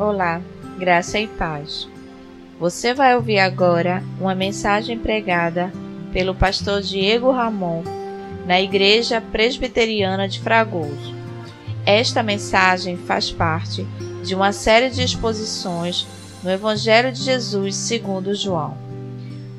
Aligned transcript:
Olá, 0.00 0.40
graça 0.78 1.18
e 1.18 1.28
paz. 1.28 1.86
Você 2.58 2.94
vai 2.94 3.14
ouvir 3.14 3.38
agora 3.38 4.02
uma 4.18 4.34
mensagem 4.34 4.98
pregada 4.98 5.70
pelo 6.10 6.34
pastor 6.34 6.80
Diego 6.80 7.30
Ramon 7.30 7.82
na 8.46 8.58
Igreja 8.58 9.20
Presbiteriana 9.20 10.26
de 10.26 10.40
Fragoso. 10.40 11.14
Esta 11.84 12.22
mensagem 12.22 12.96
faz 12.96 13.30
parte 13.30 13.86
de 14.24 14.34
uma 14.34 14.52
série 14.52 14.88
de 14.88 15.02
exposições 15.02 16.06
no 16.42 16.50
Evangelho 16.50 17.12
de 17.12 17.22
Jesus 17.22 17.76
segundo 17.76 18.34
João. 18.34 18.78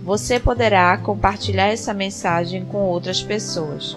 Você 0.04 0.40
poderá 0.40 0.98
compartilhar 0.98 1.68
essa 1.68 1.94
mensagem 1.94 2.66
com 2.66 2.80
outras 2.80 3.22
pessoas. 3.22 3.96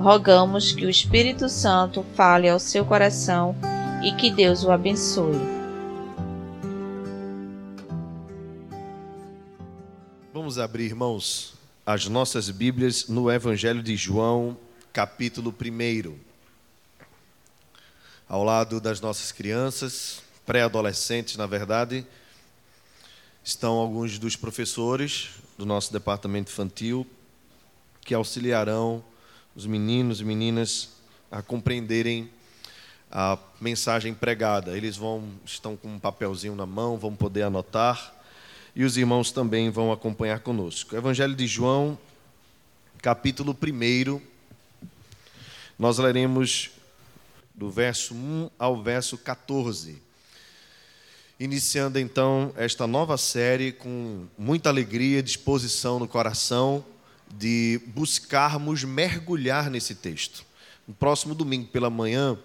Rogamos 0.00 0.72
que 0.72 0.84
o 0.84 0.90
Espírito 0.90 1.48
Santo 1.48 2.04
fale 2.16 2.48
ao 2.48 2.58
seu 2.58 2.84
coração 2.84 3.54
e 4.02 4.10
que 4.10 4.32
Deus 4.32 4.64
o 4.64 4.72
abençoe. 4.72 5.55
Vamos 10.56 10.70
abrir, 10.70 10.84
irmãos, 10.86 11.52
as 11.84 12.06
nossas 12.06 12.48
Bíblias 12.48 13.08
no 13.08 13.30
Evangelho 13.30 13.82
de 13.82 13.94
João, 13.94 14.56
capítulo 14.90 15.54
1. 15.54 16.18
Ao 18.26 18.42
lado 18.42 18.80
das 18.80 18.98
nossas 18.98 19.30
crianças, 19.32 20.22
pré-adolescentes, 20.46 21.36
na 21.36 21.44
verdade, 21.44 22.06
estão 23.44 23.74
alguns 23.74 24.18
dos 24.18 24.34
professores 24.34 25.28
do 25.58 25.66
nosso 25.66 25.92
departamento 25.92 26.50
infantil 26.50 27.06
que 28.00 28.14
auxiliarão 28.14 29.04
os 29.54 29.66
meninos 29.66 30.22
e 30.22 30.24
meninas 30.24 30.88
a 31.30 31.42
compreenderem 31.42 32.30
a 33.12 33.36
mensagem 33.60 34.14
pregada. 34.14 34.74
Eles 34.74 34.96
vão 34.96 35.28
estão 35.44 35.76
com 35.76 35.88
um 35.88 35.98
papelzinho 35.98 36.56
na 36.56 36.64
mão, 36.64 36.96
vão 36.96 37.14
poder 37.14 37.42
anotar 37.42 38.15
e 38.76 38.84
os 38.84 38.98
irmãos 38.98 39.32
também 39.32 39.70
vão 39.70 39.90
acompanhar 39.90 40.40
conosco. 40.40 40.94
Evangelho 40.94 41.34
de 41.34 41.46
João, 41.46 41.98
capítulo 43.00 43.56
1. 43.58 44.20
Nós 45.78 45.96
leremos 45.96 46.72
do 47.54 47.70
verso 47.70 48.14
1 48.14 48.50
ao 48.58 48.82
verso 48.82 49.16
14. 49.16 49.96
Iniciando 51.40 51.98
então 51.98 52.52
esta 52.54 52.86
nova 52.86 53.16
série 53.16 53.72
com 53.72 54.26
muita 54.36 54.68
alegria, 54.68 55.22
disposição 55.22 55.98
no 55.98 56.06
coração 56.06 56.84
de 57.34 57.80
buscarmos 57.86 58.84
mergulhar 58.84 59.70
nesse 59.70 59.94
texto. 59.94 60.44
No 60.86 60.92
próximo 60.92 61.34
domingo 61.34 61.68
pela 61.68 61.88
manhã, 61.88 62.38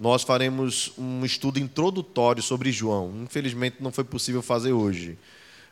nós 0.00 0.24
faremos 0.24 0.92
um 0.98 1.24
estudo 1.24 1.60
introdutório 1.60 2.42
sobre 2.42 2.72
João. 2.72 3.22
Infelizmente 3.22 3.76
não 3.78 3.92
foi 3.92 4.02
possível 4.02 4.42
fazer 4.42 4.72
hoje, 4.72 5.16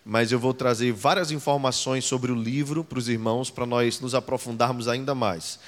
mas 0.05 0.33
eu 0.33 0.39
vou 0.39 0.53
trazer 0.53 0.93
várias 0.93 1.31
informações 1.31 2.05
sobre 2.05 2.33
o 2.33 2.35
livro 2.35 2.83
para 2.83 2.99
os 2.99 3.09
irmãos 3.09 3.51
para 3.51 3.67
nós 3.67 4.01
nos 4.01 4.15
aprofundarmos 4.15 4.89
ainda 4.89 5.15
mais. 5.15 5.59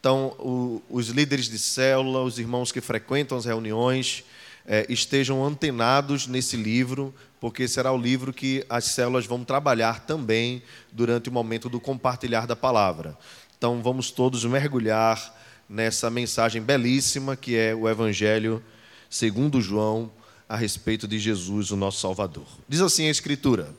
Então, 0.00 0.34
o, 0.38 0.82
os 0.90 1.08
líderes 1.08 1.48
de 1.48 1.58
célula, 1.58 2.22
os 2.22 2.38
irmãos 2.38 2.72
que 2.72 2.80
frequentam 2.80 3.38
as 3.38 3.44
reuniões, 3.44 4.24
é, 4.66 4.86
estejam 4.88 5.44
antenados 5.44 6.26
nesse 6.26 6.56
livro, 6.56 7.14
porque 7.40 7.68
será 7.68 7.92
o 7.92 7.98
livro 7.98 8.32
que 8.32 8.64
as 8.68 8.86
células 8.86 9.26
vão 9.26 9.44
trabalhar 9.44 10.00
também 10.00 10.62
durante 10.90 11.28
o 11.28 11.32
momento 11.32 11.68
do 11.68 11.80
compartilhar 11.80 12.46
da 12.46 12.56
palavra. 12.56 13.16
Então 13.56 13.82
vamos 13.82 14.10
todos 14.10 14.44
mergulhar 14.44 15.38
nessa 15.68 16.10
mensagem 16.10 16.62
belíssima 16.62 17.36
que 17.36 17.56
é 17.56 17.74
o 17.74 17.88
Evangelho 17.88 18.62
segundo 19.08 19.60
João 19.60 20.10
a 20.48 20.56
respeito 20.56 21.06
de 21.06 21.18
Jesus, 21.18 21.70
o 21.70 21.76
nosso 21.76 22.00
Salvador. 22.00 22.46
Diz 22.68 22.80
assim 22.80 23.06
a 23.06 23.10
Escritura: 23.10 23.74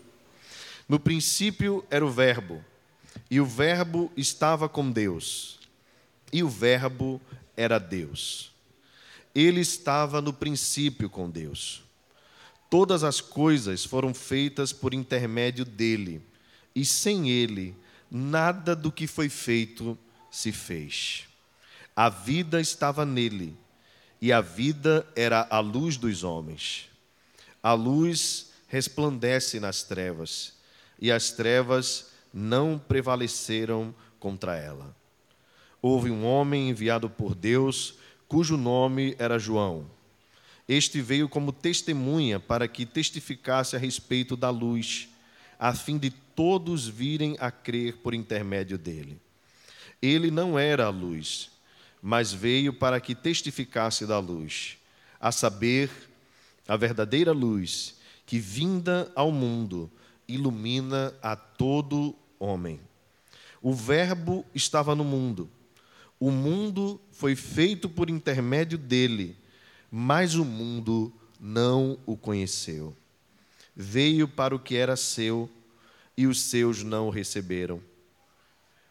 No 0.87 0.99
princípio 0.99 1.85
era 1.89 2.05
o 2.05 2.11
Verbo, 2.11 2.63
e 3.29 3.39
o 3.39 3.45
Verbo 3.45 4.11
estava 4.17 4.67
com 4.67 4.91
Deus, 4.91 5.59
e 6.31 6.43
o 6.43 6.49
Verbo 6.49 7.21
era 7.55 7.79
Deus. 7.79 8.51
Ele 9.33 9.61
estava 9.61 10.21
no 10.21 10.33
princípio 10.33 11.09
com 11.09 11.29
Deus. 11.29 11.83
Todas 12.69 13.03
as 13.03 13.21
coisas 13.21 13.85
foram 13.85 14.13
feitas 14.13 14.73
por 14.73 14.93
intermédio 14.93 15.63
dele, 15.63 16.21
e 16.75 16.83
sem 16.83 17.29
ele, 17.29 17.75
nada 18.09 18.75
do 18.75 18.91
que 18.91 19.07
foi 19.07 19.29
feito 19.29 19.97
se 20.29 20.51
fez. 20.51 21.25
A 21.95 22.09
vida 22.09 22.59
estava 22.59 23.05
nele, 23.05 23.55
e 24.19 24.31
a 24.33 24.41
vida 24.41 25.07
era 25.15 25.47
a 25.49 25.59
luz 25.59 25.97
dos 25.97 26.23
homens. 26.23 26.89
A 27.61 27.73
luz 27.73 28.51
resplandece 28.67 29.59
nas 29.59 29.83
trevas, 29.83 30.53
e 31.03 31.11
as 31.11 31.31
trevas 31.31 32.11
não 32.33 32.79
prevaleceram 32.79 33.93
contra 34.21 34.55
ela. 34.55 34.95
Houve 35.81 36.09
um 36.09 36.25
homem 36.25 36.69
enviado 36.69 37.09
por 37.09 37.35
Deus 37.35 37.95
cujo 38.25 38.55
nome 38.55 39.13
era 39.19 39.37
João. 39.37 39.85
Este 40.65 41.01
veio 41.01 41.27
como 41.27 41.51
testemunha 41.51 42.39
para 42.39 42.69
que 42.69 42.85
testificasse 42.85 43.75
a 43.75 43.79
respeito 43.79 44.37
da 44.37 44.49
luz, 44.49 45.09
a 45.59 45.73
fim 45.73 45.97
de 45.97 46.09
todos 46.09 46.87
virem 46.87 47.35
a 47.37 47.51
crer 47.51 47.97
por 47.97 48.13
intermédio 48.13 48.77
dele. 48.77 49.19
Ele 50.01 50.31
não 50.31 50.57
era 50.57 50.85
a 50.85 50.89
luz, 50.89 51.51
mas 52.01 52.31
veio 52.31 52.71
para 52.71 53.01
que 53.01 53.13
testificasse 53.13 54.07
da 54.07 54.19
luz, 54.19 54.77
a 55.19 55.33
saber, 55.33 55.89
a 56.65 56.77
verdadeira 56.77 57.33
luz, 57.33 57.95
que 58.25 58.39
vinda 58.39 59.11
ao 59.13 59.33
mundo 59.33 59.91
ilumina 60.27 61.13
a 61.21 61.35
todo 61.35 62.15
homem. 62.39 62.79
O 63.61 63.73
Verbo 63.73 64.45
estava 64.53 64.95
no 64.95 65.03
mundo 65.03 65.49
o 66.25 66.31
mundo 66.31 67.01
foi 67.11 67.35
feito 67.35 67.89
por 67.89 68.09
intermédio 68.09 68.77
dele, 68.77 69.35
mas 69.91 70.35
o 70.35 70.45
mundo 70.45 71.11
não 71.37 71.99
o 72.05 72.15
conheceu. 72.15 72.95
Veio 73.75 74.25
para 74.25 74.55
o 74.55 74.59
que 74.59 74.77
era 74.77 74.95
seu 74.95 75.49
e 76.15 76.25
os 76.25 76.39
seus 76.39 76.81
não 76.81 77.07
o 77.07 77.09
receberam. 77.09 77.81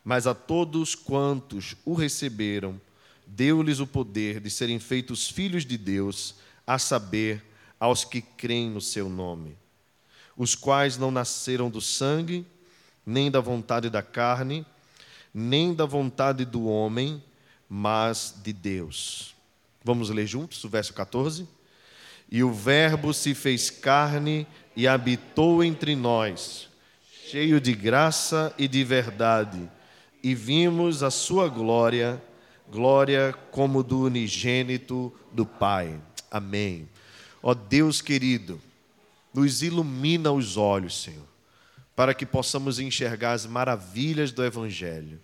Mas 0.05 0.27
a 0.27 0.35
todos 0.35 0.95
quantos 0.95 1.75
o 1.87 1.95
receberam, 1.95 2.79
deu-lhes 3.27 3.81
o 3.81 3.87
poder 3.87 4.39
de 4.39 4.51
serem 4.51 4.79
feitos 4.79 5.27
filhos 5.31 5.65
de 5.65 5.79
Deus, 5.79 6.35
a 6.67 6.79
saber, 6.79 7.43
aos 7.81 8.05
que 8.05 8.21
creem 8.21 8.69
no 8.69 8.81
seu 8.83 9.09
nome, 9.09 9.57
os 10.43 10.57
quais 10.57 10.99
não 10.99 11.13
nasceram 11.13 11.71
do 11.71 11.81
sangue, 11.81 12.45
nem 13.07 13.31
da 13.31 13.39
vontade 13.39 13.89
da 13.89 14.03
carne, 14.03 14.67
nem 15.33 15.73
da 15.73 15.87
vontade 15.87 16.45
do 16.45 16.67
homem, 16.67 17.23
mas 17.69 18.35
de 18.43 18.53
Deus. 18.53 19.37
Vamos 19.85 20.11
ler 20.11 20.27
juntos 20.27 20.65
o 20.65 20.69
verso 20.69 20.93
14? 20.95 21.47
E 22.29 22.43
o 22.43 22.53
Verbo 22.53 23.15
se 23.15 23.37
fez 23.37 23.71
carne 23.71 24.45
e 24.75 24.89
habitou 24.89 25.63
entre 25.63 25.95
nós, 25.95 26.69
cheio 27.31 27.61
de 27.61 27.73
graça 27.73 28.53
e 28.59 28.67
de 28.67 28.83
verdade, 28.83 29.71
e 30.25 30.35
vimos 30.35 31.05
a 31.05 31.11
sua 31.13 31.47
glória, 31.47 32.21
glória 32.69 33.33
como 33.53 33.81
do 33.81 34.01
unigênito 34.07 35.13
do 35.31 35.47
Pai. 35.47 36.01
Amém. 36.29 36.89
Ó 37.41 37.55
Deus 37.55 38.03
querido, 38.03 38.61
nos 39.35 39.63
ilumina 39.63 40.31
os 40.33 40.57
olhos, 40.57 41.03
Senhor 41.03 41.33
para 41.95 42.15
que 42.15 42.25
possamos 42.25 42.79
enxergar 42.79 43.33
as 43.33 43.47
maravilhas 43.47 44.33
do 44.33 44.45
Evangelho. 44.45 45.21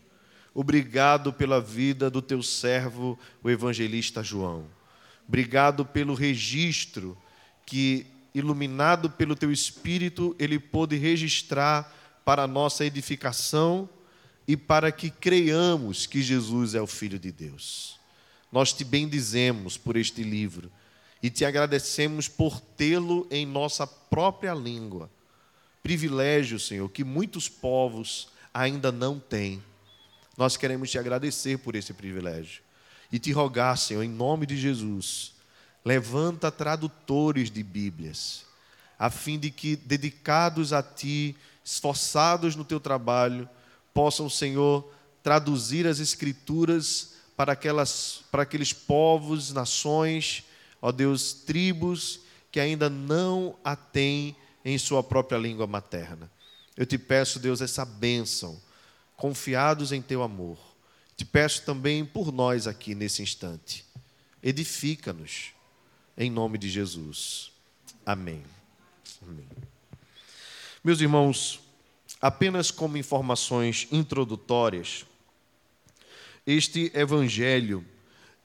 Obrigado 0.55 1.33
pela 1.33 1.61
vida 1.61 2.11
do 2.11 2.21
teu 2.21 2.43
servo, 2.43 3.19
o 3.43 3.49
evangelista 3.49 4.23
João. 4.23 4.67
Obrigado 5.27 5.85
pelo 5.85 6.15
registro 6.15 7.17
que, 7.65 8.07
iluminado 8.35 9.11
pelo 9.11 9.37
teu 9.37 9.53
Espírito, 9.53 10.35
ele 10.39 10.59
pôde 10.59 10.97
registrar 10.97 11.95
para 12.25 12.43
a 12.43 12.47
nossa 12.47 12.85
edificação 12.85 13.89
e 14.49 14.57
para 14.57 14.91
que 14.91 15.11
creiamos 15.11 16.07
que 16.07 16.23
Jesus 16.23 16.75
é 16.75 16.81
o 16.81 16.87
Filho 16.87 17.19
de 17.19 17.31
Deus. 17.31 17.99
Nós 18.51 18.73
te 18.73 18.85
bendizemos 18.85 19.77
por 19.77 19.97
este 19.97 20.23
livro 20.23 20.73
e 21.23 21.31
te 21.31 21.45
agradecemos 21.45 22.29
por 22.29 22.61
tê-lo 22.61 23.27
em 23.31 23.45
nossa 23.45 23.87
própria 23.87 24.55
língua 24.55 25.11
privilégio, 25.89 26.61
Senhor, 26.61 26.87
que 26.91 27.03
muitos 27.03 27.49
povos 27.49 28.29
ainda 28.53 28.93
não 28.93 29.19
têm. 29.19 29.63
Nós 30.37 30.55
queremos 30.55 30.91
te 30.91 30.99
agradecer 30.99 31.59
por 31.59 31.75
esse 31.75 31.95
privilégio 31.95 32.63
e 33.11 33.19
te 33.19 33.33
rogar, 33.33 33.79
Senhor, 33.79 34.03
em 34.03 34.09
nome 34.11 34.45
de 34.45 34.55
Jesus, 34.55 35.33
levanta 35.83 36.53
tradutores 36.53 37.51
de 37.51 37.63
Bíblias, 37.63 38.45
a 38.99 39.09
fim 39.09 39.39
de 39.39 39.51
que, 39.51 39.77
dedicados 39.77 40.75
a 40.75 40.83
ti, 40.83 41.35
esforçados 41.65 42.55
no 42.55 42.67
teu 42.67 42.79
trabalho, 42.79 43.49
possam, 43.95 44.29
Senhor, 44.29 44.93
traduzir 45.23 45.87
as 45.87 46.01
Escrituras 46.01 47.15
para, 47.35 47.55
aquelas, 47.55 48.25
para 48.31 48.43
aqueles 48.43 48.75
povos, 48.75 49.55
nações, 49.55 50.45
ó 50.81 50.93
Deus, 50.93 51.33
tribos 51.33 52.21
que 52.51 52.61
ainda 52.61 52.89
não 52.89 53.57
a 53.63 53.77
têm 53.77 54.37
em 54.65 54.79
sua 54.79 55.03
própria 55.03 55.39
língua 55.39 55.67
materna. 55.67 56.31
Eu 56.77 56.87
te 56.87 56.97
peço, 56.97 57.39
Deus, 57.39 57.61
essa 57.61 57.85
bênção, 57.85 58.61
confiados 59.17 59.93
em 59.93 60.01
teu 60.01 60.23
amor. 60.23 60.59
Te 61.17 61.25
peço 61.25 61.63
também 61.65 62.05
por 62.05 62.33
nós 62.33 62.67
aqui 62.67 62.95
nesse 62.95 63.23
instante. 63.23 63.85
Edifica-nos, 64.43 65.53
em 66.17 66.31
nome 66.31 66.59
de 66.59 66.69
Jesus. 66.69 67.51
Amém. 68.07 68.45
Amém. 69.23 69.49
Meus 70.85 71.01
irmãos, 71.01 71.61
apenas 72.21 72.71
como 72.71 72.97
informações 72.97 73.89
introdutórias, 73.91 75.05
este 76.47 76.91
evangelho 76.95 77.85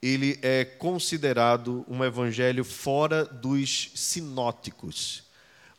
ele 0.04 0.38
é 0.42 0.66
considerado 0.66 1.86
um 1.88 2.04
evangelho 2.04 2.66
fora 2.66 3.24
dos 3.24 3.90
sinóticos. 3.96 5.24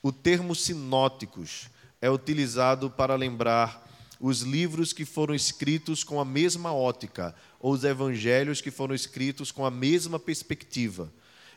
O 0.03 0.11
termo 0.11 0.55
sinóticos 0.55 1.69
é 2.01 2.09
utilizado 2.11 2.89
para 2.89 3.17
lembrar 3.17 3.87
os 4.19 4.41
livros 4.41 4.95
que 4.95 5.05
foram 5.05 5.35
escritos 5.35 6.03
com 6.03 6.19
a 6.19 6.25
mesma 6.25 6.73
ótica, 6.73 7.35
ou 7.61 7.75
os 7.75 7.85
evangelhos 7.85 8.63
que 8.63 8.71
foram 8.71 8.95
escritos 8.95 9.53
com 9.53 9.67
a 9.67 9.71
mesma 9.71 10.19
perspectiva. 10.19 11.13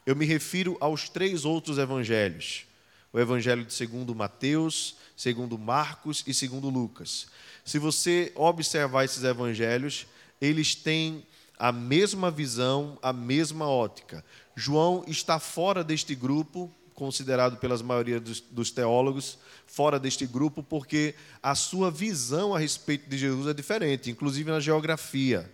Eu 0.05 0.13
me 0.13 0.25
refiro 0.25 0.75
aos 0.81 1.07
três 1.07 1.45
outros 1.45 1.77
evangelhos: 1.77 2.65
o 3.13 3.19
evangelho 3.19 3.63
de 3.63 3.73
segundo 3.73 4.13
Mateus, 4.13 4.97
segundo 5.15 5.57
Marcos 5.57 6.21
e 6.27 6.33
segundo 6.33 6.69
Lucas. 6.69 7.27
Se 7.63 7.79
você 7.79 8.29
observar 8.35 9.05
esses 9.05 9.23
evangelhos, 9.23 10.05
eles 10.41 10.75
têm 10.75 11.23
a 11.57 11.71
mesma 11.71 12.29
visão, 12.29 12.97
a 13.01 13.11
mesma 13.11 13.67
ótica. 13.67 14.23
João 14.55 15.03
está 15.07 15.39
fora 15.39 15.83
deste 15.83 16.13
grupo, 16.13 16.71
considerado 16.93 17.57
pelas 17.57 17.81
maioria 17.81 18.19
dos, 18.19 18.39
dos, 18.39 18.71
teólogos, 18.71 19.37
fora 19.65 19.99
deste 19.99 20.25
grupo, 20.25 20.63
porque 20.63 21.15
a 21.41 21.53
sua 21.55 21.91
visão 21.91 22.55
a 22.55 22.59
respeito 22.59 23.09
de 23.09 23.17
Jesus 23.17 23.47
é 23.47 23.53
diferente, 23.53 24.09
inclusive 24.09 24.49
na 24.49 24.59
geografia. 24.59 25.51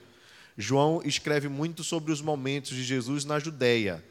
João 0.57 1.01
escreve 1.03 1.47
muito 1.47 1.83
sobre 1.83 2.11
os 2.11 2.21
momentos 2.21 2.71
de 2.71 2.83
Jesus 2.83 3.25
na 3.25 3.39
Judéia. 3.39 4.03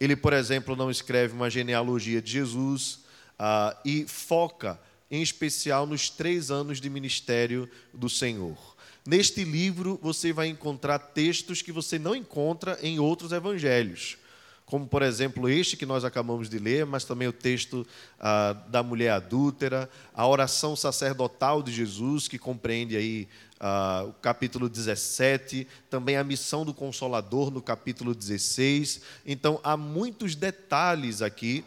Ele, 0.00 0.14
por 0.14 0.32
exemplo, 0.32 0.76
não 0.76 0.90
escreve 0.90 1.34
uma 1.34 1.50
genealogia 1.50 2.22
de 2.22 2.30
Jesus 2.30 3.00
uh, 3.40 3.76
e 3.84 4.06
foca, 4.06 4.80
em 5.10 5.22
especial, 5.22 5.86
nos 5.86 6.10
três 6.10 6.50
anos 6.50 6.80
de 6.80 6.90
ministério 6.90 7.68
do 7.92 8.08
Senhor. 8.08 8.75
Neste 9.06 9.44
livro 9.44 10.00
você 10.02 10.32
vai 10.32 10.48
encontrar 10.48 10.98
textos 10.98 11.62
que 11.62 11.70
você 11.70 11.96
não 11.96 12.12
encontra 12.12 12.76
em 12.82 12.98
outros 12.98 13.30
evangelhos, 13.30 14.18
como 14.64 14.84
por 14.88 15.00
exemplo 15.00 15.48
este 15.48 15.76
que 15.76 15.86
nós 15.86 16.04
acabamos 16.04 16.50
de 16.50 16.58
ler, 16.58 16.84
mas 16.84 17.04
também 17.04 17.28
o 17.28 17.32
texto 17.32 17.86
ah, 18.18 18.52
da 18.68 18.82
mulher 18.82 19.10
adúltera, 19.10 19.88
a 20.12 20.26
oração 20.26 20.74
sacerdotal 20.74 21.62
de 21.62 21.72
Jesus, 21.72 22.26
que 22.26 22.36
compreende 22.36 22.96
aí 22.96 23.28
ah, 23.60 24.06
o 24.08 24.12
capítulo 24.14 24.68
17, 24.68 25.68
também 25.88 26.16
a 26.16 26.24
missão 26.24 26.64
do 26.64 26.74
Consolador 26.74 27.52
no 27.52 27.62
capítulo 27.62 28.12
16. 28.12 29.02
Então 29.24 29.60
há 29.62 29.76
muitos 29.76 30.34
detalhes 30.34 31.22
aqui 31.22 31.64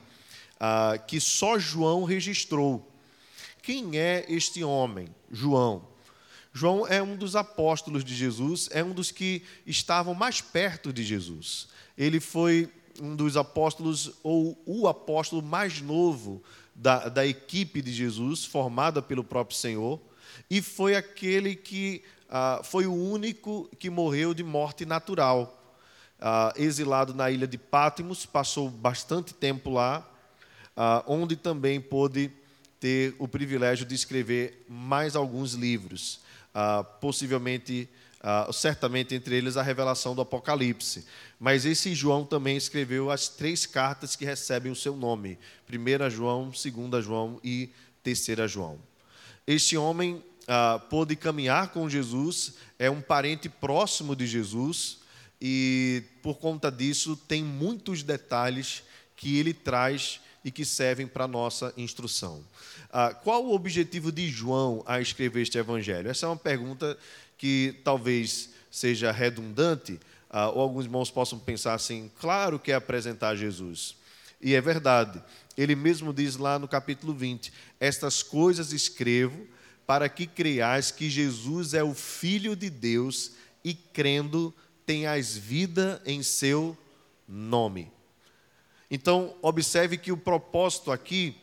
ah, 0.60 1.00
que 1.08 1.22
só 1.22 1.58
João 1.58 2.04
registrou. 2.04 2.86
Quem 3.62 3.98
é 3.98 4.26
este 4.28 4.62
homem, 4.62 5.08
João? 5.32 5.89
João 6.52 6.88
é 6.88 7.02
um 7.02 7.16
dos 7.16 7.36
apóstolos 7.36 8.04
de 8.04 8.16
Jesus, 8.16 8.70
é 8.72 8.84
um 8.84 8.92
dos 8.92 9.12
que 9.12 9.44
estavam 9.66 10.14
mais 10.14 10.42
perto 10.42 10.92
de 10.92 11.04
Jesus. 11.04 11.68
Ele 11.98 12.20
foi 12.20 12.70
um 13.00 13.16
dos 13.16 13.38
apóstolos, 13.38 14.12
ou 14.24 14.62
o 14.66 14.88
apóstolo 14.88 15.42
mais 15.42 15.80
novo 15.80 16.44
da, 16.74 17.08
da 17.08 17.26
equipe 17.26 17.82
de 17.82 17.94
Jesus, 17.94 18.44
formada 18.44 19.02
pelo 19.02 19.24
próprio 19.24 19.58
Senhor, 19.58 20.00
e 20.50 20.62
foi 20.62 20.96
aquele 20.96 21.56
que 21.56 22.04
ah, 22.30 22.62
foi 22.64 22.88
o 22.88 22.94
único 22.94 23.70
que 23.78 23.90
morreu 23.90 24.34
de 24.34 24.44
morte 24.44 24.86
natural. 24.86 25.56
Ah, 26.20 26.54
exilado 26.58 27.14
na 27.14 27.30
ilha 27.32 27.48
de 27.48 27.58
Pátimos, 27.58 28.26
passou 28.26 28.70
bastante 28.70 29.34
tempo 29.34 29.70
lá, 29.70 30.08
ah, 30.76 31.04
onde 31.08 31.36
também 31.36 31.80
pôde 31.80 32.32
ter 32.80 33.16
o 33.20 33.28
privilégio 33.28 33.86
de 33.86 33.94
escrever 33.94 34.66
mais 34.68 35.16
alguns 35.16 35.54
livros 35.54 36.20
ah, 36.54 36.84
possivelmente, 36.84 37.90
ah, 38.22 38.50
certamente 38.52 39.16
entre 39.16 39.36
eles 39.36 39.58
a 39.58 39.62
revelação 39.62 40.16
do 40.16 40.22
Apocalipse. 40.22 41.06
Mas 41.40 41.66
esse 41.66 41.94
João 41.94 42.26
também 42.26 42.58
escreveu 42.58 43.10
as 43.12 43.28
três 43.28 43.66
cartas 43.66 44.16
que 44.16 44.26
recebem 44.26 44.72
o 44.72 44.76
seu 44.76 44.96
nome: 44.96 45.38
1 45.72 46.10
João, 46.10 46.52
2 46.52 47.04
João 47.04 47.40
e 47.44 47.70
3 48.04 48.50
João. 48.52 48.80
Este 49.46 49.78
homem 49.78 50.24
ah, 50.48 50.80
pôde 50.90 51.16
caminhar 51.16 51.70
com 51.70 51.90
Jesus, 51.90 52.54
é 52.78 52.90
um 52.90 53.02
parente 53.02 53.48
próximo 53.48 54.16
de 54.16 54.26
Jesus, 54.26 55.00
e 55.42 56.04
por 56.22 56.38
conta 56.38 56.72
disso 56.72 57.16
tem 57.16 57.44
muitos 57.44 58.04
detalhes 58.04 58.84
que 59.16 59.38
ele 59.38 59.54
traz 59.54 60.20
e 60.44 60.52
que 60.52 60.64
servem 60.64 61.08
para 61.08 61.28
nossa 61.28 61.74
instrução. 61.76 62.44
Ah, 62.92 63.14
qual 63.14 63.46
o 63.46 63.54
objetivo 63.54 64.12
de 64.12 64.28
João 64.30 64.84
a 64.86 65.02
escrever 65.02 65.42
este 65.42 65.58
evangelho? 65.58 66.10
Essa 66.10 66.26
é 66.26 66.30
uma 66.30 66.38
pergunta 66.38 66.98
que 67.38 67.80
talvez 67.84 68.50
seja 68.72 69.12
redundante, 69.12 70.00
ah, 70.30 70.50
ou 70.50 70.62
alguns 70.62 70.86
irmãos 70.86 71.12
possam 71.12 71.40
pensar 71.40 71.74
assim: 71.74 72.12
claro 72.20 72.60
que 72.60 72.72
é 72.72 72.76
apresentar 72.76 73.36
Jesus. 73.36 73.96
E 74.42 74.56
é 74.56 74.62
verdade. 74.62 75.22
Ele 75.58 75.76
mesmo 75.76 76.14
diz 76.14 76.38
lá 76.38 76.58
no 76.58 76.68
capítulo 76.68 77.14
20: 77.14 77.52
Estas 77.80 78.24
coisas 78.24 78.72
escrevo 78.72 79.46
para 79.86 80.08
que 80.08 80.28
creias 80.28 80.92
que 80.92 81.10
Jesus 81.10 81.74
é 81.74 81.84
o 81.84 81.94
Filho 81.94 82.56
de 82.56 82.70
Deus 82.70 83.32
e 83.64 83.74
crendo 83.74 84.54
tenhas 84.86 85.36
vida 85.36 86.02
em 86.06 86.24
seu 86.24 86.78
nome. 87.28 87.92
Então, 88.90 89.36
observe 89.42 89.98
que 89.98 90.12
o 90.12 90.18
propósito 90.18 90.92
aqui 90.92 91.36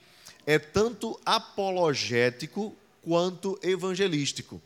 é 0.46 0.58
tanto 0.58 1.18
apologético 1.24 2.74
quanto 3.02 3.58
evangelístico. 3.62 4.60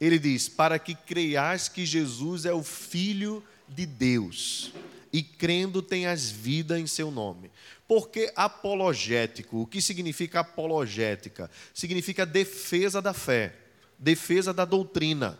Ele 0.00 0.18
diz: 0.18 0.48
para 0.48 0.78
que 0.78 0.94
creias 0.94 1.68
que 1.68 1.86
Jesus 1.86 2.44
é 2.44 2.52
o 2.52 2.62
Filho 2.62 3.42
de 3.68 3.86
Deus 3.86 4.72
e 5.12 5.22
crendo 5.22 5.80
tenhas 5.80 6.28
vida 6.28 6.78
em 6.78 6.88
seu 6.88 7.08
nome. 7.10 7.50
Porque 7.86 8.32
apologético, 8.34 9.62
o 9.62 9.66
que 9.66 9.80
significa 9.80 10.40
apologética? 10.40 11.48
Significa 11.72 12.26
defesa 12.26 13.00
da 13.00 13.14
fé, 13.14 13.54
defesa 13.96 14.52
da 14.52 14.64
doutrina. 14.64 15.38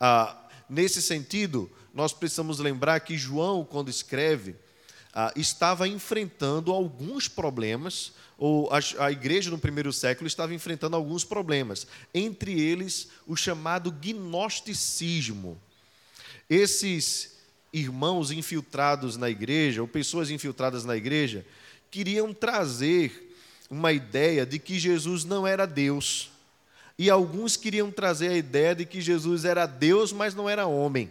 Ah, 0.00 0.48
nesse 0.68 1.00
sentido, 1.00 1.70
nós 1.94 2.12
precisamos 2.12 2.58
lembrar 2.58 2.98
que 3.00 3.16
João, 3.16 3.64
quando 3.64 3.88
escreve, 3.88 4.56
ah, 5.18 5.32
estava 5.34 5.88
enfrentando 5.88 6.70
alguns 6.70 7.26
problemas, 7.26 8.12
ou 8.36 8.70
a, 8.70 9.06
a 9.06 9.10
igreja 9.10 9.50
no 9.50 9.56
primeiro 9.56 9.90
século 9.90 10.26
estava 10.26 10.52
enfrentando 10.52 10.94
alguns 10.94 11.24
problemas, 11.24 11.86
entre 12.12 12.60
eles 12.60 13.08
o 13.26 13.34
chamado 13.34 13.90
gnosticismo. 13.90 15.58
Esses 16.50 17.34
irmãos 17.72 18.30
infiltrados 18.30 19.16
na 19.16 19.30
igreja, 19.30 19.80
ou 19.80 19.88
pessoas 19.88 20.30
infiltradas 20.30 20.84
na 20.84 20.94
igreja, 20.94 21.46
queriam 21.90 22.34
trazer 22.34 23.34
uma 23.70 23.94
ideia 23.94 24.44
de 24.44 24.58
que 24.58 24.78
Jesus 24.78 25.24
não 25.24 25.46
era 25.46 25.66
Deus. 25.66 26.30
E 26.98 27.08
alguns 27.08 27.56
queriam 27.56 27.90
trazer 27.90 28.28
a 28.28 28.36
ideia 28.36 28.74
de 28.74 28.84
que 28.84 29.00
Jesus 29.00 29.46
era 29.46 29.64
Deus, 29.64 30.12
mas 30.12 30.34
não 30.34 30.46
era 30.46 30.66
homem. 30.66 31.10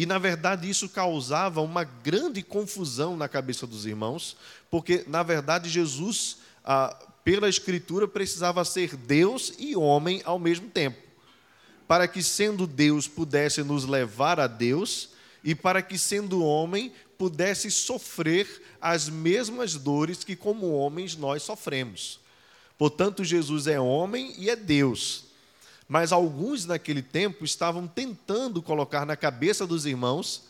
E 0.00 0.06
na 0.06 0.16
verdade 0.16 0.66
isso 0.66 0.88
causava 0.88 1.60
uma 1.60 1.84
grande 1.84 2.42
confusão 2.42 3.18
na 3.18 3.28
cabeça 3.28 3.66
dos 3.66 3.84
irmãos, 3.84 4.34
porque 4.70 5.04
na 5.06 5.22
verdade 5.22 5.68
Jesus, 5.68 6.38
ah, 6.64 6.96
pela 7.22 7.50
Escritura, 7.50 8.08
precisava 8.08 8.64
ser 8.64 8.96
Deus 8.96 9.52
e 9.58 9.76
homem 9.76 10.22
ao 10.24 10.38
mesmo 10.38 10.70
tempo, 10.70 10.96
para 11.86 12.08
que 12.08 12.22
sendo 12.22 12.66
Deus 12.66 13.06
pudesse 13.06 13.62
nos 13.62 13.84
levar 13.84 14.40
a 14.40 14.46
Deus 14.46 15.10
e 15.44 15.54
para 15.54 15.82
que 15.82 15.98
sendo 15.98 16.42
homem 16.42 16.94
pudesse 17.18 17.70
sofrer 17.70 18.48
as 18.80 19.06
mesmas 19.06 19.74
dores 19.74 20.24
que 20.24 20.34
como 20.34 20.72
homens 20.72 21.14
nós 21.14 21.42
sofremos. 21.42 22.20
Portanto, 22.78 23.22
Jesus 23.22 23.66
é 23.66 23.78
homem 23.78 24.32
e 24.38 24.48
é 24.48 24.56
Deus. 24.56 25.24
Mas 25.90 26.12
alguns 26.12 26.66
naquele 26.66 27.02
tempo 27.02 27.44
estavam 27.44 27.88
tentando 27.88 28.62
colocar 28.62 29.04
na 29.04 29.16
cabeça 29.16 29.66
dos 29.66 29.86
irmãos 29.86 30.44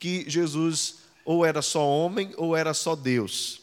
que 0.00 0.28
Jesus 0.28 0.96
ou 1.24 1.46
era 1.46 1.62
só 1.62 1.88
homem 1.88 2.34
ou 2.36 2.56
era 2.56 2.74
só 2.74 2.96
Deus. 2.96 3.60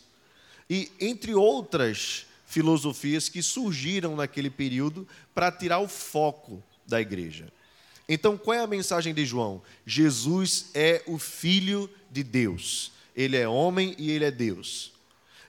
E 0.69 0.89
entre 1.01 1.35
outras 1.35 2.27
filosofias 2.45 3.27
que 3.27 3.43
surgiram 3.43 4.15
naquele 4.15 4.49
período 4.49 5.05
para 5.35 5.51
tirar 5.51 5.79
o 5.79 5.87
foco 5.89 6.63
da 6.87 7.01
igreja. 7.01 7.51
Então, 8.07 8.37
qual 8.37 8.55
é 8.55 8.61
a 8.61 8.67
mensagem 8.67 9.13
de 9.13 9.25
João? 9.25 9.61
Jesus 9.85 10.71
é 10.73 11.03
o 11.05 11.17
Filho 11.19 11.89
de 12.09 12.23
Deus. 12.23 12.93
ele 13.13 13.35
é 13.35 13.45
homem 13.45 13.93
e 13.97 14.11
ele 14.11 14.23
é 14.23 14.31
Deus. 14.31 14.93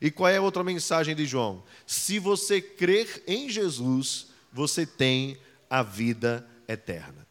E 0.00 0.10
qual 0.10 0.28
é 0.28 0.38
a 0.38 0.42
outra 0.42 0.64
mensagem 0.64 1.14
de 1.14 1.24
João? 1.24 1.62
Se 1.86 2.18
você 2.18 2.60
crer 2.60 3.22
em 3.28 3.48
Jesus, 3.48 4.26
você 4.52 4.84
tem 4.84 5.38
a 5.68 5.82
vida 5.82 6.46
eterna. 6.66 7.26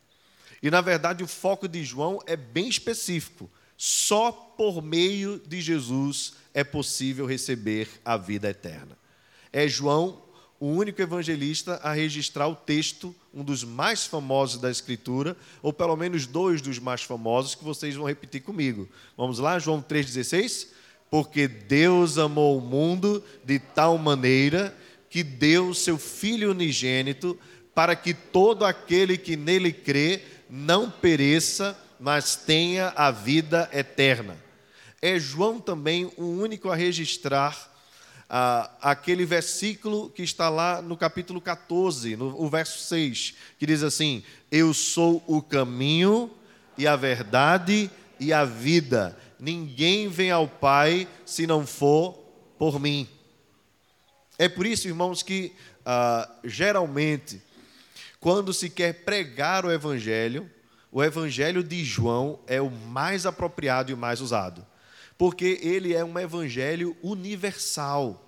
E 0.61 0.71
na 0.71 0.81
verdade 0.81 1.23
o 1.23 1.27
foco 1.27 1.67
de 1.67 1.83
João 1.83 2.19
é 2.25 2.35
bem 2.35 2.67
específico. 2.67 3.49
Só 3.77 4.31
por 4.31 4.81
meio 4.81 5.39
de 5.45 5.61
Jesus 5.61 6.33
é 6.53 6.63
possível 6.63 7.25
receber 7.25 7.87
a 8.03 8.17
vida 8.17 8.49
eterna. 8.49 8.97
É 9.53 9.67
João 9.67 10.23
o 10.59 10.67
único 10.67 11.01
evangelista 11.01 11.75
a 11.83 11.93
registrar 11.93 12.47
o 12.47 12.55
texto, 12.55 13.15
um 13.31 13.43
dos 13.43 13.63
mais 13.63 14.05
famosos 14.05 14.59
da 14.59 14.71
Escritura, 14.71 15.37
ou 15.61 15.71
pelo 15.71 15.95
menos 15.95 16.25
dois 16.25 16.61
dos 16.61 16.79
mais 16.79 17.03
famosos 17.03 17.53
que 17.53 17.63
vocês 17.63 17.95
vão 17.95 18.07
repetir 18.07 18.41
comigo. 18.41 18.89
Vamos 19.15 19.37
lá, 19.37 19.59
João 19.59 19.81
3,16? 19.81 20.69
Porque 21.11 21.47
Deus 21.47 22.17
amou 22.17 22.57
o 22.57 22.61
mundo 22.61 23.23
de 23.43 23.59
tal 23.59 23.97
maneira 23.97 24.75
que 25.09 25.23
deu 25.23 25.73
seu 25.73 25.97
Filho 25.97 26.51
unigênito 26.51 27.39
para 27.77 27.95
que 27.95 28.11
todo 28.11 28.65
aquele 28.65 29.19
que 29.19 29.37
nele 29.37 29.71
crê 29.71 30.23
não 30.49 30.89
pereça, 30.89 31.77
mas 31.99 32.35
tenha 32.35 32.91
a 32.95 33.11
vida 33.11 33.69
eterna. 33.71 34.35
É 34.99 35.19
João 35.19 35.59
também 35.59 36.11
o 36.17 36.25
único 36.25 36.71
a 36.71 36.75
registrar 36.75 37.71
ah, 38.27 38.71
aquele 38.81 39.25
versículo 39.27 40.09
que 40.09 40.23
está 40.23 40.49
lá 40.49 40.81
no 40.81 40.97
capítulo 40.97 41.39
14, 41.39 42.15
no 42.15 42.41
o 42.41 42.49
verso 42.49 42.79
6, 42.79 43.35
que 43.59 43.67
diz 43.67 43.83
assim: 43.83 44.23
Eu 44.51 44.73
sou 44.73 45.23
o 45.27 45.39
caminho 45.39 46.31
e 46.79 46.87
a 46.87 46.95
verdade 46.95 47.91
e 48.19 48.33
a 48.33 48.43
vida. 48.43 49.15
Ninguém 49.39 50.07
vem 50.07 50.31
ao 50.31 50.47
Pai 50.47 51.07
se 51.27 51.45
não 51.45 51.63
for 51.67 52.13
por 52.57 52.79
mim. 52.79 53.07
É 54.35 54.49
por 54.49 54.65
isso, 54.65 54.87
irmãos, 54.87 55.21
que 55.21 55.53
ah, 55.85 56.27
geralmente, 56.43 57.39
quando 58.19 58.53
se 58.53 58.69
quer 58.69 59.05
pregar 59.05 59.65
o 59.65 59.71
Evangelho, 59.71 60.49
o 60.91 61.03
Evangelho 61.03 61.63
de 61.63 61.83
João 61.83 62.39
é 62.47 62.61
o 62.61 62.69
mais 62.69 63.25
apropriado 63.25 63.91
e 63.91 63.93
o 63.93 63.97
mais 63.97 64.21
usado 64.21 64.65
porque 65.17 65.59
ele 65.61 65.93
é 65.93 66.05
um 66.05 66.17
evangelho 66.19 66.95
universal. 67.01 68.23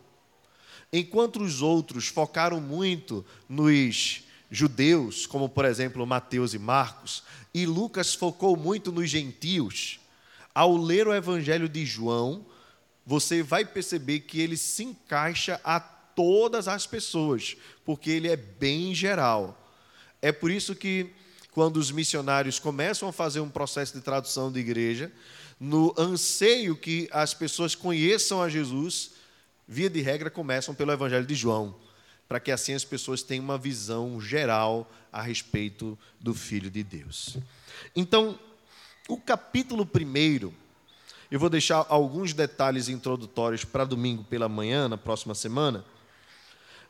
Enquanto 0.91 1.41
os 1.41 1.61
outros 1.61 2.07
focaram 2.07 2.59
muito 2.59 3.23
nos 3.47 4.23
judeus, 4.49 5.27
como 5.27 5.47
por 5.47 5.65
exemplo 5.65 6.05
Mateus 6.07 6.55
e 6.55 6.59
Marcos, 6.59 7.23
e 7.53 7.65
Lucas 7.65 8.15
focou 8.15 8.57
muito 8.57 8.91
nos 8.91 9.09
gentios, 9.09 9.99
ao 10.53 10.75
ler 10.75 11.07
o 11.07 11.13
evangelho 11.13 11.69
de 11.69 11.85
João, 11.85 12.43
você 13.05 13.43
vai 13.43 13.63
perceber 13.63 14.21
que 14.21 14.41
ele 14.41 14.57
se 14.57 14.83
encaixa 14.83 15.61
a 15.63 15.79
todas 15.79 16.67
as 16.67 16.87
pessoas, 16.87 17.55
porque 17.85 18.09
ele 18.09 18.27
é 18.27 18.35
bem 18.35 18.95
geral. 18.95 19.55
É 20.21 20.31
por 20.31 20.51
isso 20.51 20.75
que 20.75 21.11
quando 21.51 21.77
os 21.77 21.91
missionários 21.91 22.59
começam 22.59 23.09
a 23.09 23.13
fazer 23.13 23.39
um 23.39 23.49
processo 23.49 23.93
de 23.93 24.01
tradução 24.01 24.51
de 24.51 24.59
igreja, 24.59 25.11
no 25.59 25.93
anseio 25.97 26.75
que 26.75 27.09
as 27.11 27.33
pessoas 27.33 27.75
conheçam 27.75 28.41
a 28.41 28.47
Jesus, 28.47 29.11
via 29.67 29.89
de 29.89 30.01
regra 30.01 30.29
começam 30.29 30.73
pelo 30.73 30.91
Evangelho 30.91 31.25
de 31.25 31.35
João, 31.35 31.75
para 32.27 32.39
que 32.39 32.51
assim 32.51 32.73
as 32.73 32.85
pessoas 32.85 33.23
tenham 33.23 33.43
uma 33.43 33.57
visão 33.57 34.21
geral 34.21 34.89
a 35.11 35.21
respeito 35.21 35.97
do 36.19 36.33
Filho 36.33 36.69
de 36.69 36.83
Deus. 36.83 37.37
Então, 37.95 38.39
o 39.07 39.17
capítulo 39.17 39.85
primeiro, 39.85 40.53
eu 41.31 41.39
vou 41.39 41.49
deixar 41.49 41.85
alguns 41.89 42.33
detalhes 42.33 42.87
introdutórios 42.87 43.65
para 43.65 43.83
domingo 43.83 44.23
pela 44.23 44.47
manhã, 44.47 44.87
na 44.87 44.97
próxima 44.97 45.35
semana, 45.35 45.83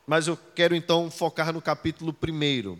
mas 0.05 0.27
eu 0.27 0.37
quero 0.55 0.75
então 0.75 1.09
focar 1.09 1.53
no 1.53 1.61
capítulo 1.61 2.11
primeiro. 2.13 2.77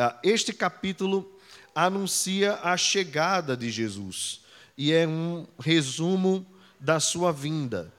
Ah, 0.00 0.16
este 0.22 0.52
capítulo 0.52 1.28
anuncia 1.74 2.54
a 2.62 2.76
chegada 2.76 3.56
de 3.56 3.68
Jesus 3.68 4.42
e 4.76 4.92
é 4.92 5.04
um 5.08 5.44
resumo 5.58 6.46
da 6.78 7.00
sua 7.00 7.32
vinda. 7.32 7.92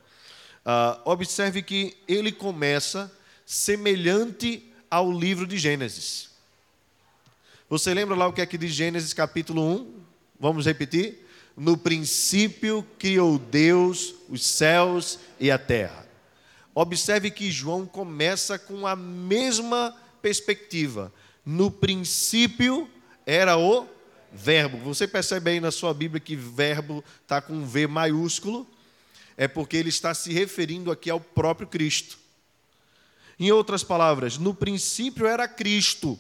Uh, 0.66 1.02
observe 1.04 1.62
que 1.62 1.98
ele 2.08 2.32
começa 2.32 3.12
semelhante 3.46 4.64
ao 4.90 5.12
livro 5.12 5.46
de 5.46 5.58
Gênesis. 5.58 6.30
Você 7.70 7.94
lembra 7.94 8.16
lá 8.16 8.28
o 8.28 8.34
que 8.34 8.40
é 8.40 8.46
que 8.46 8.58
diz 8.58 8.72
Gênesis 8.72 9.12
capítulo 9.12 9.62
1? 9.62 10.00
Vamos 10.40 10.66
repetir? 10.66 11.28
No 11.56 11.78
princípio 11.78 12.88
criou 12.98 13.38
Deus 13.38 14.16
os 14.30 14.46
céus 14.46 15.20
e 15.38 15.52
a 15.52 15.58
terra. 15.58 16.08
Observe 16.74 17.30
que 17.30 17.52
João 17.52 17.86
começa 17.86 18.58
com 18.58 18.88
a 18.88 18.96
mesma 18.96 19.94
perspectiva. 20.22 21.12
No 21.52 21.72
princípio 21.72 22.88
era 23.26 23.58
o 23.58 23.88
verbo. 24.32 24.78
Você 24.82 25.08
percebe 25.08 25.50
aí 25.50 25.60
na 25.60 25.72
sua 25.72 25.96
Bíblia 25.96 26.20
que 26.20 26.36
verbo 26.36 27.04
está 27.24 27.42
com 27.42 27.66
V 27.66 27.88
maiúsculo? 27.88 28.68
É 29.36 29.48
porque 29.48 29.76
ele 29.76 29.90
está 29.90 30.14
se 30.14 30.32
referindo 30.32 30.92
aqui 30.92 31.10
ao 31.10 31.20
próprio 31.20 31.68
Cristo. 31.68 32.20
Em 33.40 33.52
outras 33.52 33.84
palavras, 33.84 34.38
no 34.38 34.54
princípio 34.54 35.26
era 35.26 35.48
Cristo. 35.48 36.20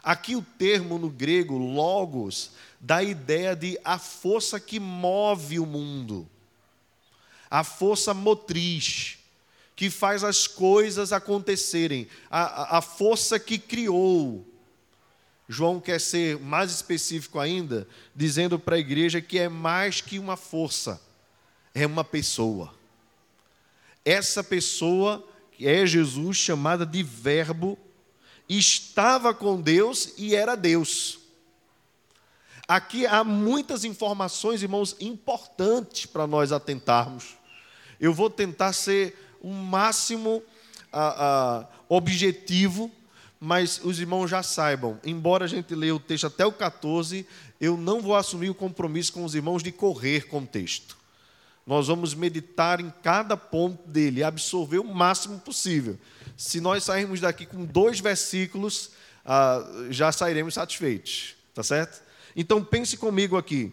Aqui 0.00 0.36
o 0.36 0.42
termo 0.56 0.96
no 0.96 1.10
grego, 1.10 1.58
logos, 1.58 2.52
dá 2.78 2.98
a 2.98 3.02
ideia 3.02 3.56
de 3.56 3.76
a 3.84 3.98
força 3.98 4.60
que 4.60 4.78
move 4.78 5.58
o 5.58 5.66
mundo, 5.66 6.24
a 7.50 7.64
força 7.64 8.14
motriz, 8.14 9.15
que 9.76 9.90
faz 9.90 10.24
as 10.24 10.46
coisas 10.46 11.12
acontecerem, 11.12 12.08
a, 12.30 12.78
a 12.78 12.80
força 12.82 13.38
que 13.38 13.58
criou, 13.58 14.44
João 15.48 15.78
quer 15.78 16.00
ser 16.00 16.38
mais 16.40 16.72
específico 16.72 17.38
ainda, 17.38 17.86
dizendo 18.14 18.58
para 18.58 18.76
a 18.76 18.80
igreja 18.80 19.20
que 19.20 19.38
é 19.38 19.48
mais 19.48 20.00
que 20.00 20.18
uma 20.18 20.36
força, 20.36 21.00
é 21.74 21.86
uma 21.86 22.02
pessoa. 22.02 22.74
Essa 24.04 24.42
pessoa, 24.42 25.24
que 25.52 25.68
é 25.68 25.86
Jesus, 25.86 26.36
chamada 26.36 26.84
de 26.84 27.02
Verbo, 27.02 27.78
estava 28.48 29.32
com 29.32 29.60
Deus 29.60 30.14
e 30.16 30.34
era 30.34 30.56
Deus. 30.56 31.18
Aqui 32.66 33.06
há 33.06 33.22
muitas 33.22 33.84
informações, 33.84 34.62
irmãos, 34.62 34.96
importantes 34.98 36.06
para 36.06 36.26
nós 36.26 36.50
atentarmos. 36.50 37.36
Eu 38.00 38.12
vou 38.12 38.28
tentar 38.28 38.72
ser 38.72 39.25
o 39.46 39.52
máximo 39.52 40.42
objetivo 41.88 42.90
mas 43.38 43.80
os 43.84 44.00
irmãos 44.00 44.28
já 44.28 44.42
saibam, 44.42 44.98
embora 45.04 45.44
a 45.44 45.48
gente 45.48 45.74
leia 45.74 45.94
o 45.94 46.00
texto 46.00 46.26
até 46.26 46.46
o 46.46 46.52
14, 46.52 47.26
eu 47.60 47.76
não 47.76 48.00
vou 48.00 48.16
assumir 48.16 48.50
o 48.50 48.54
compromisso 48.54 49.12
com 49.12 49.24
os 49.24 49.34
irmãos 49.34 49.62
de 49.62 49.70
correr 49.70 50.26
com 50.26 50.38
o 50.38 50.46
texto. 50.46 50.96
Nós 51.66 51.88
vamos 51.88 52.14
meditar 52.14 52.80
em 52.80 52.92
cada 53.02 53.36
ponto 53.36 53.86
dele, 53.88 54.22
absorver 54.22 54.78
o 54.78 54.84
máximo 54.84 55.38
possível. 55.40 55.98
Se 56.36 56.60
nós 56.60 56.84
sairmos 56.84 57.20
daqui 57.20 57.44
com 57.44 57.64
dois 57.64 58.00
versículos, 58.00 58.90
ah, 59.24 59.62
já 59.90 60.10
sairemos 60.12 60.54
satisfeitos, 60.54 61.34
tá 61.54 61.62
certo? 61.62 62.02
Então 62.34 62.64
pense 62.64 62.96
comigo 62.96 63.36
aqui. 63.36 63.72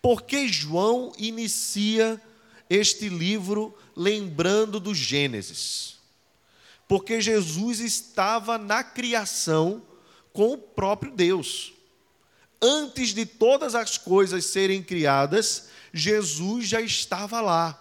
Por 0.00 0.22
que 0.22 0.48
João 0.48 1.12
inicia 1.18 2.20
este 2.68 3.08
livro 3.08 3.76
lembrando 3.96 4.78
do 4.80 4.94
Gênesis? 4.94 5.94
porque 6.88 7.20
Jesus 7.20 7.80
estava 7.80 8.58
na 8.58 8.82
criação 8.84 9.82
com 10.32 10.52
o 10.52 10.58
próprio 10.58 11.12
Deus. 11.12 11.72
Antes 12.60 13.14
de 13.14 13.26
todas 13.26 13.74
as 13.74 13.98
coisas 13.98 14.46
serem 14.46 14.82
criadas, 14.82 15.68
Jesus 15.92 16.66
já 16.66 16.80
estava 16.80 17.40
lá. 17.40 17.80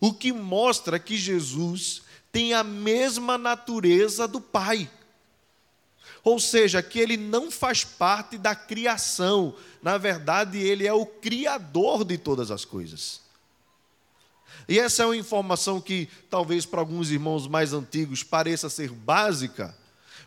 O 0.00 0.12
que 0.12 0.32
mostra 0.32 0.98
que 0.98 1.16
Jesus 1.16 2.02
tem 2.32 2.54
a 2.54 2.64
mesma 2.64 3.36
natureza 3.36 4.26
do 4.26 4.40
Pai. 4.40 4.90
Ou 6.22 6.38
seja, 6.38 6.82
que 6.82 6.98
ele 6.98 7.16
não 7.16 7.50
faz 7.50 7.82
parte 7.82 8.36
da 8.36 8.54
criação, 8.54 9.54
na 9.82 9.98
verdade, 9.98 10.58
ele 10.58 10.86
é 10.86 10.92
o 10.92 11.06
criador 11.06 12.04
de 12.04 12.18
todas 12.18 12.50
as 12.50 12.64
coisas. 12.64 13.20
E 14.70 14.78
essa 14.78 15.02
é 15.02 15.06
uma 15.06 15.16
informação 15.16 15.80
que 15.80 16.08
talvez 16.30 16.64
para 16.64 16.78
alguns 16.78 17.10
irmãos 17.10 17.48
mais 17.48 17.72
antigos 17.72 18.22
pareça 18.22 18.70
ser 18.70 18.92
básica, 18.92 19.76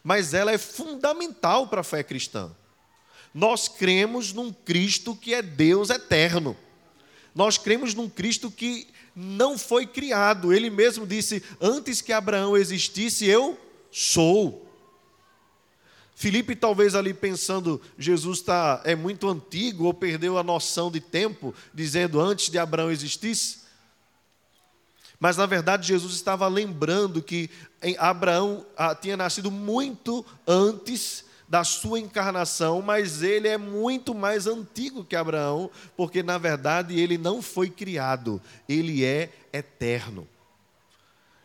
mas 0.03 0.33
ela 0.33 0.51
é 0.51 0.57
fundamental 0.57 1.69
para 1.69 1.79
a 1.79 1.83
fé 1.83 2.03
cristã. 2.03 2.51
Nós 3.33 3.69
cremos 3.69 4.33
num 4.33 4.51
Cristo 4.51 5.15
que 5.15 5.33
é 5.33 5.41
Deus 5.41 5.89
eterno. 5.89 6.57
Nós 7.33 7.57
cremos 7.57 7.93
num 7.93 8.09
Cristo 8.09 8.51
que 8.51 8.85
não 9.15 9.57
foi 9.57 9.88
criado. 9.88 10.51
Ele 10.51 10.69
mesmo 10.69 11.07
disse: 11.07 11.41
Antes 11.62 12.01
que 12.01 12.12
Abraão 12.12 12.57
existisse, 12.57 13.25
eu 13.25 13.57
sou. 13.89 14.69
Filipe 16.13 16.53
talvez 16.53 16.95
ali 16.95 17.13
pensando, 17.13 17.81
Jesus 17.97 18.41
tá, 18.41 18.81
é 18.83 18.93
muito 18.93 19.29
antigo 19.29 19.85
ou 19.85 19.93
perdeu 19.93 20.38
a 20.38 20.43
noção 20.43 20.91
de 20.91 21.00
tempo, 21.00 21.55
dizendo 21.73 22.19
antes 22.19 22.50
de 22.50 22.59
Abraão 22.59 22.91
existisse. 22.91 23.62
Mas 25.23 25.37
na 25.37 25.45
verdade 25.45 25.87
Jesus 25.87 26.15
estava 26.15 26.45
lembrando 26.49 27.23
que 27.23 27.49
Abraão 27.97 28.65
ah, 28.75 28.93
tinha 28.93 29.15
nascido 29.15 29.49
muito 29.49 30.25
antes 30.45 31.23
da 31.47 31.63
sua 31.63 31.97
encarnação, 31.97 32.81
mas 32.81 33.23
ele 33.23 33.47
é 33.47 33.57
muito 33.57 34.13
mais 34.13 34.47
antigo 34.47 35.05
que 35.05 35.15
Abraão, 35.15 35.71
porque 35.95 36.21
na 36.21 36.37
verdade 36.37 36.99
ele 36.99 37.17
não 37.17 37.41
foi 37.41 37.69
criado, 37.69 38.41
ele 38.67 39.05
é 39.05 39.31
eterno. 39.53 40.27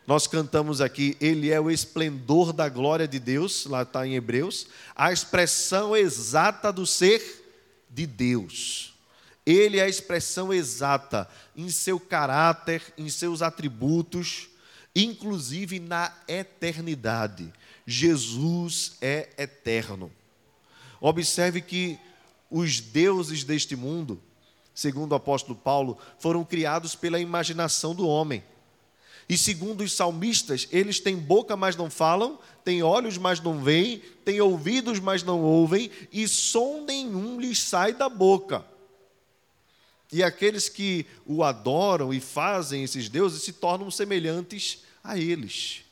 Nós 0.05 0.27
cantamos 0.27 0.81
aqui, 0.81 1.15
Ele 1.21 1.49
é 1.49 1.61
o 1.61 1.71
esplendor 1.71 2.51
da 2.51 2.67
glória 2.67 3.07
de 3.07 3.19
Deus, 3.19 3.65
lá 3.65 3.83
está 3.83 4.05
em 4.05 4.15
Hebreus, 4.15 4.67
a 4.93 5.13
expressão 5.13 5.95
exata 5.95 6.73
do 6.73 6.85
ser 6.85 7.21
de 7.89 8.05
Deus. 8.05 8.98
Ele 9.49 9.79
é 9.79 9.81
a 9.81 9.89
expressão 9.89 10.53
exata 10.53 11.27
em 11.55 11.71
seu 11.71 11.99
caráter, 11.99 12.83
em 12.95 13.09
seus 13.09 13.41
atributos, 13.41 14.47
inclusive 14.95 15.79
na 15.79 16.13
eternidade. 16.27 17.51
Jesus 17.83 18.97
é 19.01 19.29
eterno. 19.39 20.11
Observe 21.01 21.61
que 21.61 21.97
os 22.47 22.79
deuses 22.79 23.43
deste 23.43 23.75
mundo, 23.75 24.21
segundo 24.71 25.13
o 25.13 25.15
apóstolo 25.15 25.57
Paulo, 25.57 25.97
foram 26.19 26.45
criados 26.45 26.93
pela 26.93 27.19
imaginação 27.19 27.95
do 27.95 28.07
homem. 28.07 28.43
E 29.27 29.35
segundo 29.35 29.81
os 29.81 29.93
salmistas, 29.93 30.67
eles 30.71 30.99
têm 30.99 31.15
boca, 31.15 31.57
mas 31.57 31.75
não 31.75 31.89
falam, 31.89 32.37
têm 32.63 32.83
olhos, 32.83 33.17
mas 33.17 33.39
não 33.39 33.63
veem, 33.63 33.97
têm 34.23 34.41
ouvidos, 34.41 34.99
mas 34.99 35.23
não 35.23 35.41
ouvem, 35.41 35.89
e 36.11 36.27
som 36.27 36.85
nenhum 36.85 37.39
lhes 37.39 37.63
sai 37.63 37.93
da 37.93 38.07
boca. 38.07 38.63
E 40.11 40.23
aqueles 40.23 40.67
que 40.67 41.05
o 41.25 41.43
adoram 41.43 42.13
e 42.13 42.19
fazem 42.19 42.83
esses 42.83 43.09
deuses 43.09 43.43
se 43.43 43.53
tornam 43.53 43.91
semelhantes 43.91 44.83
a 45.03 45.17
eles. 45.17 45.83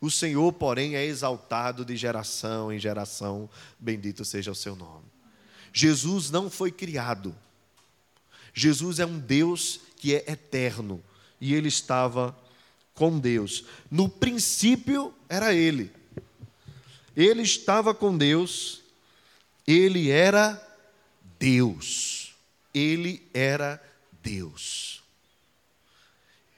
O 0.00 0.10
Senhor, 0.10 0.52
porém, 0.52 0.94
é 0.94 1.04
exaltado 1.04 1.84
de 1.84 1.96
geração 1.96 2.72
em 2.72 2.78
geração, 2.78 3.48
bendito 3.78 4.24
seja 4.24 4.50
o 4.50 4.54
seu 4.54 4.76
nome. 4.76 5.06
Jesus 5.72 6.30
não 6.30 6.50
foi 6.50 6.70
criado. 6.70 7.34
Jesus 8.52 8.98
é 8.98 9.06
um 9.06 9.18
Deus 9.18 9.80
que 9.96 10.14
é 10.14 10.24
eterno 10.30 11.02
e 11.40 11.54
ele 11.54 11.68
estava 11.68 12.36
com 12.94 13.18
Deus. 13.18 13.64
No 13.90 14.08
princípio 14.08 15.12
era 15.28 15.54
ele. 15.54 15.92
Ele 17.14 17.42
estava 17.42 17.94
com 17.94 18.16
Deus, 18.16 18.82
ele 19.66 20.10
era 20.10 20.60
Deus. 21.38 22.15
Ele 22.76 23.26
era 23.32 23.82
Deus. 24.22 25.02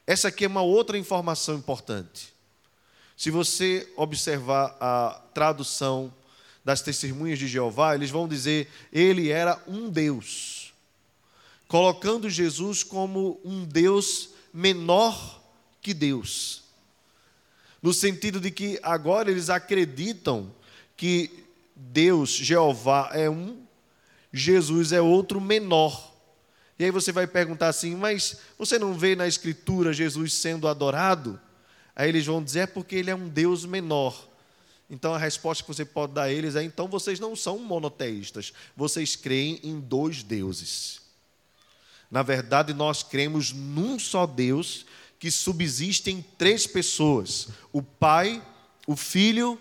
Essa 0.05 0.29
aqui 0.29 0.45
é 0.45 0.49
uma 0.49 0.63
outra 0.63 0.99
informação 0.99 1.55
importante. 1.55 2.33
Se 3.17 3.31
você 3.31 3.89
observar 3.95 4.77
a 4.81 5.23
tradução 5.33 6.13
das 6.65 6.83
testemunhas 6.83 7.39
de 7.39 7.47
Jeová, 7.47 7.95
eles 7.95 8.11
vão 8.11 8.27
dizer: 8.27 8.69
ele 8.93 9.29
era 9.29 9.63
um 9.69 9.89
Deus, 9.89 10.75
colocando 11.69 12.29
Jesus 12.29 12.83
como 12.83 13.41
um 13.45 13.65
Deus 13.65 14.31
menor 14.53 15.41
que 15.81 15.95
Deus. 15.95 16.65
No 17.81 17.95
sentido 17.95 18.41
de 18.41 18.51
que 18.51 18.81
agora 18.83 19.31
eles 19.31 19.51
acreditam 19.51 20.53
que 20.97 21.45
Deus, 21.77 22.31
Jeová, 22.31 23.11
é 23.13 23.31
um, 23.31 23.63
Jesus 24.33 24.91
é 24.91 25.01
outro 25.01 25.41
menor. 25.41 26.08
E 26.79 26.85
aí 26.85 26.91
você 26.91 27.11
vai 27.11 27.27
perguntar 27.27 27.69
assim, 27.69 27.97
mas 27.97 28.37
você 28.57 28.79
não 28.79 28.95
vê 28.95 29.17
na 29.17 29.27
Escritura 29.27 29.93
Jesus 29.93 30.33
sendo 30.35 30.69
adorado? 30.69 31.41
Aí 31.97 32.09
eles 32.09 32.25
vão 32.25 32.43
dizer, 32.43 32.61
é 32.61 32.67
porque 32.67 32.95
ele 32.95 33.11
é 33.11 33.15
um 33.15 33.29
Deus 33.29 33.65
menor. 33.65 34.29
Então 34.89 35.13
a 35.13 35.19
resposta 35.19 35.63
que 35.63 35.69
você 35.69 35.85
pode 35.85 36.15
dar 36.15 36.25
a 36.25 36.33
eles 36.33 36.55
é: 36.57 36.63
então 36.63 36.89
vocês 36.89 37.21
não 37.21 37.37
são 37.37 37.59
monoteístas, 37.59 38.53
vocês 38.77 39.17
creem 39.17 39.61
em 39.63 39.81
dois 39.81 40.23
deuses. 40.23 41.01
Na 42.11 42.23
verdade, 42.23 42.73
nós 42.73 43.03
cremos 43.03 43.53
num 43.53 43.99
só 43.99 44.27
Deus 44.27 44.87
que 45.19 45.31
subsiste 45.31 46.11
em 46.11 46.23
três 46.23 46.67
pessoas: 46.67 47.49
o 47.73 47.83
Pai, 47.83 48.43
o 48.87 48.97
Filho 48.97 49.61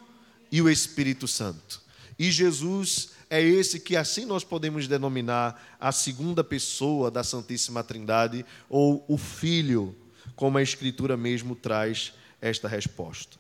e 0.51 0.62
o 0.62 0.69
Espírito 0.69 1.27
Santo. 1.27 1.82
E 2.17 2.32
Jesus 2.32 3.10
é 3.30 3.42
esse 3.42 3.80
que 3.80 3.96
assim 3.96 4.26
nós 4.26 4.44
podemos 4.44 4.88
denominar 4.88 5.78
a 5.80 5.92
segunda 5.92 6.44
pessoa 6.44 7.12
da 7.12 7.24
Santíssima 7.24 7.84
Trindade, 7.84 8.46
ou 8.70 9.04
o 9.08 9.18
Filho, 9.18 9.96
como 10.36 10.58
a 10.58 10.63
Escritura 10.63 11.18
mesmo 11.18 11.56
traz 11.56 12.13
esta 12.42 12.68
resposta. 12.68 13.38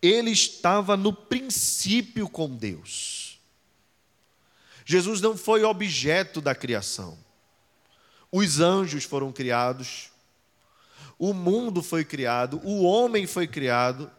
Ele 0.00 0.30
estava 0.30 0.96
no 0.96 1.12
princípio 1.12 2.28
com 2.28 2.48
Deus. 2.48 3.40
Jesus 4.84 5.20
não 5.20 5.36
foi 5.36 5.64
objeto 5.64 6.40
da 6.40 6.54
criação. 6.54 7.16
Os 8.30 8.60
anjos 8.60 9.04
foram 9.04 9.30
criados, 9.30 10.10
o 11.18 11.32
mundo 11.32 11.82
foi 11.82 12.04
criado, 12.04 12.60
o 12.64 12.82
homem 12.82 13.26
foi 13.26 13.46
criado, 13.46 14.10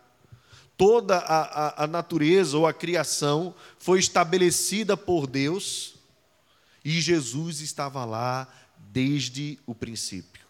toda 0.77 1.17
a, 1.17 1.41
a, 1.41 1.83
a 1.83 1.87
natureza 1.87 2.57
ou 2.57 2.65
a 2.65 2.73
criação 2.73 3.53
foi 3.77 3.99
estabelecida 3.99 4.97
por 4.97 5.27
Deus 5.27 5.95
e 6.83 6.99
Jesus 6.99 7.61
estava 7.61 8.03
lá 8.05 8.47
desde 8.77 9.57
o 9.65 9.73
princípio. 9.73 10.43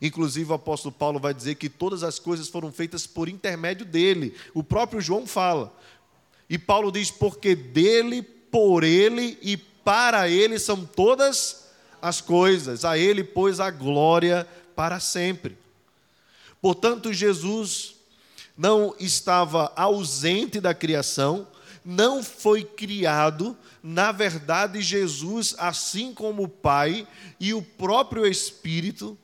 Inclusive, 0.00 0.50
o 0.50 0.54
apóstolo 0.54 0.92
Paulo 0.92 1.18
vai 1.18 1.32
dizer 1.32 1.54
que 1.54 1.68
todas 1.68 2.02
as 2.02 2.18
coisas 2.18 2.48
foram 2.48 2.70
feitas 2.70 3.06
por 3.06 3.28
intermédio 3.28 3.86
dele. 3.86 4.36
O 4.52 4.62
próprio 4.62 5.00
João 5.00 5.26
fala. 5.26 5.74
E 6.50 6.58
Paulo 6.58 6.92
diz: 6.92 7.10
porque 7.10 7.54
dele, 7.54 8.22
por 8.22 8.84
ele 8.84 9.38
e 9.40 9.56
para 9.56 10.28
ele 10.28 10.58
são 10.58 10.84
todas 10.84 11.64
as 12.04 12.20
coisas, 12.20 12.84
a 12.84 12.98
Ele, 12.98 13.24
pois, 13.24 13.60
a 13.60 13.70
glória 13.70 14.46
para 14.76 15.00
sempre. 15.00 15.56
Portanto, 16.60 17.14
Jesus 17.14 17.93
não 18.56 18.94
estava 18.98 19.72
ausente 19.76 20.60
da 20.60 20.74
criação, 20.74 21.46
não 21.84 22.22
foi 22.22 22.64
criado, 22.64 23.56
na 23.82 24.10
verdade, 24.10 24.80
Jesus, 24.80 25.54
assim 25.58 26.14
como 26.14 26.44
o 26.44 26.48
Pai 26.48 27.06
e 27.38 27.52
o 27.52 27.60
próprio 27.60 28.26
Espírito, 28.26 29.18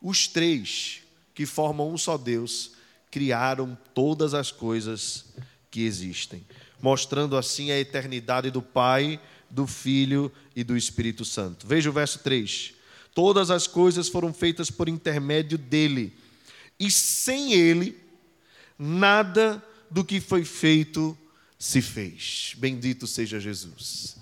os 0.00 0.26
três 0.26 1.02
que 1.34 1.44
formam 1.44 1.92
um 1.92 1.98
só 1.98 2.16
Deus, 2.16 2.72
criaram 3.10 3.76
todas 3.92 4.32
as 4.32 4.50
coisas 4.50 5.26
que 5.70 5.82
existem, 5.82 6.44
mostrando 6.80 7.36
assim 7.36 7.70
a 7.70 7.78
eternidade 7.78 8.50
do 8.50 8.62
Pai 8.62 9.20
do 9.50 9.66
Filho 9.66 10.32
e 10.54 10.62
do 10.62 10.76
Espírito 10.76 11.24
Santo. 11.24 11.66
Veja 11.66 11.90
o 11.90 11.92
verso 11.92 12.20
3. 12.20 12.74
Todas 13.14 13.50
as 13.50 13.66
coisas 13.66 14.08
foram 14.08 14.32
feitas 14.32 14.70
por 14.70 14.88
intermédio 14.88 15.58
dele, 15.58 16.16
e 16.78 16.90
sem 16.90 17.52
ele, 17.52 17.98
nada 18.80 19.62
do 19.90 20.02
que 20.02 20.20
foi 20.22 20.42
feito 20.42 21.16
se 21.58 21.82
fez. 21.82 22.54
Bendito 22.56 23.06
seja 23.06 23.38
Jesus. 23.38 24.16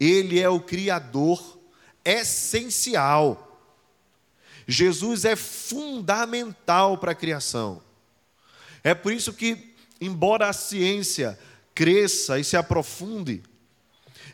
Ele 0.00 0.40
é 0.40 0.48
o 0.48 0.58
Criador 0.58 1.60
essencial. 2.04 3.46
Jesus 4.66 5.24
é 5.24 5.36
fundamental 5.36 6.98
para 6.98 7.12
a 7.12 7.14
criação. 7.14 7.80
É 8.82 8.94
por 8.94 9.12
isso 9.12 9.32
que, 9.32 9.74
embora 10.00 10.48
a 10.48 10.52
ciência 10.52 11.38
cresça 11.72 12.38
e 12.38 12.42
se 12.42 12.56
aprofunde, 12.56 13.42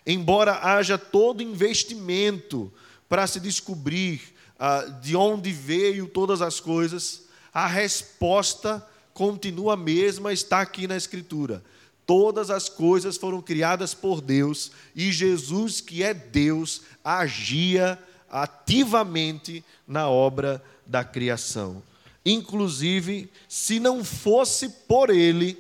embora 0.06 0.60
haja 0.62 0.96
todo 0.96 1.42
investimento 1.42 2.72
para 3.08 3.26
se 3.26 3.38
descobrir 3.40 4.22
ah, 4.58 4.82
de 5.02 5.14
onde 5.14 5.52
veio 5.52 6.06
todas 6.06 6.40
as 6.40 6.60
coisas, 6.60 7.24
a 7.52 7.66
resposta 7.66 8.86
continua 9.16 9.72
a 9.72 9.76
mesma, 9.78 10.30
está 10.30 10.60
aqui 10.60 10.86
na 10.86 10.94
Escritura. 10.94 11.64
Todas 12.04 12.50
as 12.50 12.68
coisas 12.68 13.16
foram 13.16 13.40
criadas 13.40 13.94
por 13.94 14.20
Deus 14.20 14.70
e 14.94 15.10
Jesus, 15.10 15.80
que 15.80 16.02
é 16.02 16.12
Deus, 16.12 16.82
agia 17.02 17.98
ativamente 18.30 19.64
na 19.88 20.06
obra 20.06 20.62
da 20.84 21.02
criação. 21.02 21.82
Inclusive, 22.26 23.30
se 23.48 23.80
não 23.80 24.04
fosse 24.04 24.68
por 24.68 25.08
Ele, 25.08 25.56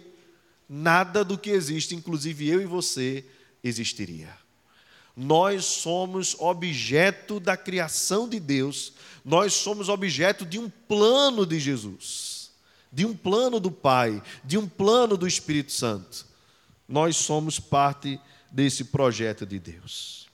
nada 0.68 1.24
do 1.24 1.38
que 1.38 1.48
existe, 1.48 1.94
inclusive 1.94 2.46
eu 2.46 2.60
e 2.60 2.66
você, 2.66 3.24
existiria. 3.64 4.36
Nós 5.16 5.64
somos 5.64 6.36
objeto 6.38 7.40
da 7.40 7.56
criação 7.56 8.28
de 8.28 8.38
Deus, 8.38 8.92
nós 9.24 9.54
somos 9.54 9.88
objeto 9.88 10.44
de 10.44 10.58
um 10.58 10.68
plano 10.68 11.46
de 11.46 11.58
Jesus. 11.58 12.35
De 12.96 13.04
um 13.04 13.14
plano 13.14 13.60
do 13.60 13.70
Pai, 13.70 14.22
de 14.42 14.56
um 14.56 14.66
plano 14.66 15.18
do 15.18 15.26
Espírito 15.26 15.70
Santo. 15.70 16.24
Nós 16.88 17.14
somos 17.18 17.60
parte 17.60 18.18
desse 18.50 18.84
projeto 18.84 19.44
de 19.44 19.58
Deus. 19.58 20.26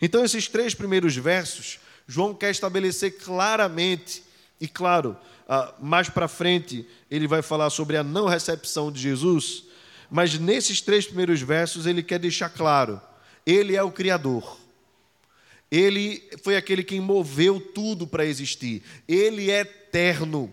Então, 0.00 0.24
esses 0.24 0.48
três 0.48 0.74
primeiros 0.74 1.14
versos, 1.14 1.78
João 2.08 2.32
quer 2.32 2.50
estabelecer 2.50 3.18
claramente, 3.18 4.22
e 4.58 4.66
claro, 4.66 5.14
ah, 5.46 5.74
mais 5.78 6.08
para 6.08 6.26
frente 6.26 6.86
ele 7.10 7.28
vai 7.28 7.42
falar 7.42 7.68
sobre 7.68 7.98
a 7.98 8.02
não 8.02 8.26
recepção 8.28 8.90
de 8.90 8.98
Jesus, 8.98 9.64
mas 10.10 10.38
nesses 10.38 10.80
três 10.80 11.04
primeiros 11.04 11.42
versos 11.42 11.84
ele 11.84 12.02
quer 12.02 12.18
deixar 12.18 12.48
claro: 12.48 12.98
ele 13.44 13.76
é 13.76 13.82
o 13.82 13.92
Criador. 13.92 14.58
Ele 15.70 16.30
foi 16.42 16.56
aquele 16.56 16.82
que 16.82 16.98
moveu 16.98 17.60
tudo 17.60 18.06
para 18.06 18.24
existir. 18.24 18.82
Ele 19.06 19.50
é 19.50 19.60
eterno, 19.60 20.50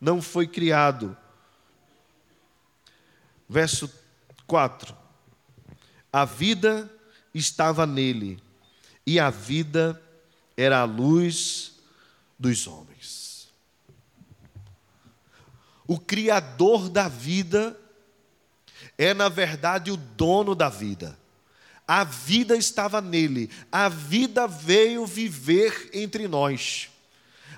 não 0.00 0.22
foi 0.22 0.46
criado. 0.46 1.16
Verso 3.48 3.92
4: 4.46 4.96
A 6.12 6.24
vida 6.24 6.90
estava 7.34 7.86
nele, 7.86 8.42
e 9.06 9.20
a 9.20 9.30
vida 9.30 10.00
era 10.56 10.80
a 10.80 10.84
luz 10.84 11.74
dos 12.38 12.66
homens. 12.66 13.48
O 15.86 15.98
Criador 15.98 16.88
da 16.88 17.08
vida 17.08 17.76
é, 19.00 19.14
na 19.14 19.30
verdade, 19.30 19.90
o 19.90 19.96
dono 19.96 20.54
da 20.54 20.68
vida. 20.68 21.18
A 21.88 22.04
vida 22.04 22.54
estava 22.54 23.00
nele, 23.00 23.48
a 23.72 23.88
vida 23.88 24.46
veio 24.46 25.06
viver 25.06 25.88
entre 25.94 26.28
nós. 26.28 26.89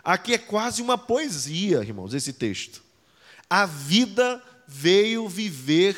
Aqui 0.04 0.34
é 0.34 0.38
quase 0.38 0.82
uma 0.82 0.98
poesia, 0.98 1.80
irmãos, 1.80 2.14
esse 2.14 2.32
texto. 2.32 2.82
A 3.48 3.66
vida 3.66 4.42
veio 4.66 5.28
viver 5.28 5.96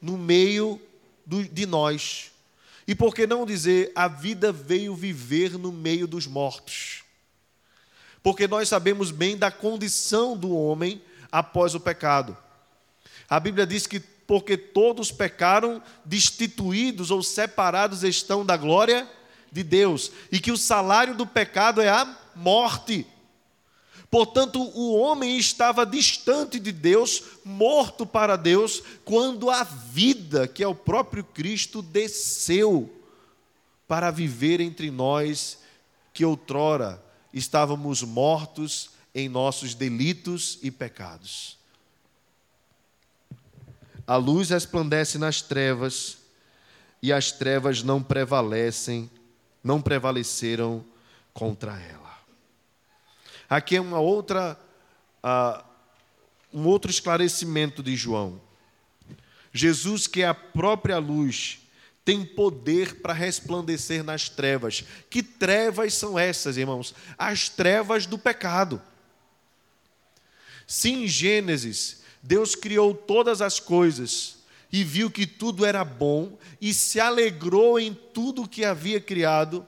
no 0.00 0.18
meio 0.18 0.80
do, 1.24 1.44
de 1.44 1.66
nós. 1.66 2.32
E 2.88 2.94
por 2.94 3.14
que 3.14 3.26
não 3.26 3.44
dizer 3.44 3.92
a 3.94 4.08
vida 4.08 4.52
veio 4.52 4.94
viver 4.94 5.58
no 5.58 5.72
meio 5.72 6.06
dos 6.06 6.26
mortos? 6.26 7.02
Porque 8.22 8.48
nós 8.48 8.68
sabemos 8.68 9.10
bem 9.10 9.36
da 9.36 9.50
condição 9.50 10.36
do 10.36 10.50
homem 10.54 11.02
após 11.30 11.74
o 11.74 11.80
pecado. 11.80 12.36
A 13.28 13.38
Bíblia 13.38 13.66
diz 13.66 13.86
que 13.86 14.00
porque 14.00 14.56
todos 14.56 15.12
pecaram, 15.12 15.80
destituídos 16.04 17.10
ou 17.10 17.22
separados 17.22 18.02
estão 18.02 18.44
da 18.44 18.56
glória 18.56 19.08
de 19.52 19.62
Deus, 19.62 20.10
e 20.32 20.40
que 20.40 20.50
o 20.50 20.56
salário 20.56 21.14
do 21.14 21.24
pecado 21.24 21.80
é 21.80 21.88
a 21.88 22.18
morte. 22.34 23.06
Portanto, 24.10 24.60
o 24.60 24.96
homem 24.96 25.36
estava 25.36 25.84
distante 25.84 26.58
de 26.58 26.70
Deus, 26.70 27.22
morto 27.44 28.06
para 28.06 28.36
Deus, 28.36 28.82
quando 29.04 29.50
a 29.50 29.64
vida, 29.64 30.46
que 30.46 30.62
é 30.62 30.68
o 30.68 30.74
próprio 30.74 31.24
Cristo, 31.24 31.82
desceu 31.82 32.92
para 33.88 34.10
viver 34.10 34.60
entre 34.60 34.90
nós, 34.90 35.58
que 36.12 36.24
outrora 36.24 37.02
estávamos 37.32 38.02
mortos 38.02 38.90
em 39.14 39.28
nossos 39.28 39.74
delitos 39.74 40.58
e 40.62 40.70
pecados. 40.70 41.58
A 44.06 44.16
luz 44.16 44.50
resplandece 44.50 45.18
nas 45.18 45.42
trevas 45.42 46.18
e 47.02 47.12
as 47.12 47.32
trevas 47.32 47.82
não 47.82 48.02
prevalecem, 48.02 49.10
não 49.62 49.82
prevaleceram 49.82 50.84
contra 51.34 51.78
ela. 51.80 52.05
Aqui 53.48 53.76
é 53.76 53.80
uma 53.80 54.00
outra, 54.00 54.58
uh, 55.24 55.64
um 56.52 56.66
outro 56.66 56.90
esclarecimento 56.90 57.82
de 57.82 57.96
João. 57.96 58.40
Jesus, 59.52 60.06
que 60.06 60.22
é 60.22 60.28
a 60.28 60.34
própria 60.34 60.98
luz, 60.98 61.60
tem 62.04 62.24
poder 62.24 63.00
para 63.00 63.12
resplandecer 63.12 64.04
nas 64.04 64.28
trevas. 64.28 64.84
Que 65.08 65.22
trevas 65.22 65.94
são 65.94 66.18
essas, 66.18 66.56
irmãos? 66.56 66.94
As 67.16 67.48
trevas 67.48 68.06
do 68.06 68.18
pecado. 68.18 68.80
Se 70.66 70.90
em 70.90 71.06
Gênesis 71.06 72.02
Deus 72.26 72.56
criou 72.56 72.92
todas 72.92 73.40
as 73.40 73.60
coisas 73.60 74.38
e 74.72 74.82
viu 74.82 75.10
que 75.10 75.26
tudo 75.26 75.64
era 75.64 75.84
bom 75.84 76.36
e 76.60 76.74
se 76.74 76.98
alegrou 76.98 77.78
em 77.78 77.94
tudo 77.94 78.48
que 78.48 78.64
havia 78.64 79.00
criado. 79.00 79.66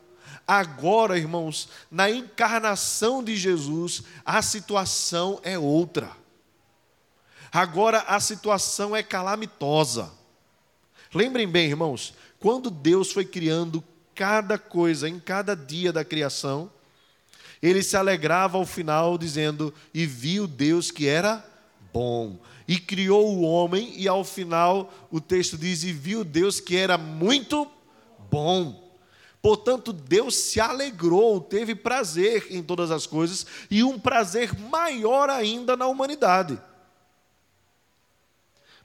Agora, 0.49 1.19
irmãos, 1.19 1.69
na 1.91 2.11
encarnação 2.11 3.23
de 3.23 3.37
Jesus, 3.37 4.03
a 4.25 4.41
situação 4.41 5.39
é 5.43 5.59
outra. 5.59 6.11
Agora 7.53 7.99
a 8.09 8.19
situação 8.19 8.97
é 8.97 9.03
calamitosa. 9.03 10.11
Lembrem 11.13 11.47
bem, 11.47 11.69
irmãos, 11.69 12.15
quando 12.41 12.71
Deus 12.71 13.13
foi 13.13 13.27
criando 13.27 13.85
cada 14.15 14.57
coisa 14.57 15.07
em 15.07 15.21
cada 15.21 15.55
dia 15.55 15.93
da 15.93 16.03
criação, 16.03 16.73
ele 17.61 17.83
se 17.83 17.95
alegrava 17.95 18.57
ao 18.57 18.65
final 18.65 19.19
dizendo: 19.19 19.75
"E 19.93 20.07
viu 20.07 20.47
Deus 20.47 20.91
que 20.91 21.07
era 21.07 21.45
bom. 21.93 22.39
E 22.67 22.79
criou 22.79 23.37
o 23.37 23.43
homem, 23.43 23.93
e 23.97 24.09
ao 24.09 24.25
final 24.25 24.93
o 25.11 25.21
texto 25.21 25.59
diz: 25.59 25.83
E 25.83 25.93
viu 25.93 26.25
Deus 26.25 26.59
que 26.59 26.75
era 26.75 26.97
muito 26.97 27.71
bom. 28.31 28.88
Portanto, 29.41 29.93
Deus 29.93 30.35
se 30.35 30.61
alegrou, 30.61 31.41
teve 31.41 31.75
prazer 31.75 32.47
em 32.51 32.63
todas 32.63 32.91
as 32.91 33.07
coisas, 33.07 33.47
e 33.71 33.85
um 33.85 33.99
prazer 33.99 34.59
maior 34.59 35.31
ainda 35.31 35.77
na 35.77 35.87
humanidade. 35.87 36.61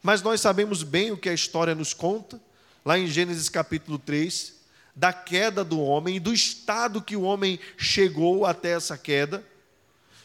Mas 0.02 0.22
nós 0.22 0.40
sabemos 0.40 0.82
bem 0.82 1.10
o 1.10 1.16
que 1.16 1.28
a 1.28 1.34
história 1.34 1.74
nos 1.74 1.92
conta, 1.92 2.40
lá 2.84 2.98
em 2.98 3.06
Gênesis 3.06 3.48
capítulo 3.48 3.98
3, 3.98 4.54
da 4.94 5.12
queda 5.12 5.64
do 5.64 5.80
homem 5.80 6.16
e 6.16 6.20
do 6.20 6.32
estado 6.32 7.02
que 7.02 7.16
o 7.16 7.22
homem 7.22 7.58
chegou 7.76 8.46
até 8.46 8.72
essa 8.72 8.96
queda. 8.96 9.44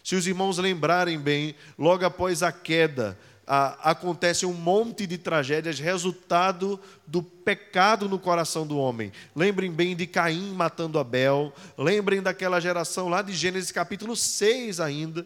Se 0.04 0.16
os 0.16 0.28
irmãos 0.28 0.58
lembrarem 0.58 1.20
bem, 1.20 1.56
logo 1.78 2.06
após 2.06 2.44
a 2.44 2.52
queda, 2.52 3.18
a, 3.52 3.90
acontece 3.90 4.46
um 4.46 4.54
monte 4.54 5.08
de 5.08 5.18
tragédias, 5.18 5.80
resultado 5.80 6.80
do 7.08 7.24
pecado 7.24 8.08
no 8.08 8.20
coração 8.20 8.68
do 8.68 8.78
homem. 8.78 9.12
Lembrem 9.36 9.72
bem 9.72 9.96
de 9.96 10.06
Caim 10.06 10.54
matando 10.54 11.00
Abel, 11.00 11.52
lembrem 11.76 12.22
daquela 12.22 12.60
geração 12.60 13.10
lá 13.10 13.24
de 13.24 13.34
Gênesis 13.34 13.72
capítulo 13.72 14.16
6 14.16 14.80
ainda, 14.80 15.26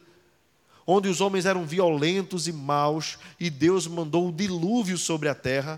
onde 0.87 1.09
os 1.09 1.19
homens 1.19 1.45
eram 1.45 1.65
violentos 1.65 2.47
e 2.47 2.53
maus, 2.53 3.19
e 3.37 3.49
Deus 3.49 3.87
mandou 3.87 4.29
o 4.29 4.31
dilúvio 4.31 4.97
sobre 4.97 5.27
a 5.27 5.35
terra, 5.35 5.77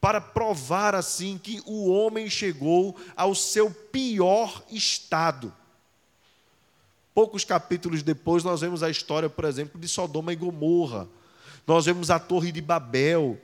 para 0.00 0.20
provar 0.20 0.92
assim 0.96 1.38
que 1.38 1.62
o 1.64 1.88
homem 1.88 2.28
chegou 2.28 2.96
ao 3.16 3.32
seu 3.32 3.70
pior 3.70 4.60
estado. 4.72 5.54
Poucos 7.14 7.44
capítulos 7.44 8.02
depois, 8.02 8.42
nós 8.42 8.60
vemos 8.60 8.82
a 8.82 8.90
história, 8.90 9.30
por 9.30 9.44
exemplo, 9.44 9.80
de 9.80 9.86
Sodoma 9.86 10.32
e 10.32 10.36
Gomorra. 10.36 11.08
Nós 11.66 11.86
vemos 11.86 12.10
a 12.10 12.18
Torre 12.18 12.52
de 12.52 12.60
Babel, 12.60 13.40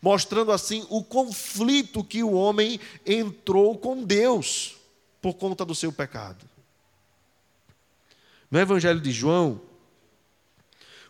mostrando 0.00 0.52
assim 0.52 0.86
o 0.88 1.02
conflito 1.02 2.04
que 2.04 2.22
o 2.22 2.32
homem 2.32 2.80
entrou 3.04 3.76
com 3.76 4.04
Deus 4.04 4.76
por 5.20 5.34
conta 5.34 5.64
do 5.64 5.74
seu 5.74 5.92
pecado. 5.92 6.44
No 8.50 8.58
Evangelho 8.58 9.00
de 9.00 9.10
João, 9.10 9.60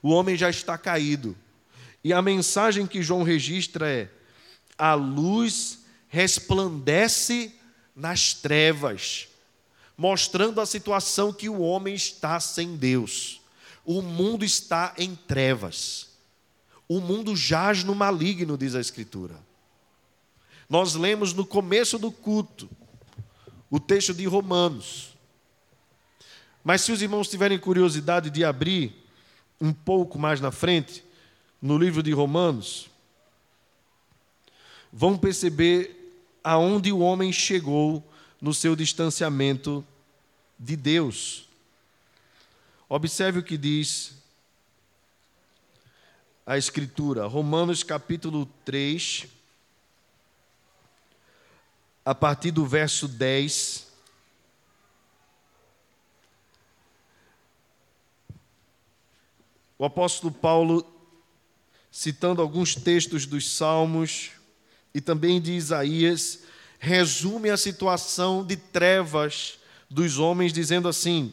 o 0.03 0.11
homem 0.11 0.37
já 0.37 0.49
está 0.49 0.79
caído. 0.79 1.37
E 2.03 2.13
a 2.13 2.23
mensagem 2.23 2.87
que 2.87 3.03
João 3.03 3.23
registra 3.23 3.91
é: 3.91 4.11
a 4.79 4.95
luz 4.95 5.81
resplandece 6.09 7.55
nas 7.95 8.33
trevas 8.35 9.29
mostrando 9.97 10.61
a 10.61 10.67
situação 10.67 11.33
que 11.33 11.49
o 11.49 11.61
homem 11.61 11.95
está 11.95 12.39
sem 12.41 12.77
Deus. 12.77 13.41
O 13.85 14.03
mundo 14.03 14.45
está 14.45 14.95
em 14.99 15.15
trevas. 15.15 16.09
O 16.89 17.01
mundo 17.01 17.35
jaz 17.35 17.83
no 17.83 17.95
maligno, 17.95 18.59
diz 18.59 18.75
a 18.75 18.81
Escritura. 18.81 19.39
Nós 20.69 20.95
lemos 20.95 21.33
no 21.33 21.47
começo 21.47 21.99
do 21.99 22.11
culto 22.11 22.69
o 23.71 23.81
texto 23.81 24.15
de 24.15 24.27
Romanos. 24.27 25.15
Mas 26.63 26.83
se 26.83 26.93
os 26.93 27.03
irmãos 27.03 27.29
tiverem 27.29 27.59
curiosidade 27.59 28.31
de 28.31 28.45
abrir 28.45 28.95
um 29.61 29.73
pouco 29.73 30.19
mais 30.19 30.41
na 30.41 30.51
frente, 30.51 31.05
no 31.61 31.79
livro 31.79 32.03
de 32.03 32.13
Romanos, 32.13 32.91
vão 34.93 35.19
perceber 35.19 36.23
aonde 36.43 36.93
o 36.93 36.99
homem 36.99 37.33
chegou 37.33 38.03
no 38.41 38.53
seu 38.53 38.77
distanciamento 38.77 39.85
de 40.59 40.77
Deus. 40.77 41.49
Observe 42.89 43.41
o 43.41 43.43
que 43.43 43.57
diz 43.57 44.23
a 46.47 46.59
Escritura, 46.59 47.27
Romanos 47.27 47.83
capítulo 47.83 48.45
3, 48.67 49.27
a 52.05 52.15
partir 52.15 52.51
do 52.51 52.67
verso 52.67 53.09
10. 53.09 53.87
O 59.79 59.87
apóstolo 59.87 60.31
Paulo, 60.31 60.87
citando 61.91 62.43
alguns 62.43 62.75
textos 62.75 63.25
dos 63.25 63.51
Salmos 63.51 64.33
e 64.95 65.01
também 65.01 65.41
de 65.41 65.53
Isaías, 65.53 66.41
resume 66.79 67.49
a 67.49 67.57
situação 67.57 68.45
de 68.45 68.57
trevas 68.57 69.59
dos 69.89 70.19
homens, 70.19 70.53
dizendo 70.53 70.89
assim: 70.89 71.33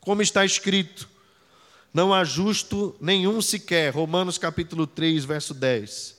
como 0.00 0.22
está 0.22 0.44
escrito, 0.44 1.08
não 1.92 2.14
há 2.14 2.22
justo 2.24 2.94
nenhum 3.00 3.42
sequer. 3.42 3.94
Romanos 3.94 4.38
capítulo 4.38 4.86
3, 4.86 5.24
verso 5.24 5.52
10. 5.52 6.16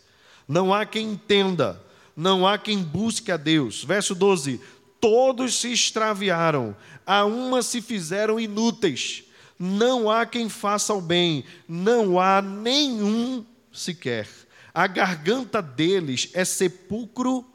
Não 0.47 0.73
há 0.73 0.85
quem 0.85 1.11
entenda, 1.11 1.81
não 2.15 2.45
há 2.45 2.57
quem 2.57 2.79
busque 2.79 3.31
a 3.31 3.37
Deus. 3.37 3.83
Verso 3.83 4.13
12: 4.13 4.59
Todos 4.99 5.59
se 5.59 5.71
extraviaram, 5.71 6.75
a 7.05 7.25
uma 7.25 7.61
se 7.61 7.81
fizeram 7.81 8.39
inúteis. 8.39 9.23
Não 9.57 10.09
há 10.09 10.25
quem 10.25 10.49
faça 10.49 10.93
o 10.93 10.99
bem, 10.99 11.45
não 11.67 12.19
há 12.19 12.41
nenhum 12.41 13.45
sequer. 13.71 14.27
A 14.73 14.87
garganta 14.87 15.61
deles 15.61 16.29
é 16.33 16.43
sepulcro 16.43 17.45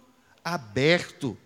aberto, 0.45 1.37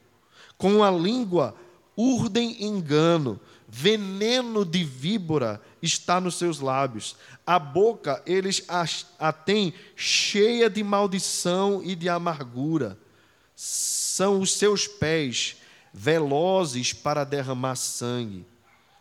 com 0.59 0.85
a 0.85 0.91
língua 0.91 1.57
urdem 1.97 2.65
engano, 2.65 3.41
veneno 3.67 4.65
de 4.65 4.85
víbora 4.85 5.61
está 5.83 6.21
nos 6.21 6.37
seus 6.37 6.61
lábios. 6.61 7.17
A 7.47 7.59
boca 7.59 8.23
eles 8.27 8.63
a, 8.69 8.85
a 9.19 9.33
têm 9.33 9.75
cheia 9.97 10.69
de 10.69 10.83
maldição 10.83 11.83
e 11.83 11.95
de 11.95 12.09
amargura. 12.09 12.99
São 13.55 14.41
os 14.41 14.55
seus 14.55 14.87
pés 14.87 15.57
velozes 15.93 16.93
para 16.93 17.25
derramar 17.25 17.77
sangue. 17.77 18.45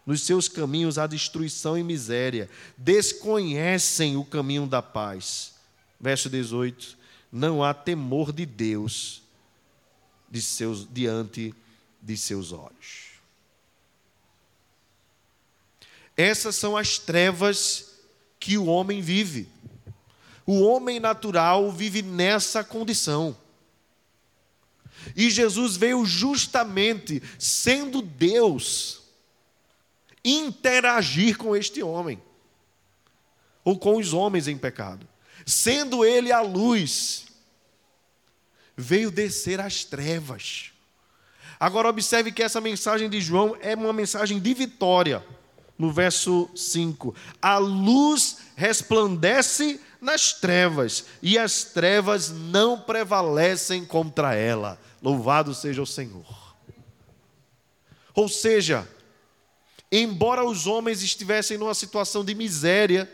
Nos 0.05 0.21
seus 0.21 0.47
caminhos 0.47 0.97
há 0.97 1.05
destruição 1.05 1.77
e 1.77 1.83
miséria. 1.83 2.49
Desconhecem 2.77 4.17
o 4.17 4.25
caminho 4.25 4.65
da 4.65 4.81
paz. 4.81 5.53
Verso 5.99 6.29
18: 6.29 6.97
Não 7.31 7.63
há 7.63 7.73
temor 7.73 8.31
de 8.31 8.45
Deus 8.45 9.21
de 10.29 10.41
seus, 10.41 10.87
diante 10.91 11.53
de 12.01 12.17
seus 12.17 12.51
olhos. 12.51 13.08
Essas 16.19 16.58
são 16.58 16.75
as 16.75 16.97
trevas 16.97 17.91
que 18.41 18.58
o 18.58 18.65
homem 18.65 18.99
vive. 18.99 19.47
O 20.45 20.60
homem 20.60 20.99
natural 20.99 21.71
vive 21.71 22.01
nessa 22.01 22.62
condição. 22.62 23.38
E 25.15 25.29
Jesus 25.29 25.77
veio 25.77 26.05
justamente, 26.05 27.23
sendo 27.39 28.01
Deus, 28.01 29.01
interagir 30.21 31.38
com 31.38 31.55
este 31.55 31.82
homem, 31.82 32.21
ou 33.63 33.79
com 33.79 33.95
os 33.95 34.12
homens 34.12 34.49
em 34.49 34.58
pecado. 34.58 35.08
Sendo 35.45 36.03
Ele 36.03 36.34
a 36.34 36.41
luz, 36.41 37.27
veio 38.75 39.10
descer 39.10 39.62
às 39.62 39.86
trevas. 39.86 40.73
Agora, 41.58 41.88
observe 41.88 42.29
que 42.34 42.43
essa 42.43 42.60
mensagem 42.60 43.10
de 43.10 43.21
João 43.21 43.55
é 43.62 43.73
uma 43.73 43.93
mensagem 43.93 44.38
de 44.38 44.53
vitória 44.53 45.25
no 45.79 45.89
verso 45.89 46.49
5: 46.53 47.15
A 47.41 47.57
luz 47.57 48.39
resplandece 48.57 49.79
nas 50.01 50.33
trevas, 50.33 51.05
e 51.21 51.37
as 51.37 51.63
trevas 51.63 52.29
não 52.29 52.79
prevalecem 52.81 53.85
contra 53.85 54.35
ela. 54.35 54.77
Louvado 55.01 55.55
seja 55.55 55.81
o 55.81 55.87
Senhor. 55.87 56.25
Ou 58.13 58.27
seja, 58.27 58.87
embora 59.89 60.43
os 60.43 60.67
homens 60.67 61.01
estivessem 61.01 61.57
numa 61.57 61.73
situação 61.73 62.25
de 62.25 62.35
miséria, 62.35 63.09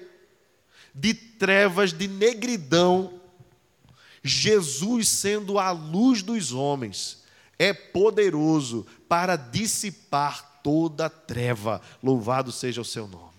de 0.94 1.14
trevas, 1.14 1.94
de 1.94 2.08
negridão, 2.08 3.22
Jesus, 4.24 5.08
sendo 5.08 5.60
a 5.60 5.70
luz 5.70 6.24
dos 6.24 6.52
homens, 6.52 7.24
é 7.60 7.72
poderoso 7.74 8.88
para 9.08 9.36
dissipar 9.36 10.55
toda 10.66 11.08
treva. 11.12 11.80
Louvado 12.02 12.52
seja 12.52 12.82
o 12.82 12.86
seu 12.86 13.08
nome. 13.08 13.36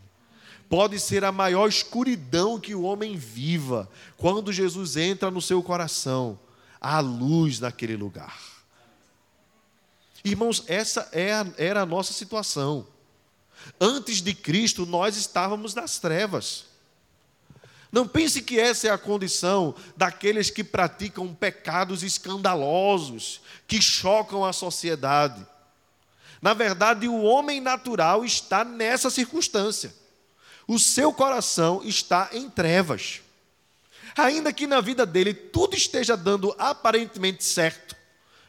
Pode 0.68 1.00
ser 1.00 1.24
a 1.24 1.32
maior 1.32 1.68
escuridão 1.68 2.60
que 2.60 2.72
o 2.72 2.82
homem 2.82 3.16
viva, 3.16 3.90
quando 4.16 4.52
Jesus 4.52 4.96
entra 4.96 5.28
no 5.28 5.42
seu 5.42 5.60
coração, 5.60 6.38
há 6.80 7.00
luz 7.00 7.58
naquele 7.58 7.96
lugar. 7.96 8.40
Irmãos, 10.24 10.62
essa 10.68 11.08
é 11.12 11.32
era 11.56 11.82
a 11.82 11.86
nossa 11.86 12.12
situação. 12.12 12.86
Antes 13.80 14.22
de 14.22 14.32
Cristo, 14.32 14.86
nós 14.86 15.16
estávamos 15.16 15.74
nas 15.74 15.98
trevas. 15.98 16.66
Não 17.90 18.06
pense 18.06 18.40
que 18.40 18.60
essa 18.60 18.86
é 18.86 18.90
a 18.90 18.98
condição 18.98 19.74
daqueles 19.96 20.48
que 20.48 20.62
praticam 20.62 21.34
pecados 21.34 22.04
escandalosos, 22.04 23.40
que 23.66 23.82
chocam 23.82 24.44
a 24.44 24.52
sociedade. 24.52 25.44
Na 26.40 26.54
verdade, 26.54 27.08
o 27.08 27.22
homem 27.22 27.60
natural 27.60 28.24
está 28.24 28.64
nessa 28.64 29.10
circunstância. 29.10 29.94
O 30.68 30.78
seu 30.78 31.12
coração 31.12 31.80
está 31.84 32.30
em 32.32 32.50
trevas. 32.50 33.20
Ainda 34.16 34.52
que 34.52 34.66
na 34.66 34.80
vida 34.80 35.04
dele 35.04 35.34
tudo 35.34 35.76
esteja 35.76 36.16
dando 36.16 36.54
aparentemente 36.58 37.44
certo, 37.44 37.94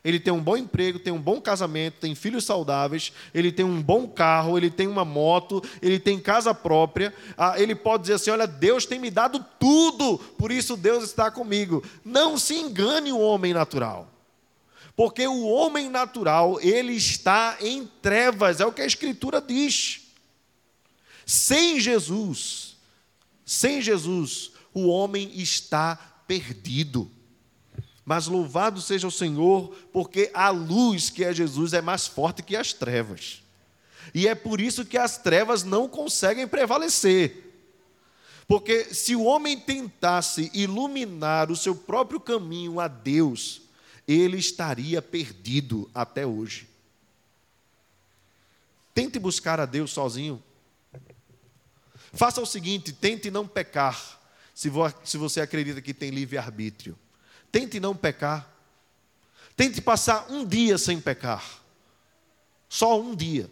ele 0.08 0.21
tem 0.21 0.32
um 0.32 0.41
bom 0.41 0.56
emprego, 0.56 1.00
tem 1.00 1.12
um 1.12 1.19
bom 1.19 1.41
casamento, 1.41 1.95
tem 2.00 2.15
filhos 2.15 2.45
saudáveis, 2.45 3.12
ele 3.34 3.52
tem 3.52 3.65
um 3.65 3.82
bom 3.82 4.08
carro, 4.08 4.58
ele 4.58 4.71
tem 4.71 4.88
uma 4.88 5.04
moto, 5.04 5.62
ele 5.82 6.00
tem 6.00 6.17
casa 6.17 6.54
própria. 6.54 7.13
Ah, 7.38 7.60
ele 7.60 7.76
pode 7.76 8.04
dizer 8.04 8.13
assim: 8.13 8.32
Olha, 8.32 8.47
Deus 8.47 8.86
tem 8.86 9.00
me 9.00 9.12
dado 9.12 9.45
tudo, 9.60 10.17
por 10.38 10.50
isso 10.50 10.78
Deus 10.78 11.04
está 11.04 11.30
comigo. 11.30 11.84
Não 12.06 12.38
se 12.38 12.56
engane 12.56 13.12
o 13.12 13.19
homem 13.19 13.54
natural. 13.54 14.08
Porque 14.97 15.27
o 15.27 15.45
homem 15.45 15.91
natural, 15.91 16.60
ele 16.60 16.93
está 16.93 17.55
em 17.62 17.86
trevas, 18.01 18.60
é 18.60 18.65
o 18.65 18.73
que 18.73 18.81
a 18.81 18.86
Escritura 18.86 19.39
diz. 19.39 20.01
Sem 21.23 21.79
Jesus, 21.79 22.75
sem 23.45 23.79
Jesus, 23.79 24.53
o 24.73 24.88
homem 24.88 25.31
está 25.36 25.97
perdido. 26.27 27.12
Mas 28.03 28.25
louvado 28.25 28.81
seja 28.81 29.05
o 29.05 29.12
Senhor, 29.12 29.71
porque 29.93 30.31
a 30.33 30.49
luz 30.49 31.12
que 31.12 31.23
é 31.23 31.31
Jesus 31.31 31.73
é 31.73 31.81
mais 31.81 32.07
forte 32.07 32.41
que 32.41 32.55
as 32.55 32.73
trevas. 32.73 33.43
E 34.15 34.27
é 34.27 34.33
por 34.33 34.60
isso 34.60 34.83
que 34.83 34.97
as 34.97 35.19
trevas 35.19 35.63
não 35.63 35.88
conseguem 35.88 36.47
prevalecer. 36.47 37.53
Porque 38.47 38.86
se 38.86 39.15
o 39.15 39.25
homem 39.25 39.60
tentasse 39.60 40.49
iluminar 40.55 41.51
o 41.51 41.55
seu 41.55 41.75
próprio 41.75 42.19
caminho 42.19 42.79
a 42.79 42.88
Deus, 42.88 43.66
ele 44.07 44.37
estaria 44.37 45.01
perdido 45.01 45.89
até 45.93 46.25
hoje. 46.25 46.69
Tente 48.93 49.19
buscar 49.19 49.59
a 49.59 49.65
Deus 49.65 49.91
sozinho. 49.91 50.41
Faça 52.13 52.41
o 52.41 52.45
seguinte: 52.45 52.93
tente 52.93 53.29
não 53.29 53.47
pecar, 53.47 54.19
se 54.53 54.69
você 55.17 55.41
acredita 55.41 55.81
que 55.81 55.93
tem 55.93 56.09
livre-arbítrio. 56.09 56.97
Tente 57.51 57.79
não 57.79 57.95
pecar. 57.95 58.53
Tente 59.55 59.81
passar 59.81 60.31
um 60.31 60.45
dia 60.45 60.77
sem 60.77 61.01
pecar. 61.01 61.61
Só 62.69 62.99
um 62.99 63.15
dia. 63.15 63.49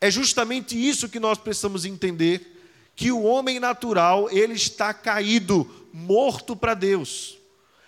É 0.00 0.10
justamente 0.10 0.76
isso 0.76 1.08
que 1.08 1.20
nós 1.20 1.38
precisamos 1.38 1.84
entender, 1.84 2.60
que 2.94 3.10
o 3.10 3.22
homem 3.22 3.58
natural, 3.58 4.30
ele 4.30 4.54
está 4.54 4.92
caído, 4.92 5.88
morto 5.92 6.54
para 6.54 6.74
Deus. 6.74 7.38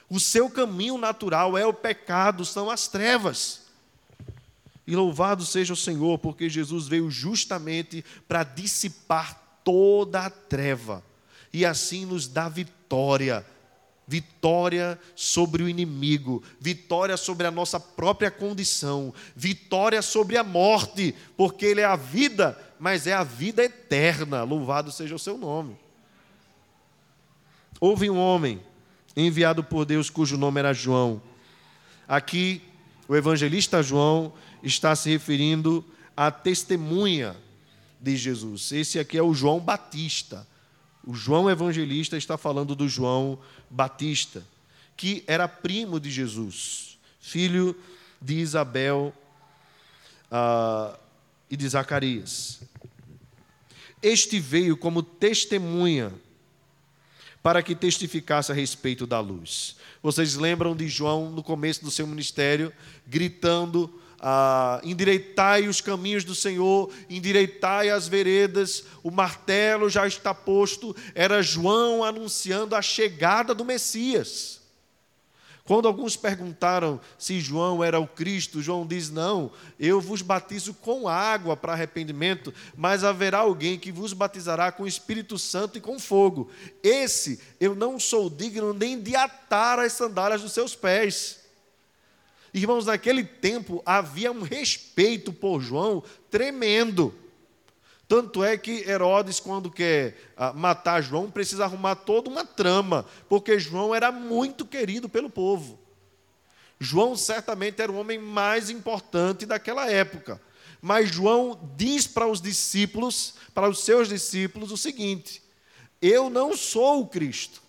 O 0.08 0.20
seu 0.20 0.48
caminho 0.48 0.96
natural 0.98 1.58
é 1.58 1.66
o 1.66 1.72
pecado, 1.72 2.44
são 2.44 2.70
as 2.70 2.86
trevas. 2.88 3.62
E 4.86 4.94
louvado 4.94 5.44
seja 5.44 5.72
o 5.72 5.76
Senhor, 5.76 6.18
porque 6.18 6.48
Jesus 6.48 6.86
veio 6.86 7.10
justamente 7.10 8.04
para 8.28 8.44
dissipar 8.44 9.60
toda 9.64 10.20
a 10.20 10.30
treva 10.30 11.02
e 11.56 11.64
assim 11.64 12.04
nos 12.04 12.28
dá 12.28 12.50
vitória. 12.50 13.44
Vitória 14.06 15.00
sobre 15.16 15.64
o 15.64 15.68
inimigo, 15.68 16.40
vitória 16.60 17.16
sobre 17.16 17.46
a 17.46 17.50
nossa 17.50 17.80
própria 17.80 18.30
condição, 18.30 19.12
vitória 19.34 20.00
sobre 20.00 20.36
a 20.36 20.44
morte, 20.44 21.12
porque 21.34 21.64
Ele 21.66 21.80
é 21.80 21.86
a 21.86 21.96
vida, 21.96 22.56
mas 22.78 23.06
é 23.06 23.14
a 23.14 23.24
vida 23.24 23.64
eterna. 23.64 24.44
Louvado 24.44 24.92
seja 24.92 25.14
o 25.14 25.18
seu 25.18 25.38
nome. 25.38 25.76
Houve 27.80 28.08
um 28.10 28.18
homem 28.18 28.60
enviado 29.16 29.64
por 29.64 29.84
Deus, 29.86 30.10
cujo 30.10 30.36
nome 30.36 30.60
era 30.60 30.74
João. 30.74 31.22
Aqui, 32.06 32.60
o 33.08 33.16
evangelista 33.16 33.82
João 33.82 34.32
está 34.62 34.94
se 34.94 35.08
referindo 35.08 35.84
à 36.16 36.30
testemunha 36.30 37.34
de 38.00 38.16
Jesus. 38.16 38.72
Esse 38.72 38.98
aqui 38.98 39.16
é 39.16 39.22
o 39.22 39.32
João 39.32 39.58
Batista. 39.58 40.46
O 41.04 41.14
João 41.14 41.48
evangelista 41.48 42.16
está 42.16 42.36
falando 42.36 42.74
do 42.74 42.88
João 42.88 43.38
Batista, 43.70 44.42
que 44.96 45.24
era 45.26 45.48
primo 45.48 45.98
de 45.98 46.10
Jesus, 46.10 46.98
filho 47.20 47.76
de 48.20 48.34
Isabel 48.34 49.14
uh, 50.30 50.96
e 51.50 51.56
de 51.56 51.68
Zacarias. 51.68 52.60
Este 54.02 54.38
veio 54.38 54.76
como 54.76 55.02
testemunha 55.02 56.12
para 57.46 57.62
que 57.62 57.76
testificasse 57.76 58.50
a 58.50 58.54
respeito 58.56 59.06
da 59.06 59.20
luz. 59.20 59.76
Vocês 60.02 60.34
lembram 60.34 60.74
de 60.74 60.88
João 60.88 61.30
no 61.30 61.44
começo 61.44 61.84
do 61.84 61.92
seu 61.92 62.04
ministério, 62.04 62.72
gritando: 63.06 63.88
ah, 64.18 64.80
endireitai 64.82 65.68
os 65.68 65.80
caminhos 65.80 66.24
do 66.24 66.34
Senhor, 66.34 66.92
endireitai 67.08 67.88
as 67.88 68.08
veredas, 68.08 68.82
o 69.00 69.12
martelo 69.12 69.88
já 69.88 70.08
está 70.08 70.34
posto. 70.34 70.96
Era 71.14 71.40
João 71.40 72.02
anunciando 72.02 72.74
a 72.74 72.82
chegada 72.82 73.54
do 73.54 73.64
Messias. 73.64 74.55
Quando 75.66 75.88
alguns 75.88 76.16
perguntaram 76.16 77.00
se 77.18 77.40
João 77.40 77.82
era 77.82 77.98
o 77.98 78.06
Cristo, 78.06 78.62
João 78.62 78.86
diz: 78.86 79.10
Não, 79.10 79.50
eu 79.80 80.00
vos 80.00 80.22
batizo 80.22 80.72
com 80.72 81.08
água 81.08 81.56
para 81.56 81.72
arrependimento, 81.72 82.54
mas 82.76 83.02
haverá 83.02 83.38
alguém 83.38 83.76
que 83.76 83.90
vos 83.90 84.12
batizará 84.12 84.70
com 84.70 84.86
Espírito 84.86 85.36
Santo 85.36 85.76
e 85.76 85.80
com 85.80 85.98
fogo. 85.98 86.48
Esse 86.84 87.40
eu 87.58 87.74
não 87.74 87.98
sou 87.98 88.30
digno 88.30 88.72
nem 88.72 89.00
de 89.00 89.16
atar 89.16 89.80
as 89.80 89.92
sandálias 89.92 90.40
dos 90.40 90.52
seus 90.52 90.76
pés. 90.76 91.40
Irmãos, 92.54 92.86
naquele 92.86 93.24
tempo 93.24 93.82
havia 93.84 94.30
um 94.30 94.42
respeito 94.42 95.32
por 95.32 95.60
João 95.60 96.02
tremendo. 96.30 97.12
Tanto 98.08 98.44
é 98.44 98.56
que 98.56 98.88
Herodes, 98.88 99.40
quando 99.40 99.70
quer 99.70 100.16
ah, 100.36 100.52
matar 100.52 101.02
João, 101.02 101.30
precisa 101.30 101.64
arrumar 101.64 101.96
toda 101.96 102.30
uma 102.30 102.44
trama, 102.44 103.04
porque 103.28 103.58
João 103.58 103.92
era 103.92 104.12
muito 104.12 104.64
querido 104.64 105.08
pelo 105.08 105.28
povo. 105.28 105.78
João 106.78 107.16
certamente 107.16 107.82
era 107.82 107.90
o 107.90 107.96
homem 107.96 108.18
mais 108.18 108.70
importante 108.70 109.44
daquela 109.44 109.90
época. 109.90 110.40
Mas 110.80 111.08
João 111.08 111.58
diz 111.76 112.06
para 112.06 112.28
os 112.28 112.40
discípulos, 112.40 113.34
para 113.52 113.68
os 113.68 113.80
seus 113.80 114.08
discípulos, 114.08 114.70
o 114.70 114.76
seguinte: 114.76 115.42
Eu 116.00 116.30
não 116.30 116.56
sou 116.56 117.00
o 117.00 117.06
Cristo. 117.08 117.60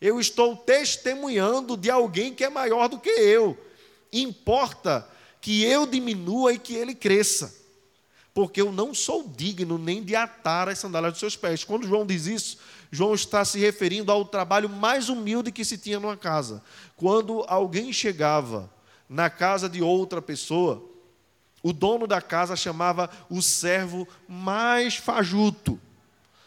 Eu 0.00 0.18
estou 0.18 0.56
testemunhando 0.56 1.76
de 1.76 1.90
alguém 1.90 2.34
que 2.34 2.42
é 2.42 2.50
maior 2.50 2.88
do 2.88 2.98
que 2.98 3.10
eu. 3.10 3.56
Importa 4.12 5.08
que 5.40 5.62
eu 5.62 5.86
diminua 5.86 6.52
e 6.52 6.58
que 6.58 6.74
ele 6.74 6.94
cresça 6.94 7.57
porque 8.32 8.60
eu 8.60 8.70
não 8.70 8.94
sou 8.94 9.28
digno 9.28 9.78
nem 9.78 10.02
de 10.02 10.14
atar 10.14 10.68
as 10.68 10.78
sandálias 10.78 11.12
dos 11.12 11.20
seus 11.20 11.36
pés. 11.36 11.64
Quando 11.64 11.86
João 11.86 12.06
diz 12.06 12.26
isso, 12.26 12.58
João 12.90 13.14
está 13.14 13.44
se 13.44 13.58
referindo 13.58 14.12
ao 14.12 14.24
trabalho 14.24 14.68
mais 14.68 15.08
humilde 15.08 15.52
que 15.52 15.64
se 15.64 15.76
tinha 15.76 15.98
numa 15.98 16.16
casa. 16.16 16.62
Quando 16.96 17.44
alguém 17.48 17.92
chegava 17.92 18.70
na 19.08 19.28
casa 19.28 19.68
de 19.68 19.82
outra 19.82 20.22
pessoa, 20.22 20.84
o 21.62 21.72
dono 21.72 22.06
da 22.06 22.20
casa 22.20 22.54
chamava 22.54 23.10
o 23.28 23.42
servo 23.42 24.06
mais 24.28 24.96
fajuto 24.96 25.80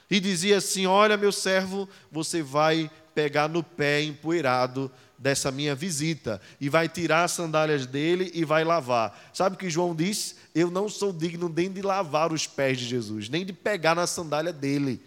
e 0.10 0.20
dizia 0.20 0.58
assim: 0.58 0.86
Olha, 0.86 1.18
meu 1.18 1.32
servo, 1.32 1.88
você 2.12 2.42
vai 2.42 2.90
pegar 3.14 3.48
no 3.48 3.64
pé 3.64 4.02
empoeirado 4.02 4.92
dessa 5.18 5.52
minha 5.52 5.76
visita 5.76 6.42
e 6.60 6.68
vai 6.68 6.90
tirar 6.90 7.24
as 7.24 7.32
sandálias 7.32 7.86
dele 7.86 8.32
e 8.34 8.44
vai 8.44 8.64
lavar. 8.64 9.30
Sabe 9.34 9.56
o 9.56 9.60
que 9.60 9.70
João 9.70 9.96
disse? 9.96 10.36
Eu 10.54 10.70
não 10.70 10.90
sou 10.90 11.14
digno 11.14 11.48
nem 11.48 11.72
de 11.72 11.82
lavar 11.82 12.34
os 12.34 12.46
pés 12.46 12.78
de 12.78 12.86
Jesus, 12.86 13.30
nem 13.30 13.46
de 13.46 13.54
pegar 13.54 13.96
na 13.96 14.06
sandália 14.06 14.52
dele, 14.52 15.02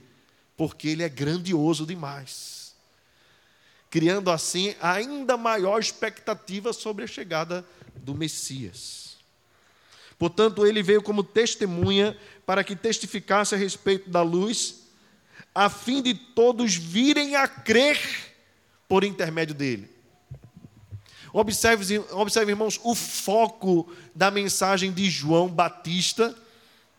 porque 0.57 0.89
ele 0.89 1.03
é 1.03 1.09
grandioso 1.09 1.85
demais. 1.85 2.75
Criando 3.91 4.31
assim 4.31 4.75
ainda 4.81 5.37
maior 5.37 5.79
expectativa 5.79 6.73
sobre 6.73 7.05
a 7.05 7.07
chegada 7.07 7.65
do 7.95 8.15
Messias. 8.15 9.17
Portanto, 10.19 10.67
ele 10.67 10.83
veio 10.83 11.03
como 11.03 11.23
testemunha 11.23 12.17
para 12.47 12.65
que 12.65 12.75
testificasse 12.75 13.55
a 13.55 13.59
respeito 13.59 14.09
da 14.09 14.23
luz, 14.23 14.85
a 15.55 15.69
fim 15.69 16.03
de 16.03 16.15
todos 16.15 16.75
virem 16.75 17.37
a 17.37 17.47
crer 17.47 17.99
por 18.89 19.05
intermédio 19.05 19.55
dele. 19.55 19.94
Observe, 21.37 21.99
observe, 22.13 22.53
irmãos, 22.53 22.79
o 22.85 22.95
foco 22.95 23.93
da 24.15 24.31
mensagem 24.31 24.93
de 24.93 25.11
João 25.11 25.49
Batista 25.49 26.33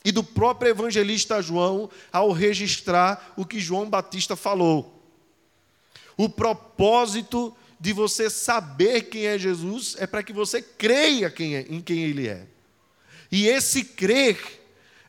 e 0.04 0.12
do 0.12 0.22
próprio 0.22 0.72
evangelista 0.72 1.42
João 1.42 1.90
ao 2.12 2.34
registrar 2.34 3.32
o 3.38 3.46
que 3.46 3.62
João 3.62 3.90
Batista 3.90 4.36
falou. 4.36 5.02
O 6.18 6.28
propósito 6.28 7.56
de 7.80 7.94
você 7.94 8.30
saber 8.30 9.04
quem 9.04 9.26
é 9.26 9.40
Jesus 9.40 9.96
é 10.00 10.06
para 10.06 10.22
que 10.22 10.34
você 10.34 10.62
creia 10.62 11.32
quem 11.32 11.56
é, 11.56 11.62
em 11.70 11.80
quem 11.80 12.04
ele 12.04 12.28
é. 12.28 12.46
E 13.32 13.48
esse 13.48 13.86
crer 13.86 14.38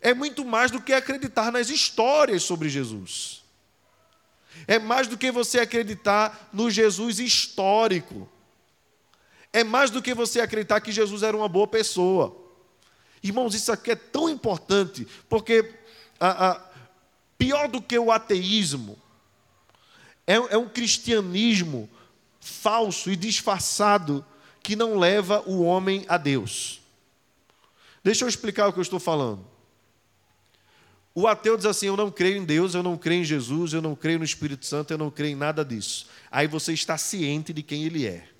é 0.00 0.14
muito 0.14 0.44
mais 0.44 0.70
do 0.70 0.80
que 0.80 0.92
acreditar 0.92 1.50
nas 1.50 1.68
histórias 1.68 2.44
sobre 2.44 2.68
Jesus. 2.68 3.42
É 4.68 4.78
mais 4.78 5.08
do 5.08 5.18
que 5.18 5.32
você 5.32 5.58
acreditar 5.58 6.48
no 6.52 6.70
Jesus 6.70 7.18
histórico 7.18 8.30
é 9.56 9.64
mais 9.64 9.90
do 9.90 10.02
que 10.02 10.12
você 10.12 10.38
acreditar 10.38 10.82
que 10.82 10.92
Jesus 10.92 11.22
era 11.22 11.34
uma 11.34 11.48
boa 11.48 11.66
pessoa. 11.66 12.36
Irmãos, 13.22 13.54
isso 13.54 13.72
aqui 13.72 13.92
é 13.92 13.96
tão 13.96 14.28
importante, 14.28 15.08
porque 15.30 15.74
a, 16.20 16.50
a, 16.50 16.70
pior 17.38 17.66
do 17.66 17.80
que 17.80 17.98
o 17.98 18.12
ateísmo 18.12 18.98
é, 20.26 20.34
é 20.34 20.58
um 20.58 20.68
cristianismo 20.68 21.88
falso 22.38 23.10
e 23.10 23.16
disfarçado 23.16 24.22
que 24.62 24.76
não 24.76 24.98
leva 24.98 25.42
o 25.46 25.62
homem 25.62 26.04
a 26.06 26.18
Deus. 26.18 26.82
Deixa 28.04 28.26
eu 28.26 28.28
explicar 28.28 28.68
o 28.68 28.74
que 28.74 28.78
eu 28.78 28.82
estou 28.82 29.00
falando. 29.00 29.42
O 31.14 31.26
ateu 31.26 31.56
diz 31.56 31.64
assim: 31.64 31.86
Eu 31.86 31.96
não 31.96 32.10
creio 32.10 32.36
em 32.36 32.44
Deus, 32.44 32.74
eu 32.74 32.82
não 32.82 32.98
creio 32.98 33.22
em 33.22 33.24
Jesus, 33.24 33.72
eu 33.72 33.80
não 33.80 33.96
creio 33.96 34.18
no 34.18 34.24
Espírito 34.26 34.66
Santo, 34.66 34.90
eu 34.90 34.98
não 34.98 35.10
creio 35.10 35.32
em 35.32 35.38
nada 35.38 35.64
disso. 35.64 36.08
Aí 36.30 36.46
você 36.46 36.74
está 36.74 36.98
ciente 36.98 37.54
de 37.54 37.62
quem 37.62 37.84
ele 37.84 38.06
é. 38.06 38.35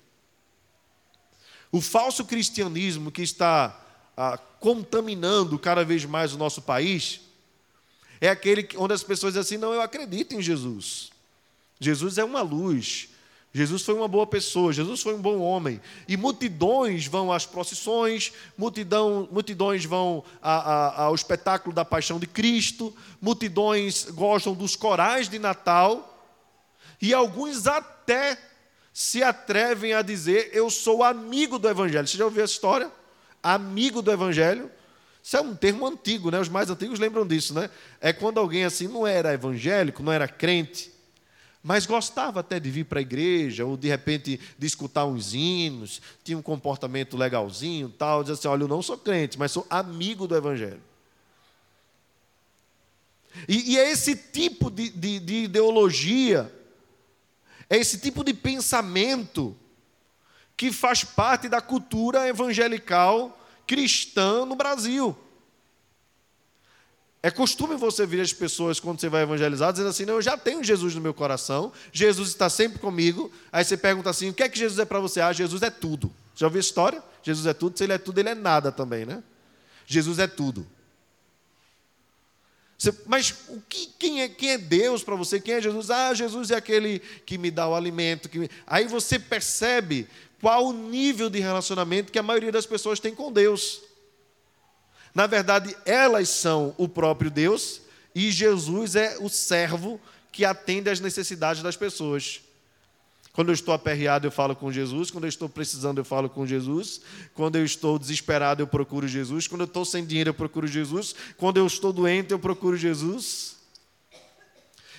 O 1.71 1.81
falso 1.81 2.25
cristianismo 2.25 3.11
que 3.11 3.21
está 3.21 3.79
ah, 4.15 4.37
contaminando 4.59 5.59
cada 5.59 5.83
vez 5.83 6.05
mais 6.05 6.33
o 6.33 6.37
nosso 6.37 6.61
país 6.61 7.21
é 8.19 8.29
aquele 8.29 8.67
onde 8.77 8.93
as 8.93 9.03
pessoas 9.03 9.33
dizem 9.33 9.41
assim: 9.41 9.57
não, 9.57 9.73
eu 9.73 9.81
acredito 9.81 10.33
em 10.33 10.41
Jesus. 10.41 11.11
Jesus 11.79 12.17
é 12.17 12.23
uma 12.23 12.41
luz. 12.41 13.09
Jesus 13.53 13.81
foi 13.81 13.95
uma 13.95 14.07
boa 14.07 14.27
pessoa, 14.27 14.71
Jesus 14.71 15.01
foi 15.01 15.15
um 15.15 15.21
bom 15.21 15.39
homem. 15.39 15.81
E 16.07 16.15
multidões 16.15 17.07
vão 17.07 17.31
às 17.31 17.45
procissões, 17.45 18.31
multidão, 18.55 19.27
multidões 19.31 19.83
vão 19.83 20.23
a, 20.41 20.51
a, 20.51 21.03
ao 21.05 21.15
espetáculo 21.15 21.73
da 21.73 21.83
paixão 21.83 22.19
de 22.19 22.27
Cristo, 22.27 22.95
multidões 23.19 24.05
gostam 24.11 24.53
dos 24.53 24.75
corais 24.75 25.27
de 25.27 25.39
Natal, 25.39 26.13
e 27.01 27.13
alguns 27.13 27.65
até 27.65 28.37
se 28.97 29.21
atrevem 29.21 29.93
a 29.93 30.01
dizer: 30.01 30.49
Eu 30.53 30.71
sou 30.71 31.03
amigo 31.03 31.59
do 31.59 31.69
Evangelho. 31.69 32.07
Você 32.07 32.17
já 32.17 32.25
ouviu 32.25 32.43
essa 32.43 32.53
história? 32.53 32.91
Amigo 33.43 34.01
do 34.01 34.11
Evangelho? 34.11 34.71
Isso 35.21 35.37
é 35.37 35.41
um 35.41 35.55
termo 35.55 35.85
antigo, 35.85 36.31
né? 36.31 36.39
Os 36.39 36.49
mais 36.49 36.67
antigos 36.71 36.97
lembram 36.97 37.23
disso, 37.27 37.53
né? 37.53 37.69
É 38.01 38.11
quando 38.11 38.39
alguém 38.39 38.65
assim 38.65 38.87
não 38.87 39.05
era 39.05 39.31
evangélico, 39.31 40.01
não 40.01 40.11
era 40.11 40.27
crente, 40.27 40.91
mas 41.61 41.85
gostava 41.85 42.39
até 42.39 42.59
de 42.59 42.71
vir 42.71 42.85
para 42.85 42.97
a 42.97 43.01
igreja, 43.03 43.67
ou 43.67 43.77
de 43.77 43.87
repente 43.87 44.39
de 44.57 44.65
escutar 44.65 45.05
uns 45.05 45.31
hinos, 45.31 46.01
tinha 46.23 46.35
um 46.35 46.41
comportamento 46.41 47.15
legalzinho, 47.15 47.89
tal, 47.89 48.23
dizia 48.23 48.33
assim: 48.33 48.47
olha, 48.47 48.63
eu 48.63 48.67
não 48.67 48.81
sou 48.81 48.97
crente, 48.97 49.37
mas 49.37 49.51
sou 49.51 49.67
amigo 49.69 50.27
do 50.27 50.35
Evangelho. 50.35 50.81
E, 53.47 53.73
e 53.73 53.77
é 53.77 53.91
esse 53.91 54.15
tipo 54.15 54.71
de, 54.71 54.89
de, 54.89 55.19
de 55.19 55.35
ideologia 55.43 56.51
é 57.69 57.77
esse 57.77 57.97
tipo 57.99 58.23
de 58.23 58.33
pensamento 58.33 59.55
que 60.55 60.71
faz 60.71 61.03
parte 61.03 61.47
da 61.47 61.61
cultura 61.61 62.27
evangelical 62.27 63.39
cristã 63.67 64.45
no 64.45 64.55
Brasil. 64.55 65.15
É 67.21 67.29
costume 67.29 67.75
você 67.75 68.05
ver 68.05 68.21
as 68.21 68.31
pessoas, 68.31 68.79
quando 68.79 69.01
você 69.01 69.09
vai 69.09 69.23
evangelizar, 69.23 69.71
dizendo 69.71 69.89
assim: 69.89 70.05
Não, 70.05 70.15
eu 70.15 70.21
já 70.21 70.37
tenho 70.37 70.63
Jesus 70.63 70.95
no 70.95 71.01
meu 71.01 71.13
coração, 71.13 71.73
Jesus 71.91 72.29
está 72.29 72.49
sempre 72.49 72.79
comigo. 72.79 73.31
Aí 73.51 73.63
você 73.63 73.75
pergunta 73.75 74.09
assim: 74.09 74.29
O 74.29 74.33
que 74.33 74.43
é 74.43 74.49
que 74.49 74.57
Jesus 74.57 74.79
é 74.79 74.85
para 74.85 74.99
você? 74.99 75.19
Ah, 75.19 75.33
Jesus 75.33 75.61
é 75.61 75.69
tudo. 75.69 76.13
Já 76.35 76.45
ouviu 76.45 76.59
a 76.59 76.61
história? 76.61 77.03
Jesus 77.23 77.45
é 77.45 77.53
tudo, 77.53 77.77
se 77.77 77.83
ele 77.83 77.93
é 77.93 77.97
tudo, 77.97 78.19
ele 78.19 78.29
é 78.29 78.35
nada 78.35 78.71
também, 78.71 79.05
né? 79.05 79.21
Jesus 79.85 80.19
é 80.19 80.27
tudo. 80.27 80.65
Mas 83.05 83.33
o 83.49 83.61
que, 83.67 83.87
quem, 83.97 84.21
é, 84.21 84.29
quem 84.29 84.51
é 84.51 84.57
Deus 84.57 85.03
para 85.03 85.15
você? 85.15 85.39
Quem 85.39 85.55
é 85.55 85.61
Jesus? 85.61 85.89
Ah, 85.89 86.13
Jesus 86.13 86.51
é 86.51 86.55
aquele 86.55 86.99
que 87.25 87.37
me 87.37 87.49
dá 87.51 87.67
o 87.67 87.75
alimento. 87.75 88.29
Me... 88.33 88.49
Aí 88.65 88.85
você 88.87 89.17
percebe 89.17 90.07
qual 90.41 90.67
o 90.67 90.73
nível 90.73 91.29
de 91.29 91.39
relacionamento 91.39 92.11
que 92.11 92.19
a 92.19 92.23
maioria 92.23 92.51
das 92.51 92.65
pessoas 92.65 92.99
tem 92.99 93.13
com 93.13 93.31
Deus. 93.31 93.81
Na 95.13 95.25
verdade, 95.25 95.75
elas 95.85 96.29
são 96.29 96.75
o 96.77 96.87
próprio 96.87 97.31
Deus 97.31 97.81
e 98.13 98.31
Jesus 98.31 98.95
é 98.95 99.17
o 99.19 99.29
servo 99.29 99.99
que 100.31 100.45
atende 100.45 100.89
às 100.89 100.99
necessidades 100.99 101.63
das 101.63 101.75
pessoas. 101.75 102.41
Quando 103.37 103.49
eu 103.49 103.53
estou 103.53 103.71
aperreado, 103.71 104.25
eu 104.25 104.31
falo 104.31 104.55
com 104.55 104.71
Jesus. 104.71 105.11
Quando 105.11 105.25
eu 105.25 105.29
estou 105.29 105.47
precisando, 105.47 105.99
eu 105.99 106.03
falo 106.03 106.27
com 106.27 106.47
Jesus. 106.47 107.01
Quando 107.35 107.55
eu 107.55 107.63
estou 107.63 107.99
desesperado, 107.99 108.63
eu 108.63 108.67
procuro 108.67 109.07
Jesus. 109.07 109.45
Quando 109.45 109.61
eu 109.61 109.67
estou 109.67 109.85
sem 109.85 110.03
dinheiro, 110.03 110.31
eu 110.31 110.33
procuro 110.33 110.65
Jesus. 110.65 111.13
Quando 111.37 111.57
eu 111.57 111.67
estou 111.67 111.93
doente, 111.93 112.31
eu 112.31 112.39
procuro 112.39 112.75
Jesus. 112.75 113.57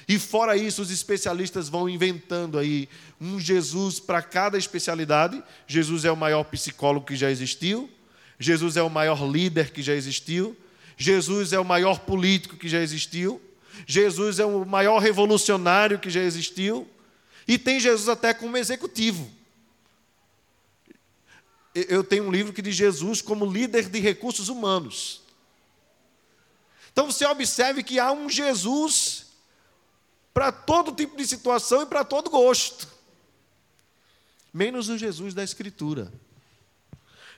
E 0.07 0.21
fora 0.21 0.57
isso, 0.57 0.81
os 0.83 0.93
especialistas 0.93 1.69
vão 1.69 1.89
inventando 1.89 2.61
aí 2.61 2.89
um 3.21 3.41
Jesus 3.41 3.99
para 3.99 4.23
cada 4.23 4.57
especialidade. 4.57 5.43
Jesus 5.67 6.05
é 6.05 6.13
o 6.13 6.17
maior 6.17 6.45
psicólogo 6.45 7.07
que 7.07 7.17
já 7.17 7.33
existiu. 7.33 7.91
Jesus 8.39 8.77
é 8.77 8.83
o 8.85 8.89
maior 8.89 9.29
líder 9.29 9.73
que 9.73 9.83
já 9.83 9.95
existiu. 9.95 10.57
Jesus 10.97 11.53
é 11.53 11.59
o 11.59 11.65
maior 11.65 11.99
político 11.99 12.57
que 12.57 12.69
já 12.69 12.81
existiu. 12.81 13.43
Jesus 13.85 14.39
é 14.39 14.47
o 14.47 14.65
maior 14.65 15.01
revolucionário 15.01 15.99
que 15.99 16.09
já 16.09 16.21
existiu. 16.23 16.89
E 17.49 17.57
tem 17.59 17.81
Jesus 17.81 18.11
até 18.11 18.35
como 18.35 18.59
executivo. 18.59 19.29
Eu 21.75 22.05
tenho 22.05 22.25
um 22.25 22.31
livro 22.31 22.53
que 22.53 22.61
diz 22.61 22.77
Jesus 22.77 23.23
como 23.23 23.51
líder 23.51 23.89
de 23.89 23.99
recursos 23.99 24.51
humanos. 24.51 25.23
Então 26.93 27.11
você 27.11 27.25
observe 27.25 27.83
que 27.83 27.99
há 27.99 28.13
um 28.13 28.29
Jesus 28.29 29.29
para 30.35 30.53
todo 30.53 30.95
tipo 30.95 31.17
de 31.17 31.27
situação 31.27 31.83
e 31.83 31.87
para 31.87 32.05
todo 32.05 32.29
gosto. 32.29 32.87
Menos 34.53 34.91
o 34.91 34.99
Jesus 34.99 35.33
da 35.33 35.43
Escritura. 35.43 36.13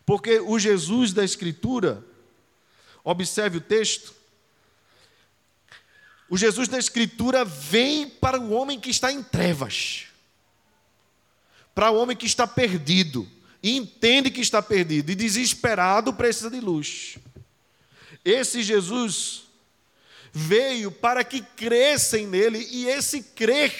Porque 0.04 0.40
o 0.40 0.58
Jesus 0.58 1.12
da 1.12 1.24
Escritura, 1.24 2.04
observe 3.04 3.58
o 3.58 3.60
texto, 3.60 4.12
o 6.30 6.38
Jesus 6.38 6.68
da 6.68 6.78
Escritura 6.78 7.44
vem 7.44 8.08
para 8.08 8.40
o 8.40 8.52
homem 8.52 8.78
que 8.78 8.88
está 8.88 9.12
em 9.12 9.20
trevas, 9.20 10.06
para 11.74 11.90
o 11.90 11.96
homem 11.96 12.16
que 12.16 12.24
está 12.24 12.46
perdido, 12.46 13.28
e 13.60 13.76
entende 13.76 14.30
que 14.30 14.40
está 14.40 14.62
perdido, 14.62 15.10
e 15.10 15.16
desesperado 15.16 16.14
precisa 16.14 16.48
de 16.48 16.60
luz. 16.60 17.18
Esse 18.24 18.62
Jesus 18.62 19.42
veio 20.32 20.92
para 20.92 21.24
que 21.24 21.40
crescem 21.40 22.28
nele, 22.28 22.64
e 22.70 22.86
esse 22.86 23.22
crer 23.22 23.74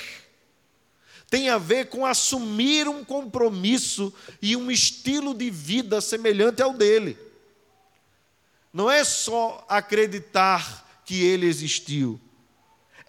tem 1.31 1.49
a 1.49 1.57
ver 1.57 1.87
com 1.87 2.05
assumir 2.05 2.89
um 2.89 3.05
compromisso 3.05 4.13
e 4.43 4.57
um 4.57 4.69
estilo 4.69 5.33
de 5.33 5.49
vida 5.49 6.01
semelhante 6.01 6.61
ao 6.61 6.73
dele. 6.73 7.17
Não 8.73 8.91
é 8.91 9.05
só 9.05 9.65
acreditar 9.69 11.03
que 11.05 11.23
ele 11.23 11.47
existiu, 11.47 12.21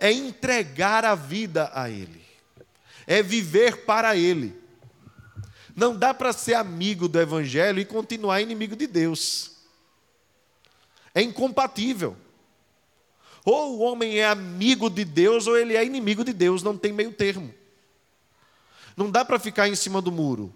é 0.01 0.11
entregar 0.11 1.05
a 1.05 1.13
vida 1.13 1.69
a 1.75 1.87
ele, 1.87 2.25
é 3.05 3.21
viver 3.21 3.85
para 3.85 4.17
ele. 4.17 4.59
Não 5.75 5.95
dá 5.95 6.11
para 6.11 6.33
ser 6.33 6.55
amigo 6.55 7.07
do 7.07 7.19
Evangelho 7.19 7.79
e 7.79 7.85
continuar 7.85 8.41
inimigo 8.41 8.75
de 8.75 8.87
Deus. 8.87 9.51
É 11.13 11.21
incompatível. 11.21 12.17
Ou 13.45 13.77
o 13.77 13.79
homem 13.81 14.17
é 14.17 14.25
amigo 14.25 14.89
de 14.89 15.05
Deus 15.05 15.45
ou 15.45 15.55
ele 15.55 15.77
é 15.77 15.85
inimigo 15.85 16.23
de 16.23 16.33
Deus, 16.33 16.63
não 16.63 16.75
tem 16.75 16.91
meio 16.91 17.13
termo. 17.13 17.53
Não 18.97 19.09
dá 19.09 19.23
para 19.23 19.39
ficar 19.39 19.67
em 19.67 19.75
cima 19.75 20.01
do 20.01 20.11
muro. 20.11 20.53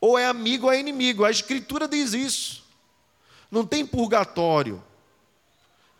Ou 0.00 0.18
é 0.18 0.26
amigo 0.26 0.66
ou 0.66 0.72
é 0.72 0.80
inimigo. 0.80 1.24
A 1.24 1.30
Escritura 1.30 1.86
diz 1.86 2.14
isso. 2.14 2.64
Não 3.50 3.64
tem 3.64 3.86
purgatório, 3.86 4.82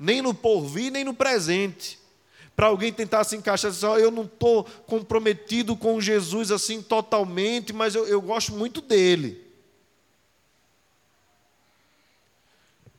nem 0.04 0.20
no 0.20 0.34
porvir, 0.34 0.92
nem 0.92 1.02
no 1.02 1.14
presente. 1.14 1.98
Para 2.54 2.66
alguém 2.66 2.92
tentar 2.92 3.24
se 3.24 3.34
encaixar, 3.34 3.70
assim, 3.70 3.86
oh, 3.86 3.96
eu 3.96 4.10
não 4.10 4.24
estou 4.24 4.64
comprometido 4.86 5.74
com 5.74 6.00
Jesus 6.00 6.52
assim 6.52 6.82
totalmente, 6.82 7.72
mas 7.72 7.94
eu, 7.94 8.06
eu 8.06 8.20
gosto 8.20 8.52
muito 8.52 8.80
dele. 8.80 9.42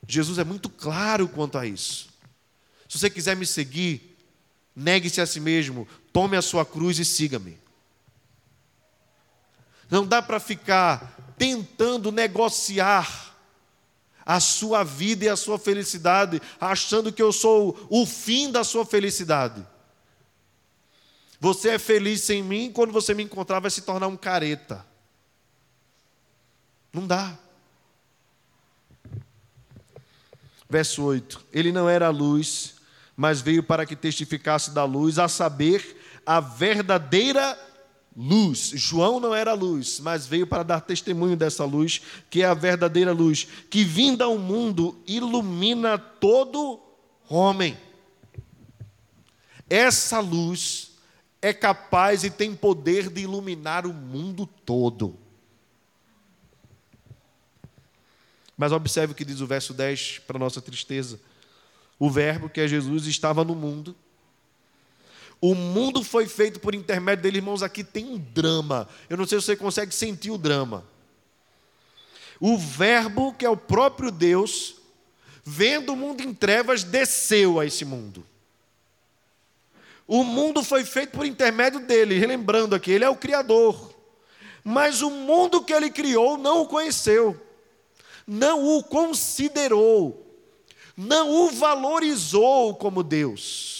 Jesus 0.08 0.39
é 0.39 0.43
muito 0.43 0.68
claro 0.68 1.28
quanto 1.28 1.58
a 1.58 1.66
isso. 1.66 2.10
Se 2.89 2.99
você 2.99 3.10
quiser 3.10 3.36
me 3.36 3.45
seguir, 3.45 4.18
negue-se 4.76 5.22
a 5.22 5.26
si 5.26 5.39
mesmo, 5.39 5.88
tome 6.12 6.36
a 6.36 6.41
sua 6.41 6.66
cruz 6.66 6.99
e 6.99 7.06
siga-me. 7.06 7.58
Não 9.89 10.06
dá 10.06 10.22
para 10.22 10.39
ficar 10.39 11.34
tentando 11.38 12.12
negociar 12.12 13.24
a 14.26 14.39
sua 14.39 14.84
vida 14.84 15.26
e 15.26 15.30
a 15.30 15.36
sua 15.36 15.59
felicidade, 15.59 16.41
achando 16.59 17.13
que 17.13 17.21
eu 17.21 17.32
sou 17.32 17.78
o 17.89 18.05
fim 18.05 18.51
da 18.51 18.63
sua 18.63 18.86
felicidade. 18.86 19.65
Você 21.39 21.69
é 21.69 21.80
feliz 21.80 22.21
sem 22.21 22.41
mim, 22.41 22.71
quando 22.71 22.91
você 22.91 23.13
me 23.13 23.23
encontrar, 23.23 23.59
vai 23.59 23.69
se 23.69 23.82
tornar 23.82 24.07
um 24.07 24.17
careta. 24.17 24.86
Não 26.91 27.05
dá. 27.05 27.38
Verso 30.67 31.03
8: 31.03 31.45
Ele 31.53 31.71
não 31.71 31.88
era 31.88 32.07
a 32.07 32.11
luz, 32.11 32.76
mas 33.15 33.41
veio 33.41 33.61
para 33.61 33.86
que 33.86 33.95
testificasse 33.95 34.71
da 34.71 34.86
luz, 34.86 35.19
a 35.19 35.28
saber, 35.28 36.01
a 36.26 36.39
verdadeira 36.39 37.57
luz. 38.16 38.72
João 38.76 39.20
não 39.20 39.36
era 39.36 39.53
luz, 39.53 39.99
mas 39.99 40.26
veio 40.26 40.47
para 40.47 40.63
dar 40.63 40.82
testemunho 40.82 41.36
dessa 41.36 41.66
luz, 41.66 42.01
que 42.30 42.41
é 42.41 42.45
a 42.45 42.53
verdadeira 42.53 43.11
luz, 43.11 43.47
que 43.70 43.84
vinda 43.84 44.24
ao 44.24 44.38
mundo 44.38 44.97
ilumina 45.05 45.97
todo 45.97 46.80
homem. 47.30 47.78
Essa 49.70 50.20
luz 50.20 50.91
é 51.41 51.53
capaz 51.53 52.24
e 52.24 52.30
tem 52.30 52.55
poder 52.55 53.09
de 53.09 53.22
iluminar 53.22 53.86
o 53.86 53.93
mundo 53.93 54.47
todo. 54.66 55.20
Mas 58.57 58.72
observe 58.72 59.11
o 59.11 59.16
que 59.16 59.26
diz 59.26 59.41
o 59.41 59.47
verso 59.47 59.74
10 59.74 60.20
para 60.20 60.39
nossa 60.39 60.61
tristeza. 60.61 61.20
O 61.99 62.09
Verbo, 62.09 62.49
que 62.49 62.61
é 62.61 62.68
Jesus, 62.68 63.05
estava 63.05 63.43
no 63.43 63.53
mundo. 63.53 63.95
O 65.46 65.54
mundo 65.54 66.04
foi 66.04 66.26
feito 66.26 66.60
por 66.60 66.74
intermédio 66.74 67.22
dele, 67.22 67.38
irmãos. 67.38 67.62
Aqui 67.62 67.84
tem 67.84 68.04
um 68.04 68.18
drama. 68.18 68.89
Eu 69.08 69.16
não 69.16 69.28
sei 69.28 69.39
se 69.39 69.46
você 69.46 69.56
consegue 69.56 69.93
sentir 69.93 70.32
o 70.32 70.39
drama. 70.39 70.84
O 72.39 72.58
Verbo, 72.58 73.32
que 73.32 73.46
é 73.46 73.50
o 73.50 73.56
próprio 73.56 74.10
Deus, 74.10 74.78
vendo 75.43 75.93
o 75.93 75.96
mundo 75.96 76.24
em 76.24 76.34
trevas, 76.34 76.84
desceu 76.84 77.60
a 77.60 77.66
esse 77.68 77.86
mundo. 77.86 78.26
O 80.08 80.24
mundo 80.24 80.64
foi 80.64 80.84
feito 80.84 81.12
por 81.12 81.28
intermédio 81.28 81.80
dele, 81.82 82.18
relembrando 82.18 82.74
aqui, 82.74 82.89
ele 82.89 83.06
é 83.06 83.10
o 83.10 83.16
Criador. 83.16 83.93
Mas 84.64 85.04
o 85.04 85.12
mundo 85.12 85.62
que 85.62 85.74
ele 85.74 85.91
criou 85.91 86.39
não 86.39 86.64
o 86.64 86.68
conheceu, 86.68 87.39
não 88.26 88.78
o 88.78 88.84
considerou, 88.84 90.26
não 90.98 91.30
o 91.30 91.52
valorizou 91.52 92.74
como 92.74 93.04
Deus. 93.04 93.74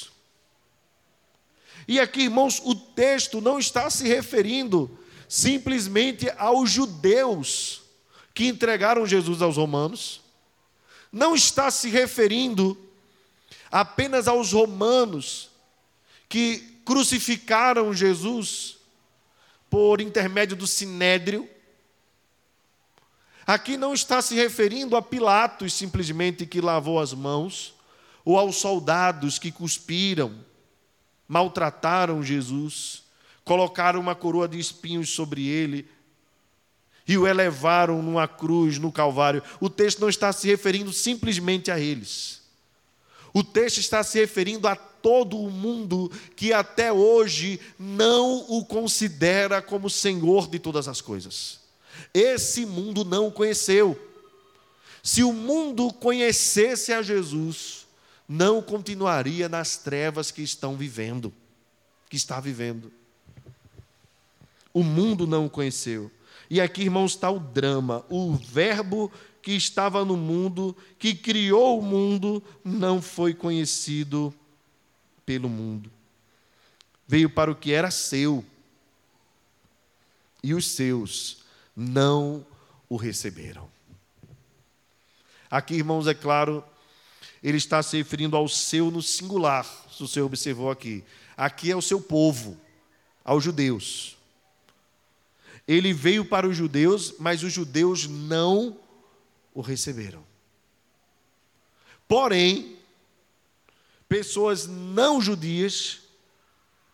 E 1.88 2.00
aqui, 2.00 2.24
irmãos, 2.24 2.62
o 2.64 2.74
texto 2.76 3.40
não 3.42 3.60
está 3.60 3.90
se 3.90 4.08
referindo 4.08 4.98
simplesmente 5.28 6.30
aos 6.38 6.70
judeus 6.70 7.82
que 8.34 8.48
entregaram 8.48 9.06
Jesus 9.06 9.42
aos 9.42 9.58
romanos, 9.58 10.22
não 11.12 11.36
está 11.36 11.72
se 11.72 11.90
referindo 11.90 12.78
apenas 13.72 14.28
aos 14.28 14.52
romanos 14.52 15.50
que 16.28 16.82
crucificaram 16.84 17.94
Jesus 17.94 18.78
por 19.70 20.02
intermédio 20.02 20.56
do 20.56 20.68
sinédrio, 20.68 21.50
Aqui 23.46 23.78
não 23.78 23.94
está 23.94 24.24
se 24.24 24.34
referindo 24.34 24.96
a 24.96 25.02
Pilatos 25.02 25.74
simplesmente 25.74 26.48
que 26.48 26.60
lavou 26.60 27.00
as 27.00 27.14
mãos, 27.14 27.76
ou 28.24 28.40
aos 28.40 28.56
soldados 28.56 29.38
que 29.38 29.52
cuspiram, 29.52 30.44
maltrataram 31.28 32.24
Jesus, 32.24 33.04
colocaram 33.44 34.00
uma 34.00 34.16
coroa 34.16 34.48
de 34.48 34.60
espinhos 34.60 35.10
sobre 35.10 35.48
ele 35.48 35.88
e 37.08 37.18
o 37.18 37.28
elevaram 37.28 38.02
numa 38.02 38.28
cruz 38.28 38.80
no 38.80 38.92
Calvário. 38.92 39.44
O 39.60 39.70
texto 39.70 40.00
não 40.00 40.10
está 40.10 40.32
se 40.34 40.48
referindo 40.48 40.92
simplesmente 40.92 41.70
a 41.70 41.80
eles. 41.80 42.42
O 43.34 43.44
texto 43.44 43.80
está 43.80 44.02
se 44.02 44.18
referindo 44.18 44.68
a 44.68 44.76
todo 44.76 45.38
o 45.38 45.52
mundo 45.52 46.12
que 46.36 46.52
até 46.52 46.92
hoje 46.92 47.60
não 47.78 48.46
o 48.50 48.66
considera 48.66 49.62
como 49.62 49.90
Senhor 49.90 50.48
de 50.48 50.58
todas 50.58 50.88
as 50.88 51.02
coisas. 51.02 51.60
Esse 52.14 52.66
mundo 52.66 53.06
não 53.06 53.28
o 53.28 53.32
conheceu. 53.32 54.00
Se 55.04 55.24
o 55.24 55.32
mundo 55.32 55.94
conhecesse 55.94 56.92
a 56.92 57.02
Jesus, 57.04 57.85
não 58.28 58.62
continuaria 58.62 59.48
nas 59.48 59.78
trevas 59.78 60.32
que 60.32 60.42
estão 60.42 60.76
vivendo, 60.76 61.34
que 62.10 62.16
está 62.16 62.40
vivendo. 62.40 62.92
O 64.74 64.84
mundo 64.84 65.26
não 65.26 65.46
o 65.46 65.50
conheceu. 65.50 66.12
E 66.50 66.60
aqui, 66.60 66.84
irmãos, 66.84 67.12
está 67.12 67.30
o 67.30 67.40
drama. 67.40 68.06
O 68.10 68.34
Verbo 68.34 69.12
que 69.42 69.52
estava 69.52 70.04
no 70.04 70.18
mundo, 70.18 70.76
que 70.98 71.14
criou 71.14 71.80
o 71.80 71.84
mundo, 71.84 72.42
não 72.64 73.02
foi 73.02 73.34
conhecido 73.34 74.34
pelo 75.26 75.48
mundo. 75.48 75.92
Veio 77.08 77.30
para 77.30 77.52
o 77.52 77.56
que 77.56 77.72
era 77.72 77.92
seu. 77.92 78.44
E 80.42 80.54
os 80.54 80.68
seus 80.68 81.44
não 81.76 82.46
o 82.90 82.96
receberam. 82.96 83.70
Aqui, 85.50 85.76
irmãos, 85.76 86.08
é 86.08 86.14
claro 86.14 86.64
ele 87.46 87.58
está 87.58 87.84
se 87.84 87.96
referindo 87.96 88.36
ao 88.36 88.48
seu 88.48 88.90
no 88.90 89.04
singular, 89.04 89.64
se 89.92 90.00
você 90.00 90.20
observou 90.20 90.72
aqui. 90.72 91.04
Aqui 91.38 91.70
é 91.70 91.76
o 91.76 91.82
seu 91.82 92.02
povo, 92.02 92.60
aos 93.24 93.44
judeus. 93.44 94.18
Ele 95.68 95.94
veio 95.94 96.26
para 96.26 96.48
os 96.48 96.58
judeus, 96.58 97.14
mas 97.20 97.44
os 97.44 97.54
judeus 97.54 98.08
não 98.08 98.76
o 99.54 99.62
receberam. 99.62 100.24
Porém, 102.08 102.78
pessoas 104.10 104.66
não 104.66 105.22
judias 105.22 106.02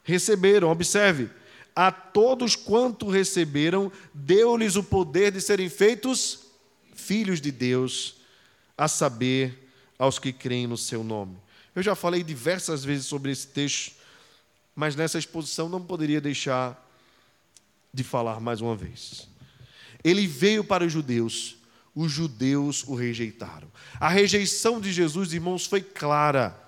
receberam, 0.04 0.70
observe, 0.70 1.30
a 1.74 1.94
todos 1.94 2.58
quanto 2.58 3.10
receberam, 3.10 3.90
deu-lhes 4.14 4.76
o 4.76 4.84
poder 4.84 5.32
de 5.32 5.40
serem 5.40 5.70
feitos 5.70 6.40
filhos 6.94 7.40
de 7.40 7.54
Deus, 7.54 8.18
a 8.78 8.90
saber, 8.90 9.61
aos 10.02 10.18
que 10.18 10.34
creem 10.34 10.66
no 10.66 10.80
seu 10.80 11.04
nome. 11.04 11.38
Eu 11.76 11.84
já 11.84 11.94
falei 11.94 12.24
diversas 12.24 12.84
vezes 12.84 13.06
sobre 13.06 13.32
esse 13.32 13.46
texto, 13.46 13.94
mas 14.76 14.96
nessa 14.96 15.20
exposição 15.20 15.70
não 15.70 15.80
poderia 15.80 16.20
deixar 16.20 16.90
de 17.94 18.04
falar 18.04 18.40
mais 18.40 18.62
uma 18.62 18.76
vez. 18.76 19.30
Ele 20.04 20.26
veio 20.26 20.64
para 20.64 20.84
os 20.84 20.92
judeus, 20.92 21.56
os 21.94 22.12
judeus 22.12 22.84
o 22.88 22.96
rejeitaram. 22.96 23.72
A 24.00 24.10
rejeição 24.10 24.82
de 24.82 24.92
Jesus, 24.92 25.34
irmãos, 25.34 25.68
foi 25.68 25.82
clara. 25.82 26.60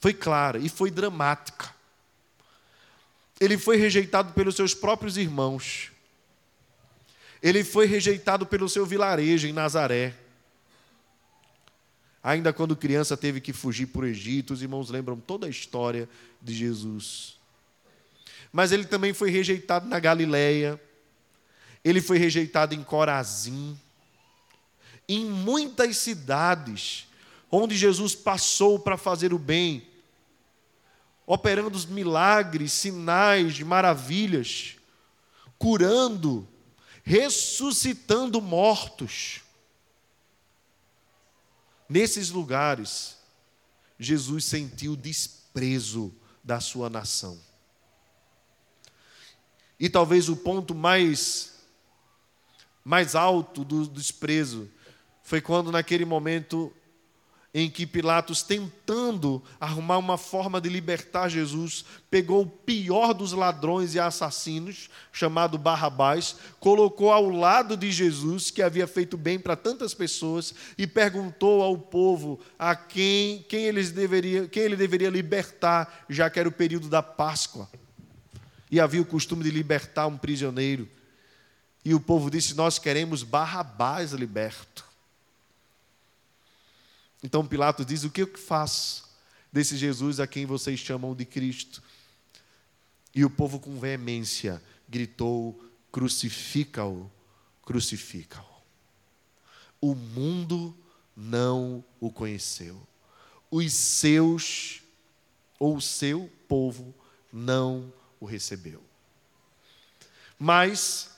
Foi 0.00 0.12
clara 0.12 0.58
e 0.58 0.68
foi 0.68 0.90
dramática. 0.90 1.72
Ele 3.38 3.56
foi 3.56 3.76
rejeitado 3.76 4.32
pelos 4.32 4.56
seus 4.56 4.74
próprios 4.74 5.16
irmãos. 5.16 5.92
Ele 7.40 7.62
foi 7.62 7.86
rejeitado 7.86 8.44
pelo 8.44 8.68
seu 8.68 8.84
vilarejo 8.84 9.46
em 9.46 9.52
Nazaré. 9.52 10.23
Ainda 12.24 12.54
quando 12.54 12.74
criança 12.74 13.18
teve 13.18 13.38
que 13.38 13.52
fugir 13.52 13.88
para 13.88 14.00
o 14.00 14.06
Egito, 14.06 14.54
os 14.54 14.62
irmãos 14.62 14.88
lembram 14.88 15.20
toda 15.20 15.46
a 15.46 15.50
história 15.50 16.08
de 16.40 16.54
Jesus. 16.54 17.38
Mas 18.50 18.72
ele 18.72 18.86
também 18.86 19.12
foi 19.12 19.28
rejeitado 19.28 19.86
na 19.86 20.00
Galileia, 20.00 20.80
ele 21.84 22.00
foi 22.00 22.16
rejeitado 22.16 22.74
em 22.74 22.82
Corazim, 22.82 23.78
em 25.06 25.26
muitas 25.26 25.98
cidades 25.98 27.06
onde 27.50 27.76
Jesus 27.76 28.14
passou 28.14 28.78
para 28.78 28.96
fazer 28.96 29.34
o 29.34 29.38
bem, 29.38 29.86
operando 31.26 31.76
os 31.76 31.84
milagres, 31.84 32.72
sinais, 32.72 33.60
maravilhas, 33.60 34.76
curando, 35.58 36.48
ressuscitando 37.02 38.40
mortos. 38.40 39.43
Nesses 41.88 42.30
lugares, 42.30 43.16
Jesus 43.98 44.44
sentiu 44.44 44.96
desprezo 44.96 46.14
da 46.42 46.60
sua 46.60 46.90
nação. 46.90 47.38
E 49.78 49.88
talvez 49.88 50.28
o 50.28 50.36
ponto 50.36 50.74
mais 50.74 51.52
mais 52.84 53.14
alto 53.14 53.64
do 53.64 53.86
desprezo 53.86 54.70
foi 55.22 55.40
quando 55.40 55.72
naquele 55.72 56.04
momento 56.04 56.70
em 57.54 57.70
que 57.70 57.86
Pilatos, 57.86 58.42
tentando 58.42 59.40
arrumar 59.60 59.98
uma 59.98 60.18
forma 60.18 60.60
de 60.60 60.68
libertar 60.68 61.28
Jesus, 61.28 61.84
pegou 62.10 62.42
o 62.42 62.46
pior 62.46 63.14
dos 63.14 63.32
ladrões 63.32 63.94
e 63.94 64.00
assassinos, 64.00 64.90
chamado 65.12 65.56
Barrabás, 65.56 66.34
colocou 66.58 67.12
ao 67.12 67.28
lado 67.28 67.76
de 67.76 67.92
Jesus, 67.92 68.50
que 68.50 68.60
havia 68.60 68.88
feito 68.88 69.16
bem 69.16 69.38
para 69.38 69.54
tantas 69.54 69.94
pessoas, 69.94 70.52
e 70.76 70.84
perguntou 70.84 71.62
ao 71.62 71.78
povo 71.78 72.40
a 72.58 72.74
quem, 72.74 73.46
quem, 73.48 73.66
eles 73.66 73.92
deveria, 73.92 74.48
quem 74.48 74.64
ele 74.64 74.76
deveria 74.76 75.08
libertar, 75.08 76.04
já 76.10 76.28
que 76.28 76.40
era 76.40 76.48
o 76.48 76.52
período 76.52 76.88
da 76.88 77.04
Páscoa. 77.04 77.70
E 78.68 78.80
havia 78.80 79.00
o 79.00 79.06
costume 79.06 79.44
de 79.44 79.50
libertar 79.52 80.08
um 80.08 80.18
prisioneiro. 80.18 80.88
E 81.84 81.94
o 81.94 82.00
povo 82.00 82.28
disse: 82.28 82.56
Nós 82.56 82.80
queremos 82.80 83.22
Barrabás 83.22 84.10
liberto. 84.10 84.93
Então 87.24 87.46
Pilatos 87.46 87.86
diz: 87.86 88.04
O 88.04 88.10
que 88.10 88.20
eu 88.20 88.36
faço 88.36 89.08
desse 89.50 89.78
Jesus 89.78 90.20
a 90.20 90.26
quem 90.26 90.44
vocês 90.44 90.78
chamam 90.78 91.16
de 91.16 91.24
Cristo? 91.24 91.82
E 93.14 93.24
o 93.24 93.30
povo, 93.30 93.58
com 93.58 93.80
veemência, 93.80 94.62
gritou: 94.86 95.58
Crucifica-o, 95.90 97.10
crucifica-o. 97.62 98.44
O 99.80 99.94
mundo 99.94 100.76
não 101.16 101.82
o 101.98 102.10
conheceu. 102.10 102.86
Os 103.50 103.72
seus, 103.72 104.82
ou 105.58 105.76
o 105.76 105.80
seu 105.80 106.30
povo, 106.46 106.94
não 107.32 107.90
o 108.20 108.26
recebeu. 108.26 108.82
Mas, 110.38 111.10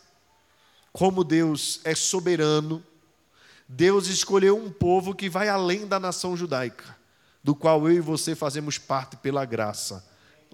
como 0.92 1.24
Deus 1.24 1.80
é 1.82 1.96
soberano, 1.96 2.84
Deus 3.68 4.06
escolheu 4.06 4.56
um 4.56 4.70
povo 4.70 5.14
que 5.14 5.28
vai 5.28 5.48
além 5.48 5.86
da 5.86 5.98
nação 5.98 6.36
judaica, 6.36 6.96
do 7.42 7.54
qual 7.54 7.88
eu 7.88 7.94
e 7.94 8.00
você 8.00 8.34
fazemos 8.34 8.78
parte 8.78 9.16
pela 9.16 9.44
graça. 9.44 10.04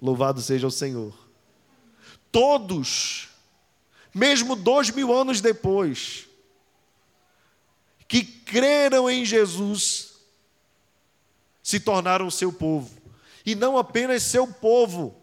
Louvado 0.01 0.41
seja 0.41 0.67
o 0.67 0.71
Senhor. 0.71 1.13
Todos, 2.31 3.29
mesmo 4.13 4.55
dois 4.55 4.89
mil 4.89 5.13
anos 5.13 5.39
depois, 5.39 6.27
que 8.07 8.23
creram 8.23 9.09
em 9.09 9.23
Jesus, 9.23 10.13
se 11.61 11.79
tornaram 11.79 12.29
seu 12.29 12.51
povo. 12.51 12.91
E 13.45 13.55
não 13.55 13.77
apenas 13.77 14.23
seu 14.23 14.47
povo. 14.47 15.15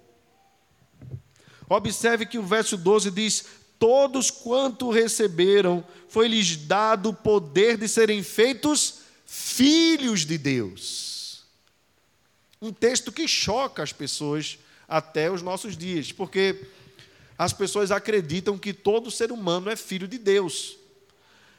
Observe 1.69 2.27
que 2.27 2.39
o 2.39 2.43
verso 2.43 2.77
12 2.77 3.11
diz: 3.11 3.45
todos 3.81 4.31
quanto 4.31 4.91
receberam, 4.91 5.83
foi-lhes 6.07 6.55
dado 6.55 7.09
o 7.09 7.15
poder 7.15 7.79
de 7.79 7.89
serem 7.89 8.23
feitos 8.23 9.01
filhos 9.25 10.27
de 10.27 10.37
Deus. 10.37 11.45
Um 12.61 12.73
texto 12.75 13.11
que 13.11 13.27
choca 13.27 13.83
as 13.83 13.91
pessoas 13.91 14.59
até 14.87 15.31
os 15.31 15.41
nossos 15.41 15.79
dias, 15.79 16.13
porque 16.13 16.61
as 17.39 17.55
pessoas 17.55 17.91
acreditam 17.91 18.59
que 18.59 18.75
todo 18.75 19.11
ser 19.11 19.33
humano 19.33 19.71
é 19.71 19.77
filho 19.77 20.07
de 20.07 20.19
Deus. 20.19 20.77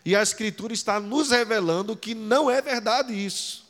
E 0.06 0.16
a 0.16 0.22
Escritura 0.22 0.74
está 0.74 1.00
nos 1.00 1.32
revelando 1.32 1.98
que 1.98 2.14
não 2.14 2.52
é 2.52 2.62
verdade 2.62 3.14
isso. 3.14 3.66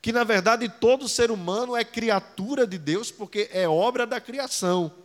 Que 0.00 0.10
na 0.10 0.24
verdade 0.24 0.70
todo 0.70 1.06
ser 1.06 1.30
humano 1.30 1.76
é 1.76 1.84
criatura 1.84 2.66
de 2.66 2.78
Deus, 2.78 3.10
porque 3.10 3.50
é 3.52 3.68
obra 3.68 4.06
da 4.06 4.18
criação. 4.18 5.01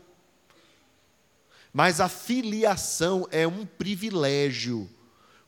Mas 1.77 2.01
a 2.01 2.09
filiação 2.09 3.27
é 3.29 3.47
um 3.47 3.63
privilégio 3.63 4.89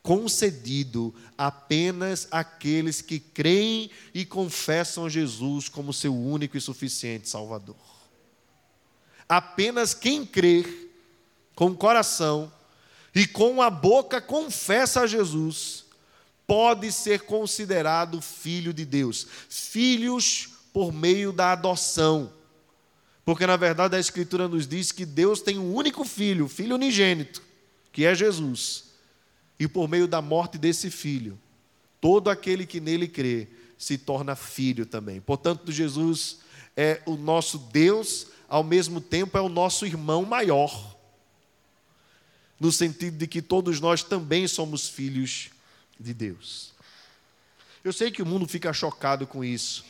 concedido 0.03 1.11
apenas 1.35 2.27
àqueles 2.29 3.01
que 3.01 3.19
creem 3.19 3.89
e 4.13 4.23
confessam 4.23 5.09
Jesus 5.09 5.67
como 5.67 5.91
seu 5.91 6.15
único 6.15 6.55
e 6.55 6.61
suficiente 6.61 7.27
Salvador. 7.27 7.75
Apenas 9.27 9.95
quem 9.95 10.23
crer 10.23 10.67
com 11.55 11.71
o 11.71 11.75
coração 11.75 12.53
e 13.15 13.25
com 13.25 13.59
a 13.59 13.71
boca 13.71 14.21
confessa 14.21 15.01
a 15.01 15.07
Jesus 15.07 15.83
pode 16.45 16.91
ser 16.91 17.21
considerado 17.21 18.21
filho 18.21 18.71
de 18.71 18.85
Deus. 18.85 19.25
Filhos 19.49 20.47
por 20.71 20.93
meio 20.93 21.31
da 21.31 21.53
adoção. 21.53 22.31
Porque 23.29 23.45
na 23.45 23.57
verdade 23.57 23.95
a 23.95 23.99
Escritura 23.99 24.47
nos 24.47 24.67
diz 24.67 24.91
que 24.91 25.05
Deus 25.05 25.39
tem 25.39 25.59
um 25.59 25.71
único 25.71 26.03
filho, 26.03 26.47
filho 26.47 26.73
unigênito, 26.73 27.43
que 27.91 28.03
é 28.03 28.15
Jesus. 28.15 28.85
E 29.59 29.67
por 29.67 29.87
meio 29.87 30.07
da 30.07 30.19
morte 30.19 30.57
desse 30.57 30.89
filho, 30.89 31.39
todo 32.01 32.31
aquele 32.31 32.65
que 32.65 32.79
nele 32.79 33.07
crê 33.07 33.47
se 33.77 33.99
torna 33.99 34.35
filho 34.35 34.83
também. 34.83 35.21
Portanto, 35.21 35.71
Jesus 35.71 36.39
é 36.75 37.03
o 37.05 37.15
nosso 37.15 37.59
Deus, 37.59 38.25
ao 38.47 38.63
mesmo 38.63 38.99
tempo 38.99 39.37
é 39.37 39.41
o 39.41 39.47
nosso 39.47 39.85
irmão 39.85 40.25
maior. 40.25 40.97
No 42.59 42.71
sentido 42.71 43.15
de 43.15 43.27
que 43.27 43.43
todos 43.43 43.79
nós 43.79 44.01
também 44.01 44.47
somos 44.47 44.89
filhos 44.89 45.51
de 45.99 46.15
Deus. 46.15 46.73
Eu 47.83 47.93
sei 47.93 48.09
que 48.09 48.23
o 48.23 48.25
mundo 48.25 48.47
fica 48.47 48.73
chocado 48.73 49.27
com 49.27 49.45
isso. 49.45 49.85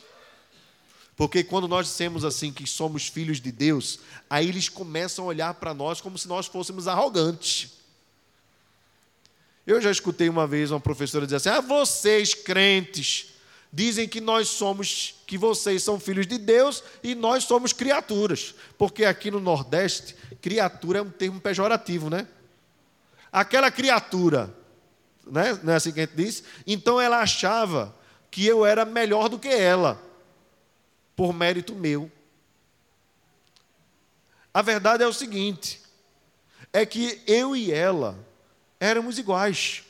Porque 1.20 1.44
quando 1.44 1.68
nós 1.68 1.86
dissemos 1.86 2.24
assim 2.24 2.50
que 2.50 2.66
somos 2.66 3.06
filhos 3.06 3.42
de 3.42 3.52
Deus, 3.52 3.98
aí 4.30 4.48
eles 4.48 4.70
começam 4.70 5.26
a 5.26 5.28
olhar 5.28 5.52
para 5.52 5.74
nós 5.74 6.00
como 6.00 6.16
se 6.16 6.26
nós 6.26 6.46
fôssemos 6.46 6.88
arrogantes. 6.88 7.72
Eu 9.66 9.82
já 9.82 9.90
escutei 9.90 10.30
uma 10.30 10.46
vez 10.46 10.70
uma 10.70 10.80
professora 10.80 11.26
dizer 11.26 11.36
assim: 11.36 11.50
"Ah, 11.50 11.60
vocês 11.60 12.32
crentes 12.32 13.34
dizem 13.70 14.08
que 14.08 14.18
nós 14.18 14.48
somos, 14.48 15.16
que 15.26 15.36
vocês 15.36 15.82
são 15.82 16.00
filhos 16.00 16.26
de 16.26 16.38
Deus 16.38 16.82
e 17.02 17.14
nós 17.14 17.44
somos 17.44 17.74
criaturas, 17.74 18.54
porque 18.78 19.04
aqui 19.04 19.30
no 19.30 19.40
Nordeste, 19.40 20.16
criatura 20.40 21.00
é 21.00 21.02
um 21.02 21.10
termo 21.10 21.38
pejorativo, 21.38 22.08
né? 22.08 22.26
Aquela 23.30 23.70
criatura, 23.70 24.56
né? 25.26 25.60
Não 25.62 25.74
é 25.74 25.76
assim 25.76 25.92
que 25.92 26.00
a 26.00 26.04
gente 26.04 26.16
diz? 26.16 26.42
Então 26.66 26.98
ela 26.98 27.18
achava 27.18 27.94
que 28.30 28.46
eu 28.46 28.64
era 28.64 28.86
melhor 28.86 29.28
do 29.28 29.38
que 29.38 29.48
ela, 29.48 30.08
por 31.20 31.34
mérito 31.34 31.74
meu. 31.74 32.10
A 34.54 34.62
verdade 34.62 35.04
é 35.04 35.06
o 35.06 35.12
seguinte: 35.12 35.78
é 36.72 36.86
que 36.86 37.20
eu 37.26 37.54
e 37.54 37.70
ela 37.70 38.18
éramos 38.80 39.18
iguais. 39.18 39.82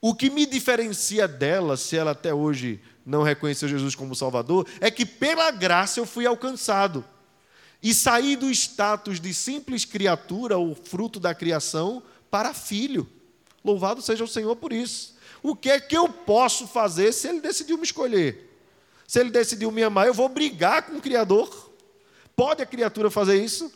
O 0.00 0.14
que 0.14 0.30
me 0.30 0.46
diferencia 0.46 1.28
dela, 1.28 1.76
se 1.76 1.94
ela 1.94 2.12
até 2.12 2.32
hoje 2.32 2.80
não 3.04 3.22
reconheceu 3.22 3.68
Jesus 3.68 3.94
como 3.94 4.16
Salvador, 4.16 4.66
é 4.80 4.90
que 4.90 5.04
pela 5.04 5.50
graça 5.50 6.00
eu 6.00 6.06
fui 6.06 6.24
alcançado 6.24 7.04
e 7.82 7.92
saí 7.92 8.34
do 8.34 8.50
status 8.50 9.20
de 9.20 9.34
simples 9.34 9.84
criatura, 9.84 10.56
ou 10.56 10.74
fruto 10.74 11.20
da 11.20 11.34
criação, 11.34 12.02
para 12.30 12.54
filho. 12.54 13.06
Louvado 13.62 14.00
seja 14.00 14.24
o 14.24 14.28
Senhor 14.28 14.56
por 14.56 14.72
isso. 14.72 15.14
O 15.42 15.54
que 15.54 15.68
é 15.68 15.78
que 15.78 15.94
eu 15.94 16.08
posso 16.08 16.66
fazer 16.66 17.12
se 17.12 17.28
ele 17.28 17.42
decidiu 17.42 17.76
me 17.76 17.84
escolher? 17.84 18.45
Se 19.06 19.20
ele 19.20 19.30
decidiu 19.30 19.70
me 19.70 19.82
amar, 19.82 20.06
eu 20.06 20.14
vou 20.14 20.28
brigar 20.28 20.82
com 20.82 20.96
o 20.96 21.00
Criador? 21.00 21.70
Pode 22.34 22.62
a 22.62 22.66
criatura 22.66 23.10
fazer 23.10 23.42
isso? 23.42 23.72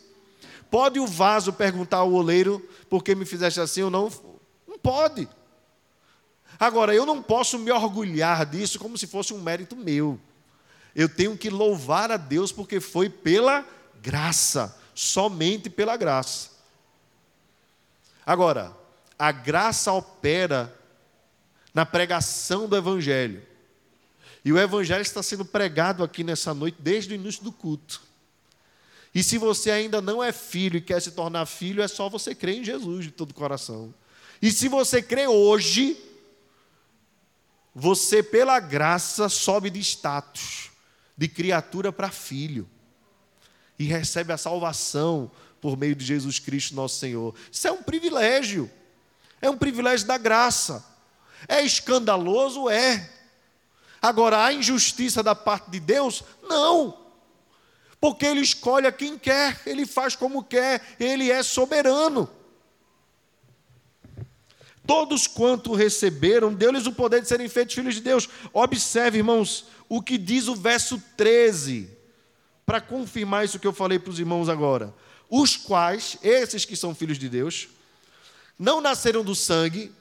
Pode 0.70 1.00
o 1.00 1.06
vaso 1.06 1.52
perguntar 1.52 1.98
ao 1.98 2.12
oleiro 2.12 2.66
por 2.88 3.02
que 3.02 3.14
me 3.14 3.24
fizeste 3.24 3.60
assim 3.60 3.82
ou 3.82 3.90
não? 3.90 4.10
Não 4.66 4.78
pode. 4.78 5.28
Agora, 6.58 6.94
eu 6.94 7.06
não 7.06 7.22
posso 7.22 7.58
me 7.58 7.70
orgulhar 7.70 8.44
disso 8.44 8.78
como 8.78 8.98
se 8.98 9.06
fosse 9.06 9.32
um 9.32 9.40
mérito 9.40 9.74
meu. 9.74 10.20
Eu 10.94 11.08
tenho 11.08 11.36
que 11.36 11.48
louvar 11.48 12.10
a 12.10 12.16
Deus 12.16 12.52
porque 12.52 12.80
foi 12.80 13.08
pela 13.08 13.64
graça, 14.02 14.76
somente 14.94 15.70
pela 15.70 15.96
graça. 15.96 16.50
Agora, 18.26 18.76
a 19.18 19.32
graça 19.32 19.92
opera 19.92 20.74
na 21.72 21.86
pregação 21.86 22.68
do 22.68 22.76
Evangelho. 22.76 23.49
E 24.44 24.52
o 24.52 24.58
Evangelho 24.58 25.02
está 25.02 25.22
sendo 25.22 25.44
pregado 25.44 26.02
aqui 26.02 26.24
nessa 26.24 26.54
noite 26.54 26.76
desde 26.80 27.12
o 27.12 27.14
início 27.14 27.44
do 27.44 27.52
culto. 27.52 28.02
E 29.14 29.22
se 29.22 29.38
você 29.38 29.70
ainda 29.70 30.00
não 30.00 30.22
é 30.22 30.32
filho 30.32 30.76
e 30.78 30.80
quer 30.80 31.00
se 31.02 31.10
tornar 31.10 31.44
filho, 31.46 31.82
é 31.82 31.88
só 31.88 32.08
você 32.08 32.34
crer 32.34 32.58
em 32.58 32.64
Jesus 32.64 33.06
de 33.06 33.10
todo 33.10 33.32
o 33.32 33.34
coração. 33.34 33.92
E 34.40 34.50
se 34.50 34.68
você 34.68 35.02
crê 35.02 35.26
hoje, 35.26 36.00
você, 37.74 38.22
pela 38.22 38.58
graça, 38.60 39.28
sobe 39.28 39.68
de 39.68 39.80
status, 39.80 40.70
de 41.16 41.28
criatura 41.28 41.92
para 41.92 42.10
filho, 42.10 42.68
e 43.78 43.84
recebe 43.84 44.32
a 44.32 44.38
salvação 44.38 45.30
por 45.60 45.76
meio 45.76 45.94
de 45.94 46.04
Jesus 46.04 46.38
Cristo, 46.38 46.74
nosso 46.74 46.98
Senhor. 46.98 47.34
Isso 47.50 47.66
é 47.66 47.72
um 47.72 47.82
privilégio, 47.82 48.70
é 49.40 49.50
um 49.50 49.56
privilégio 49.56 50.06
da 50.06 50.16
graça. 50.16 50.84
É 51.48 51.62
escandaloso? 51.62 52.68
É. 52.68 53.10
Agora, 54.00 54.44
a 54.44 54.52
injustiça 54.52 55.22
da 55.22 55.34
parte 55.34 55.70
de 55.70 55.78
Deus? 55.78 56.24
Não. 56.42 56.98
Porque 58.00 58.24
Ele 58.24 58.40
escolhe 58.40 58.86
a 58.86 58.92
quem 58.92 59.18
quer, 59.18 59.60
Ele 59.66 59.84
faz 59.84 60.16
como 60.16 60.42
quer, 60.42 60.96
Ele 60.98 61.30
é 61.30 61.42
soberano. 61.42 62.28
Todos 64.86 65.26
quanto 65.26 65.74
receberam, 65.74 66.52
deu-lhes 66.52 66.86
o 66.86 66.92
poder 66.92 67.20
de 67.20 67.28
serem 67.28 67.48
feitos 67.48 67.74
filhos 67.74 67.94
de 67.94 68.00
Deus. 68.00 68.28
Observe, 68.52 69.18
irmãos, 69.18 69.66
o 69.88 70.02
que 70.02 70.16
diz 70.16 70.48
o 70.48 70.54
verso 70.54 71.00
13, 71.16 71.90
para 72.64 72.80
confirmar 72.80 73.44
isso 73.44 73.58
que 73.58 73.66
eu 73.66 73.72
falei 73.72 73.98
para 73.98 74.10
os 74.10 74.18
irmãos 74.18 74.48
agora. 74.48 74.94
Os 75.28 75.56
quais, 75.56 76.16
esses 76.22 76.64
que 76.64 76.74
são 76.74 76.94
filhos 76.94 77.18
de 77.18 77.28
Deus, 77.28 77.68
não 78.58 78.80
nasceram 78.80 79.22
do 79.22 79.34
sangue, 79.34 79.92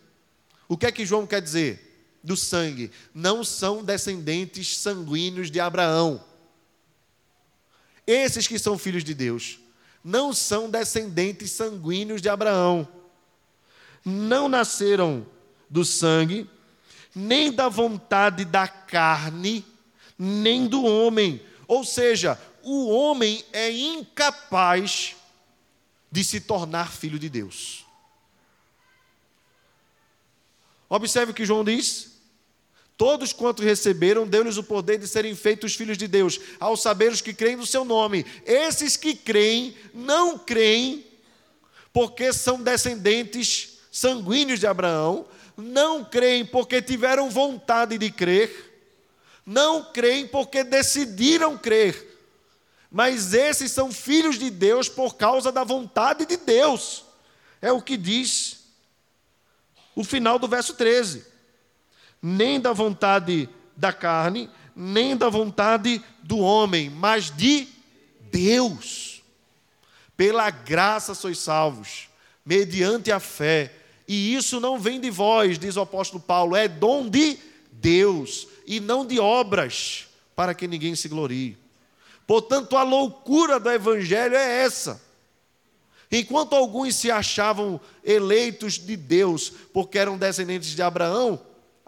o 0.68 0.78
que 0.78 0.86
é 0.86 0.92
que 0.92 1.06
João 1.06 1.28
quer 1.28 1.42
dizer? 1.42 1.89
Do 2.24 2.36
sangue. 2.36 2.92
Não 3.14 3.44
são 3.44 3.84
descendentes 3.84 4.78
sanguíneos 4.78 5.50
de 5.50 5.60
Abraão. 5.60 6.24
Esses 8.06 8.48
que 8.48 8.58
são 8.58 8.78
filhos 8.78 9.04
de 9.04 9.14
Deus 9.14 9.60
não 10.04 10.34
são 10.34 10.70
descendentes 10.70 11.52
sanguíneos 11.52 12.22
de 12.22 12.30
Abraão. 12.30 12.88
Não 14.04 14.50
nasceram 14.50 15.26
do 15.70 15.86
sangue, 15.86 16.50
nem 17.14 17.52
da 17.52 17.70
vontade 17.70 18.46
da 18.46 18.68
carne, 18.68 19.66
nem 20.18 20.68
do 20.68 20.84
homem. 20.84 21.42
Ou 21.68 21.84
seja, 21.84 22.40
o 22.64 22.90
homem 22.90 23.44
é 23.54 23.72
incapaz 23.72 25.16
de 26.12 26.24
se 26.24 26.42
tornar 26.42 26.92
filho 26.92 27.20
de 27.20 27.30
Deus. 27.30 27.86
Observe 30.90 31.32
o 31.32 31.36
que 31.36 31.46
João 31.46 31.64
diz. 31.64 32.09
Todos 33.00 33.32
quantos 33.32 33.64
receberam, 33.64 34.28
deu-lhes 34.28 34.58
o 34.58 34.64
poder 34.64 34.98
de 34.98 35.08
serem 35.08 35.34
feitos 35.34 35.74
filhos 35.74 35.98
de 35.98 36.06
Deus, 36.06 36.38
ao 36.60 36.76
saber 36.76 37.10
os 37.14 37.22
que 37.22 37.34
creem 37.34 37.56
no 37.56 37.66
seu 37.66 37.86
nome. 37.86 38.26
Esses 38.46 38.98
que 38.98 39.16
creem, 39.16 39.74
não 39.94 40.38
creem, 40.38 41.06
porque 41.94 42.34
são 42.34 42.62
descendentes 42.62 43.78
sanguíneos 43.90 44.60
de 44.60 44.68
Abraão, 44.68 45.26
não 45.56 46.04
creem 46.04 46.46
porque 46.46 46.82
tiveram 46.82 47.30
vontade 47.30 47.98
de 47.98 48.12
crer, 48.12 48.92
não 49.46 49.94
creem 49.94 50.28
porque 50.28 50.62
decidiram 50.62 51.58
crer, 51.58 52.20
mas 52.92 53.34
esses 53.34 53.72
são 53.72 53.94
filhos 53.94 54.38
de 54.38 54.50
Deus 54.50 54.90
por 54.90 55.16
causa 55.16 55.54
da 55.54 55.64
vontade 55.64 56.26
de 56.26 56.36
Deus. 56.36 57.06
É 57.62 57.72
o 57.72 57.82
que 57.82 57.96
diz 57.96 58.58
o 59.96 60.04
final 60.04 60.38
do 60.38 60.50
verso 60.50 60.74
13. 60.74 61.29
Nem 62.22 62.60
da 62.60 62.74
vontade 62.74 63.50
da 63.76 63.94
carne, 63.94 64.50
nem 64.76 65.16
da 65.16 65.30
vontade 65.30 66.04
do 66.22 66.40
homem, 66.40 66.90
mas 66.90 67.32
de 67.36 67.68
Deus. 68.32 69.22
Pela 70.16 70.50
graça 70.50 71.16
sois 71.16 71.40
salvos, 71.40 72.10
mediante 72.46 73.12
a 73.12 73.20
fé. 73.20 73.74
E 74.08 74.34
isso 74.34 74.60
não 74.60 74.80
vem 74.80 75.00
de 75.00 75.10
vós, 75.10 75.58
diz 75.58 75.78
o 75.78 75.82
apóstolo 75.82 76.22
Paulo, 76.22 76.56
é 76.56 76.68
dom 76.68 77.08
de 77.08 77.38
Deus 77.72 78.48
e 78.66 78.80
não 78.80 79.06
de 79.06 79.20
obras, 79.20 80.08
para 80.36 80.54
que 80.54 80.68
ninguém 80.68 80.96
se 80.96 81.08
glorie. 81.08 81.58
Portanto, 82.28 82.76
a 82.76 82.84
loucura 82.84 83.60
do 83.60 83.70
evangelho 83.70 84.36
é 84.36 84.64
essa 84.64 85.10
Enquanto 86.12 86.56
alguns 86.56 86.96
se 86.96 87.12
achavam 87.12 87.80
eleitos 88.04 88.80
de 88.80 88.98
Deus 88.98 89.52
porque 89.72 90.00
eram 90.00 90.18
descendentes 90.18 90.70
de 90.70 90.82
Abraão, 90.82 91.40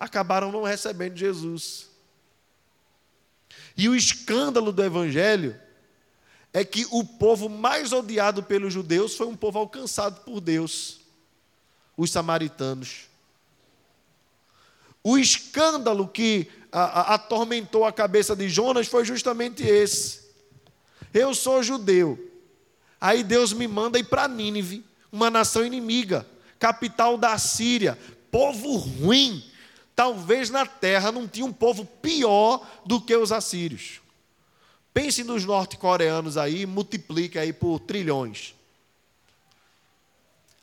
acabaram 0.03 0.51
não 0.51 0.63
recebendo 0.63 1.15
Jesus. 1.15 1.89
E 3.77 3.87
o 3.87 3.95
escândalo 3.95 4.71
do 4.71 4.83
Evangelho 4.83 5.59
é 6.51 6.65
que 6.65 6.85
o 6.91 7.03
povo 7.03 7.47
mais 7.47 7.93
odiado 7.93 8.43
pelos 8.43 8.73
judeus 8.73 9.15
foi 9.15 9.27
um 9.27 9.35
povo 9.35 9.59
alcançado 9.59 10.21
por 10.21 10.41
Deus, 10.41 10.99
os 11.95 12.11
samaritanos. 12.11 13.09
O 15.03 15.17
escândalo 15.17 16.07
que 16.07 16.49
a, 16.71 16.81
a, 16.81 17.15
atormentou 17.15 17.85
a 17.85 17.93
cabeça 17.93 18.35
de 18.35 18.49
Jonas 18.49 18.87
foi 18.87 19.05
justamente 19.05 19.63
esse. 19.63 20.21
Eu 21.13 21.33
sou 21.33 21.61
judeu, 21.61 22.31
Aí 23.01 23.23
Deus 23.23 23.51
me 23.51 23.67
manda 23.67 23.97
ir 23.97 24.03
para 24.03 24.27
Nínive, 24.27 24.85
uma 25.11 25.31
nação 25.31 25.65
inimiga, 25.65 26.23
capital 26.59 27.17
da 27.17 27.35
Síria, 27.39 27.97
povo 28.29 28.75
ruim. 28.77 29.43
Talvez 30.01 30.49
na 30.49 30.65
terra 30.65 31.11
não 31.11 31.27
tinha 31.27 31.45
um 31.45 31.53
povo 31.53 31.85
pior 31.85 32.67
do 32.83 32.99
que 32.99 33.15
os 33.15 33.31
assírios. 33.31 34.01
Pense 34.91 35.23
nos 35.23 35.45
norte-coreanos 35.45 36.37
aí, 36.37 36.65
multiplique 36.65 37.37
aí 37.37 37.53
por 37.53 37.79
trilhões. 37.79 38.55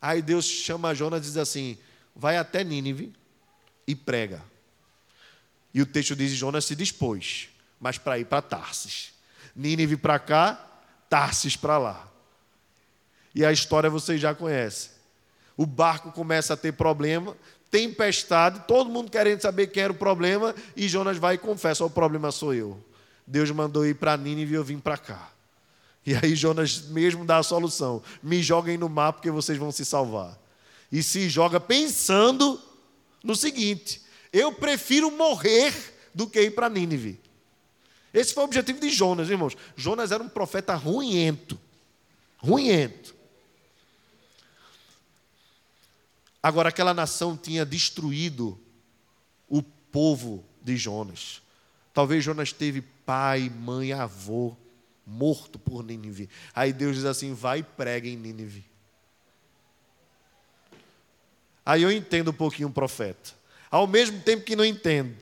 Aí 0.03 0.20
Deus 0.22 0.45
chama 0.45 0.93
Jonas 0.93 1.20
e 1.20 1.28
diz 1.28 1.36
assim: 1.36 1.78
vai 2.16 2.36
até 2.36 2.64
Nínive 2.64 3.12
e 3.86 3.95
prega. 3.95 4.43
E 5.72 5.80
o 5.80 5.86
texto 5.86 6.16
diz: 6.16 6.32
Jonas 6.32 6.64
se 6.64 6.74
dispôs, 6.74 7.49
mas 7.78 7.97
para 7.97 8.18
ir 8.18 8.24
para 8.24 8.43
Tarsis. 8.43 9.12
Nínive 9.55 9.97
para 9.97 10.18
cá, 10.18 10.68
Tarsis 11.09 11.55
para 11.55 11.78
lá. 11.78 12.09
E 13.32 13.45
a 13.45 13.53
história 13.53 13.89
vocês 13.89 14.20
já 14.20 14.34
conhecem. 14.34 14.99
O 15.57 15.64
barco 15.64 16.11
começa 16.11 16.55
a 16.55 16.57
ter 16.57 16.72
problema, 16.72 17.36
tempestade, 17.71 18.64
todo 18.66 18.91
mundo 18.91 19.11
querendo 19.11 19.41
saber 19.41 19.69
quem 19.69 19.83
era 19.83 19.93
o 19.93 19.97
problema, 19.97 20.55
e 20.77 20.89
Jonas 20.89 21.19
vai 21.19 21.35
e 21.35 21.39
confessa: 21.39 21.85
o 21.85 21.91
problema 21.91 22.31
sou 22.31 22.55
eu. 22.55 22.83
Deus 23.27 23.51
mandou 23.51 23.87
ir 23.87 23.95
para 23.95 24.16
Nínive 24.16 24.53
e 24.53 24.57
eu 24.57 24.64
vim 24.64 24.79
para 24.79 24.97
cá. 24.97 25.31
E 26.05 26.14
aí 26.14 26.35
Jonas 26.35 26.89
mesmo 26.89 27.25
dá 27.25 27.39
a 27.39 27.43
solução: 27.43 28.03
me 28.23 28.43
joguem 28.43 28.79
no 28.79 28.89
mar 28.89 29.12
porque 29.12 29.31
vocês 29.31 29.59
vão 29.59 29.71
se 29.71 29.85
salvar. 29.85 30.39
E 30.91 31.03
se 31.03 31.29
joga 31.29 31.61
pensando 31.61 32.61
no 33.23 33.37
seguinte: 33.37 34.03
eu 34.33 34.53
prefiro 34.53 35.11
morrer 35.11 35.75
do 36.14 36.27
que 36.27 36.41
ir 36.41 36.53
para 36.53 36.71
Nínive. 36.71 37.21
Esse 38.12 38.33
foi 38.33 38.43
o 38.43 38.47
objetivo 38.47 38.81
de 38.81 38.89
Jonas, 38.89 39.29
irmãos. 39.29 39.57
Jonas 39.77 40.11
era 40.11 40.23
um 40.23 40.29
profeta 40.29 40.75
ruimento. 40.75 41.59
Ruimento. 42.39 43.14
Agora, 46.49 46.70
aquela 46.70 46.94
nação 46.94 47.36
tinha 47.36 47.62
destruído 47.62 48.59
o 49.46 49.62
povo 49.62 50.42
de 50.62 50.78
Jonas. 50.78 51.42
Talvez 51.92 52.24
Jonas 52.24 52.55
teve 52.55 52.80
pai, 52.80 53.51
mãe, 53.51 53.92
avô 53.92 54.57
morto 55.05 55.59
por 55.59 55.84
Nínive. 55.84 56.26
Aí 56.55 56.72
Deus 56.72 56.96
diz 56.96 57.05
assim: 57.05 57.34
vai 57.34 57.59
e 57.59 57.62
prega 57.62 58.09
em 58.09 58.16
Nínive. 58.16 58.64
Aí 61.66 61.82
eu 61.82 61.92
entendo 61.92 62.30
um 62.30 62.34
pouquinho 62.34 62.68
o 62.68 62.72
profeta. 62.72 63.32
Ao 63.70 63.86
mesmo 63.86 64.18
tempo 64.22 64.42
que 64.42 64.57
não 64.57 64.64
entendo. 64.64 65.14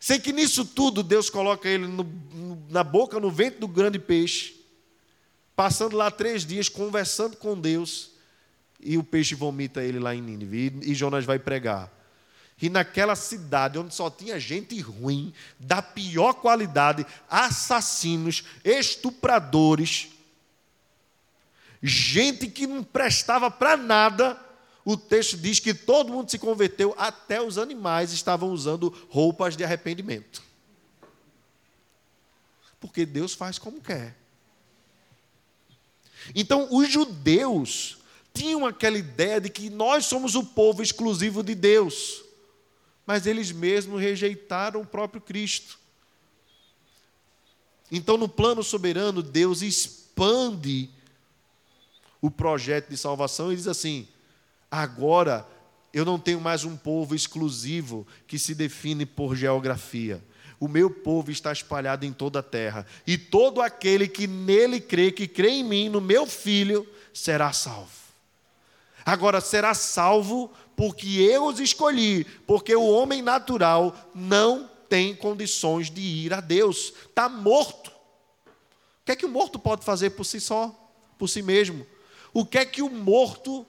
Sei 0.00 0.18
que 0.18 0.32
nisso 0.32 0.64
tudo 0.64 1.00
Deus 1.00 1.30
coloca 1.30 1.68
ele 1.68 1.86
no, 1.86 2.04
na 2.70 2.82
boca, 2.82 3.20
no 3.20 3.30
ventre 3.30 3.60
do 3.60 3.68
grande 3.68 4.00
peixe, 4.00 4.60
passando 5.54 5.96
lá 5.96 6.10
três 6.10 6.44
dias, 6.44 6.68
conversando 6.68 7.36
com 7.36 7.56
Deus, 7.56 8.13
e 8.84 8.98
o 8.98 9.02
peixe 9.02 9.34
vomita 9.34 9.82
ele 9.82 9.98
lá 9.98 10.14
em 10.14 10.20
Nínive. 10.20 10.80
E, 10.82 10.92
e 10.92 10.94
Jonas 10.94 11.24
vai 11.24 11.38
pregar. 11.38 11.90
E 12.60 12.68
naquela 12.68 13.16
cidade 13.16 13.78
onde 13.78 13.94
só 13.94 14.10
tinha 14.10 14.38
gente 14.38 14.78
ruim, 14.80 15.32
da 15.58 15.82
pior 15.82 16.34
qualidade, 16.34 17.04
assassinos, 17.28 18.44
estupradores, 18.62 20.08
gente 21.82 22.46
que 22.46 22.66
não 22.66 22.84
prestava 22.84 23.50
para 23.50 23.76
nada, 23.76 24.38
o 24.84 24.96
texto 24.96 25.36
diz 25.36 25.58
que 25.58 25.74
todo 25.74 26.12
mundo 26.12 26.30
se 26.30 26.38
converteu, 26.38 26.94
até 26.96 27.40
os 27.42 27.58
animais 27.58 28.12
estavam 28.12 28.50
usando 28.50 28.94
roupas 29.08 29.56
de 29.56 29.64
arrependimento. 29.64 30.42
Porque 32.78 33.04
Deus 33.06 33.32
faz 33.32 33.58
como 33.58 33.80
quer. 33.80 34.14
Então, 36.34 36.68
os 36.70 36.90
judeus 36.90 37.98
tinham 38.34 38.66
aquela 38.66 38.98
ideia 38.98 39.40
de 39.40 39.48
que 39.48 39.70
nós 39.70 40.06
somos 40.06 40.34
o 40.34 40.44
povo 40.44 40.82
exclusivo 40.82 41.42
de 41.42 41.54
Deus 41.54 42.24
mas 43.06 43.26
eles 43.26 43.52
mesmos 43.52 44.00
rejeitaram 44.00 44.80
o 44.80 44.86
próprio 44.86 45.20
Cristo. 45.20 45.78
Então, 47.90 48.16
no 48.16 48.28
plano 48.28 48.62
soberano, 48.62 49.22
Deus 49.22 49.62
expande 49.62 50.90
o 52.20 52.30
projeto 52.30 52.88
de 52.88 52.96
salvação 52.96 53.52
e 53.52 53.56
diz 53.56 53.68
assim: 53.68 54.08
agora 54.70 55.46
eu 55.92 56.04
não 56.04 56.18
tenho 56.18 56.40
mais 56.40 56.64
um 56.64 56.76
povo 56.76 57.14
exclusivo 57.14 58.06
que 58.26 58.38
se 58.38 58.54
define 58.54 59.04
por 59.04 59.36
geografia. 59.36 60.22
O 60.58 60.66
meu 60.66 60.88
povo 60.88 61.30
está 61.30 61.52
espalhado 61.52 62.06
em 62.06 62.12
toda 62.12 62.38
a 62.38 62.42
terra, 62.42 62.86
e 63.06 63.18
todo 63.18 63.60
aquele 63.60 64.08
que 64.08 64.26
nele 64.26 64.80
crê, 64.80 65.12
que 65.12 65.28
crê 65.28 65.50
em 65.50 65.64
mim, 65.64 65.88
no 65.90 66.00
meu 66.00 66.26
filho, 66.26 66.88
será 67.12 67.52
salvo. 67.52 68.03
Agora 69.04 69.40
será 69.40 69.74
salvo 69.74 70.50
porque 70.76 71.20
eu 71.20 71.46
os 71.46 71.60
escolhi, 71.60 72.24
porque 72.46 72.74
o 72.74 72.88
homem 72.88 73.20
natural 73.20 73.94
não 74.14 74.68
tem 74.88 75.14
condições 75.14 75.90
de 75.90 76.00
ir 76.00 76.32
a 76.32 76.40
Deus, 76.40 76.92
está 77.08 77.28
morto. 77.28 77.90
O 77.90 79.04
que 79.04 79.12
é 79.12 79.16
que 79.16 79.26
o 79.26 79.30
morto 79.30 79.58
pode 79.58 79.84
fazer 79.84 80.10
por 80.10 80.24
si 80.24 80.40
só, 80.40 80.74
por 81.18 81.28
si 81.28 81.42
mesmo? 81.42 81.86
O 82.32 82.44
que 82.46 82.58
é 82.58 82.64
que 82.64 82.82
o 82.82 82.90
morto 82.90 83.66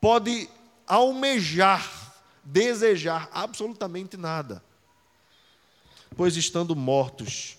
pode 0.00 0.48
almejar, 0.86 2.14
desejar? 2.44 3.28
Absolutamente 3.32 4.16
nada. 4.16 4.62
Pois 6.16 6.36
estando 6.36 6.74
mortos, 6.74 7.56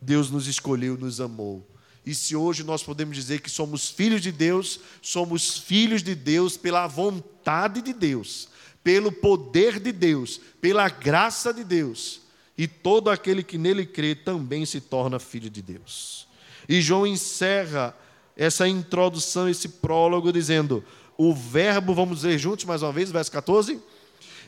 Deus 0.00 0.30
nos 0.30 0.48
escolheu, 0.48 0.98
nos 0.98 1.20
amou 1.20 1.64
e 2.06 2.14
se 2.14 2.36
hoje 2.36 2.62
nós 2.62 2.82
podemos 2.82 3.16
dizer 3.16 3.40
que 3.40 3.48
somos 3.48 3.88
filhos 3.88 4.20
de 4.20 4.30
Deus, 4.30 4.78
somos 5.00 5.58
filhos 5.58 6.02
de 6.02 6.14
Deus 6.14 6.56
pela 6.56 6.86
vontade 6.86 7.80
de 7.80 7.94
Deus, 7.94 8.48
pelo 8.82 9.10
poder 9.10 9.80
de 9.80 9.90
Deus, 9.90 10.38
pela 10.60 10.88
graça 10.88 11.52
de 11.52 11.64
Deus. 11.64 12.20
E 12.58 12.68
todo 12.68 13.10
aquele 13.10 13.42
que 13.42 13.56
nele 13.56 13.86
crê 13.86 14.14
também 14.14 14.66
se 14.66 14.80
torna 14.80 15.18
filho 15.18 15.48
de 15.48 15.62
Deus. 15.62 16.28
E 16.68 16.80
João 16.80 17.06
encerra 17.06 17.96
essa 18.36 18.68
introdução, 18.68 19.48
esse 19.48 19.68
prólogo, 19.68 20.32
dizendo: 20.32 20.84
O 21.16 21.34
Verbo, 21.34 21.94
vamos 21.94 22.18
dizer 22.18 22.38
juntos 22.38 22.64
mais 22.66 22.82
uma 22.82 22.92
vez, 22.92 23.10
verso 23.10 23.32
14. 23.32 23.80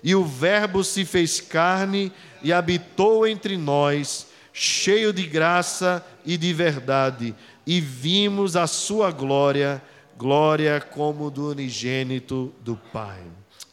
E 0.05 0.15
o 0.15 0.25
Verbo 0.25 0.85
se 0.85 1.05
fez 1.05 1.41
carne 1.41 2.13
e 2.43 2.53
habitou 2.53 3.27
entre 3.27 3.57
nós 3.57 4.27
cheio 4.53 5.13
de 5.13 5.27
graça 5.27 6.05
e 6.27 6.37
de 6.37 6.53
verdade, 6.53 7.35
e 7.67 7.81
vimos 7.81 8.57
a 8.57 8.67
sua 8.67 9.11
glória, 9.11 9.83
glória 10.19 10.81
como 10.81 11.31
do 11.31 11.51
unigênito 11.51 12.53
do 12.61 12.77
Pai. 12.93 13.23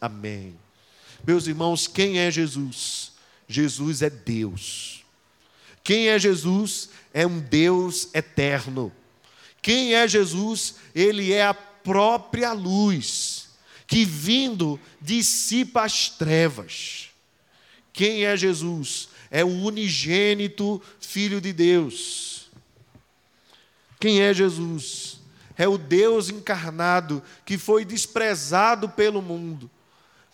Amém. 0.00 0.54
Meus 1.26 1.46
irmãos, 1.46 1.86
quem 1.86 2.18
é 2.18 2.30
Jesus? 2.30 3.12
Jesus 3.48 4.02
é 4.02 4.08
Deus. 4.08 5.04
Quem 5.82 6.08
é 6.08 6.18
Jesus? 6.18 6.90
É 7.12 7.26
um 7.26 7.40
Deus 7.40 8.08
eterno. 8.14 8.92
Quem 9.60 9.94
é 9.94 10.06
Jesus? 10.06 10.76
Ele 10.94 11.32
é 11.32 11.46
a 11.46 11.54
própria 11.54 12.52
luz, 12.52 13.48
que 13.86 14.04
vindo 14.04 14.78
dissipa 15.00 15.82
as 15.82 16.08
trevas. 16.08 17.08
Quem 17.92 18.24
é 18.24 18.36
Jesus? 18.36 19.08
é 19.34 19.44
o 19.44 19.48
unigênito 19.48 20.80
Filho 21.00 21.40
de 21.40 21.52
Deus. 21.52 22.33
Quem 23.98 24.20
é 24.20 24.32
Jesus? 24.32 25.20
É 25.56 25.68
o 25.68 25.78
Deus 25.78 26.28
encarnado 26.28 27.22
que 27.44 27.56
foi 27.56 27.84
desprezado 27.84 28.88
pelo 28.88 29.22
mundo, 29.22 29.70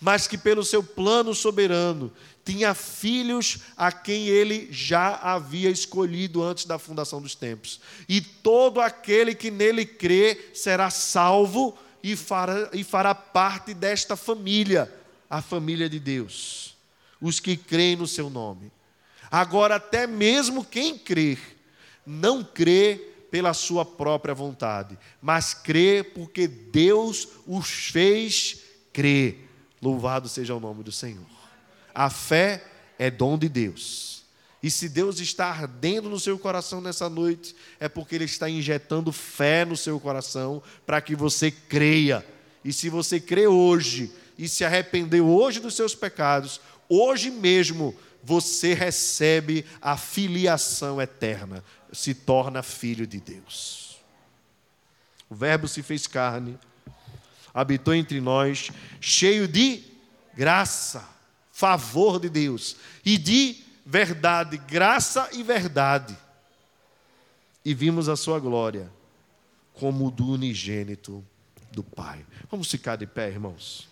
mas 0.00 0.26
que, 0.26 0.38
pelo 0.38 0.64
seu 0.64 0.82
plano 0.82 1.34
soberano, 1.34 2.10
tinha 2.44 2.74
filhos 2.74 3.58
a 3.76 3.92
quem 3.92 4.26
ele 4.28 4.68
já 4.70 5.16
havia 5.16 5.70
escolhido 5.70 6.42
antes 6.42 6.64
da 6.64 6.78
fundação 6.78 7.20
dos 7.20 7.34
tempos. 7.34 7.80
E 8.08 8.20
todo 8.20 8.80
aquele 8.80 9.34
que 9.34 9.50
nele 9.50 9.84
crê 9.84 10.50
será 10.54 10.88
salvo 10.88 11.76
e 12.02 12.16
fará, 12.16 12.70
e 12.72 12.82
fará 12.82 13.14
parte 13.14 13.74
desta 13.74 14.16
família, 14.16 14.92
a 15.28 15.42
família 15.42 15.88
de 15.88 16.00
Deus, 16.00 16.76
os 17.20 17.38
que 17.38 17.56
creem 17.56 17.96
no 17.96 18.06
seu 18.06 18.30
nome. 18.30 18.72
Agora, 19.30 19.76
até 19.76 20.06
mesmo 20.06 20.64
quem 20.64 20.98
crer, 20.98 21.38
não 22.06 22.42
crê 22.42 23.09
pela 23.30 23.54
sua 23.54 23.84
própria 23.84 24.34
vontade, 24.34 24.98
mas 25.22 25.54
crê 25.54 26.02
porque 26.02 26.48
Deus 26.48 27.28
os 27.46 27.88
fez 27.90 28.60
crer. 28.92 29.48
Louvado 29.80 30.28
seja 30.28 30.54
o 30.54 30.60
nome 30.60 30.82
do 30.82 30.92
Senhor. 30.92 31.24
A 31.94 32.10
fé 32.10 32.64
é 32.98 33.10
dom 33.10 33.38
de 33.38 33.48
Deus. 33.48 34.24
E 34.62 34.70
se 34.70 34.88
Deus 34.88 35.20
está 35.20 35.46
ardendo 35.46 36.10
no 36.10 36.20
seu 36.20 36.38
coração 36.38 36.80
nessa 36.80 37.08
noite, 37.08 37.56
é 37.78 37.88
porque 37.88 38.14
Ele 38.14 38.24
está 38.24 38.48
injetando 38.48 39.10
fé 39.10 39.64
no 39.64 39.76
seu 39.76 39.98
coração 39.98 40.62
para 40.84 41.00
que 41.00 41.16
você 41.16 41.50
creia. 41.50 42.24
E 42.62 42.72
se 42.72 42.90
você 42.90 43.18
crê 43.18 43.46
hoje 43.46 44.12
e 44.36 44.48
se 44.48 44.64
arrependeu 44.64 45.26
hoje 45.28 45.60
dos 45.60 45.74
seus 45.74 45.94
pecados, 45.94 46.60
hoje 46.88 47.30
mesmo 47.30 47.96
você 48.22 48.74
recebe 48.74 49.64
a 49.80 49.96
filiação 49.96 51.00
eterna, 51.00 51.64
se 51.92 52.14
torna 52.14 52.62
filho 52.62 53.06
de 53.06 53.20
Deus. 53.20 53.98
O 55.28 55.34
Verbo 55.34 55.68
se 55.68 55.82
fez 55.82 56.06
carne, 56.06 56.58
habitou 57.52 57.94
entre 57.94 58.20
nós, 58.20 58.70
cheio 59.00 59.46
de 59.46 59.84
graça, 60.34 61.08
favor 61.52 62.18
de 62.18 62.28
Deus 62.28 62.76
e 63.04 63.18
de 63.18 63.62
verdade, 63.84 64.56
graça 64.56 65.28
e 65.32 65.42
verdade. 65.42 66.16
E 67.64 67.74
vimos 67.74 68.08
a 68.08 68.16
sua 68.16 68.40
glória 68.40 68.90
como 69.74 70.10
do 70.10 70.28
unigênito 70.28 71.24
do 71.72 71.82
Pai. 71.82 72.24
Vamos 72.50 72.70
ficar 72.70 72.96
de 72.96 73.06
pé, 73.06 73.28
irmãos. 73.28 73.88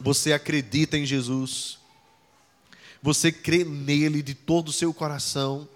Você 0.00 0.32
acredita 0.32 0.96
em 0.96 1.06
Jesus? 1.06 1.78
Você 3.02 3.32
crê 3.32 3.64
nele 3.64 4.22
de 4.22 4.32
todo 4.32 4.68
o 4.68 4.72
seu 4.72 4.94
coração. 4.94 5.68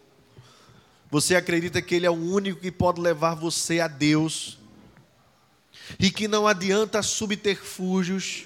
Você 1.10 1.34
acredita 1.34 1.82
que 1.82 1.94
ele 1.94 2.06
é 2.06 2.10
o 2.10 2.14
único 2.14 2.60
que 2.60 2.70
pode 2.70 3.00
levar 3.00 3.34
você 3.34 3.80
a 3.80 3.88
Deus. 3.88 4.58
E 5.98 6.10
que 6.10 6.28
não 6.28 6.46
adianta 6.46 7.02
subterfúgios. 7.02 8.44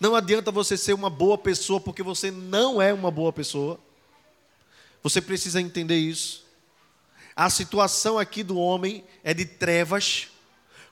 Não 0.00 0.16
adianta 0.16 0.50
você 0.50 0.76
ser 0.76 0.92
uma 0.92 1.08
boa 1.08 1.38
pessoa 1.38 1.80
porque 1.80 2.02
você 2.02 2.32
não 2.32 2.82
é 2.82 2.92
uma 2.92 3.10
boa 3.10 3.32
pessoa. 3.32 3.78
Você 5.00 5.20
precisa 5.20 5.60
entender 5.60 5.98
isso. 5.98 6.44
A 7.36 7.48
situação 7.48 8.18
aqui 8.18 8.42
do 8.42 8.58
homem 8.58 9.04
é 9.22 9.32
de 9.32 9.44
trevas. 9.44 10.28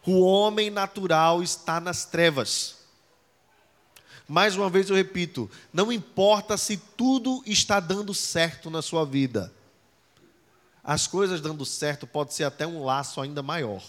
O 0.07 0.21
homem 0.21 0.71
natural 0.71 1.43
está 1.43 1.81
nas 1.81 2.05
trevas. 2.05 2.80
Mais 4.31 4.55
uma 4.55 4.71
vez 4.71 4.89
eu 4.89 4.95
repito: 4.95 5.51
não 5.73 5.91
importa 5.91 6.57
se 6.57 6.77
tudo 6.77 7.43
está 7.45 7.81
dando 7.81 8.15
certo 8.15 8.71
na 8.71 8.81
sua 8.81 9.05
vida, 9.05 9.53
as 10.85 11.09
coisas 11.09 11.41
dando 11.41 11.67
certo 11.67 12.07
pode 12.07 12.33
ser 12.33 12.45
até 12.45 12.65
um 12.65 12.85
laço 12.85 13.21
ainda 13.21 13.43
maior. 13.43 13.83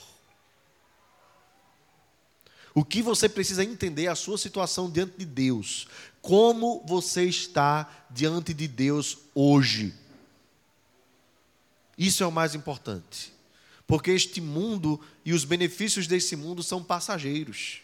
O 2.74 2.84
que 2.84 3.04
você 3.04 3.30
precisa 3.30 3.64
entender 3.64 4.06
é 4.06 4.08
a 4.08 4.16
sua 4.16 4.36
situação 4.36 4.90
diante 4.90 5.16
de 5.16 5.26
Deus. 5.26 5.88
Como 6.24 6.84
você 6.88 7.26
está 7.26 8.08
diante 8.10 8.52
de 8.52 8.68
Deus 8.68 9.20
hoje. 9.36 9.94
Isso 11.96 12.24
é 12.24 12.26
o 12.26 12.32
mais 12.32 12.56
importante. 12.56 13.32
Porque 13.86 14.10
este 14.10 14.42
mundo 14.42 15.00
e 15.24 15.34
os 15.34 15.46
benefícios 15.46 16.08
desse 16.08 16.36
mundo 16.36 16.64
são 16.64 16.84
passageiros. 16.84 17.82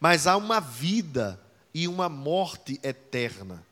Mas 0.00 0.26
há 0.26 0.36
uma 0.36 0.58
vida 0.58 1.38
e 1.78 1.86
uma 1.86 2.08
morte 2.08 2.80
eterna. 2.82 3.64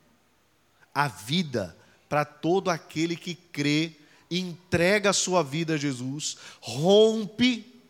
A 0.95 1.09
vida 1.09 1.77
para 2.09 2.25
todo 2.25 2.71
aquele 2.71 3.17
que 3.17 3.35
crê, 3.35 3.97
entrega 4.31 5.11
a 5.11 5.13
sua 5.13 5.43
vida 5.43 5.75
a 5.75 5.77
Jesus, 5.77 6.37
rompe 6.61 7.83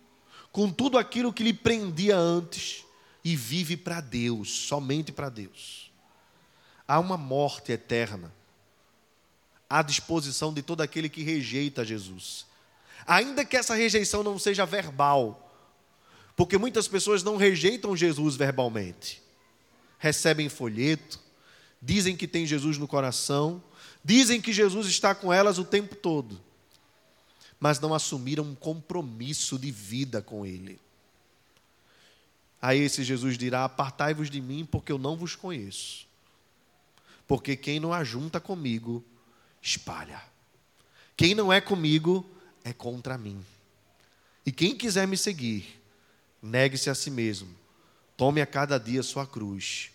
com 0.51 0.71
tudo 0.71 0.97
aquilo 0.97 1.35
que 1.35 1.43
lhe 1.43 1.53
prendia 1.53 2.17
antes 2.17 2.83
e 3.23 3.37
vive 3.37 3.77
para 3.77 4.01
Deus, 4.01 4.49
somente 4.49 5.13
para 5.13 5.29
Deus. 5.29 5.93
Há 6.89 6.99
uma 6.99 7.19
morte 7.19 7.71
eterna 7.73 8.33
à 9.69 9.83
disposição 9.83 10.51
de 10.51 10.63
todo 10.63 10.81
aquele 10.81 11.11
que 11.11 11.23
rejeita 11.23 11.85
Jesus. 11.85 12.47
Ainda 13.07 13.45
que 13.45 13.55
essa 13.55 13.75
rejeição 13.75 14.23
não 14.23 14.39
seja 14.39 14.65
verbal, 14.65 15.53
porque 16.35 16.57
muitas 16.57 16.89
pessoas 16.89 17.23
não 17.23 17.37
rejeitam 17.37 17.95
Jesus 17.95 18.35
verbalmente. 18.35 19.26
Recebem 19.99 20.49
folheto, 20.49 21.21
dizem 21.81 22.17
que 22.17 22.29
tem 22.29 22.47
Jesus 22.47 22.79
no 22.79 22.87
coração, 22.89 23.63
dizem 24.05 24.41
que 24.41 24.53
Jesus 24.53 24.87
está 24.87 25.15
com 25.15 25.33
elas 25.33 25.59
o 25.59 25.65
tempo 25.65 25.95
todo, 25.95 26.41
mas 27.59 27.81
não 27.81 27.95
assumiram 27.95 28.45
um 28.45 28.55
compromisso 28.55 29.59
de 29.59 29.71
vida 29.71 30.21
com 30.21 30.45
Ele. 30.45 30.79
A 32.61 32.75
esse 32.75 33.05
Jesus 33.05 33.39
dirá: 33.39 33.65
Apartai-vos 33.65 34.31
de 34.31 34.41
mim, 34.41 34.65
porque 34.65 34.93
eu 34.93 34.99
não 34.99 35.17
vos 35.17 35.35
conheço. 35.35 36.07
Porque 37.27 37.57
quem 37.57 37.81
não 37.81 37.93
ajunta 37.93 38.41
comigo, 38.41 39.05
espalha. 39.61 40.23
Quem 41.17 41.35
não 41.35 41.53
é 41.53 41.61
comigo, 41.61 42.29
é 42.63 42.73
contra 42.73 43.19
mim. 43.19 43.45
E 44.45 44.53
quem 44.53 44.77
quiser 44.77 45.09
me 45.09 45.17
seguir, 45.17 45.81
negue-se 46.41 46.89
a 46.89 46.95
si 46.95 47.11
mesmo, 47.11 47.49
tome 48.17 48.41
a 48.41 48.47
cada 48.47 48.79
dia 48.79 49.03
sua 49.03 49.27
cruz 49.27 49.91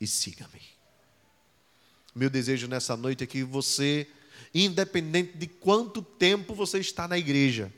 e 0.00 0.06
siga-me. 0.06 0.62
Meu 2.14 2.30
desejo 2.30 2.66
nessa 2.66 2.96
noite 2.96 3.24
é 3.24 3.26
que 3.26 3.44
você, 3.44 4.08
independente 4.54 5.36
de 5.36 5.46
quanto 5.46 6.00
tempo 6.00 6.54
você 6.54 6.78
está 6.78 7.06
na 7.06 7.18
igreja, 7.18 7.72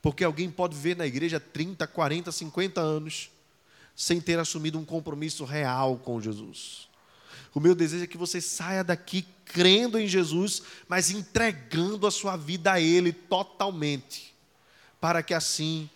porque 0.00 0.24
alguém 0.24 0.50
pode 0.50 0.74
viver 0.74 0.96
na 0.96 1.06
igreja 1.06 1.38
30, 1.38 1.86
40, 1.86 2.32
50 2.32 2.80
anos, 2.80 3.30
sem 3.94 4.20
ter 4.20 4.38
assumido 4.38 4.78
um 4.78 4.84
compromisso 4.84 5.44
real 5.44 5.98
com 5.98 6.20
Jesus. 6.20 6.88
O 7.54 7.60
meu 7.60 7.74
desejo 7.74 8.04
é 8.04 8.06
que 8.06 8.16
você 8.16 8.40
saia 8.40 8.82
daqui 8.82 9.26
crendo 9.44 9.98
em 9.98 10.08
Jesus, 10.08 10.62
mas 10.88 11.10
entregando 11.10 12.06
a 12.06 12.10
sua 12.10 12.36
vida 12.36 12.72
a 12.72 12.80
Ele 12.80 13.12
totalmente, 13.12 14.34
para 14.98 15.22
que 15.22 15.34
assim 15.34 15.90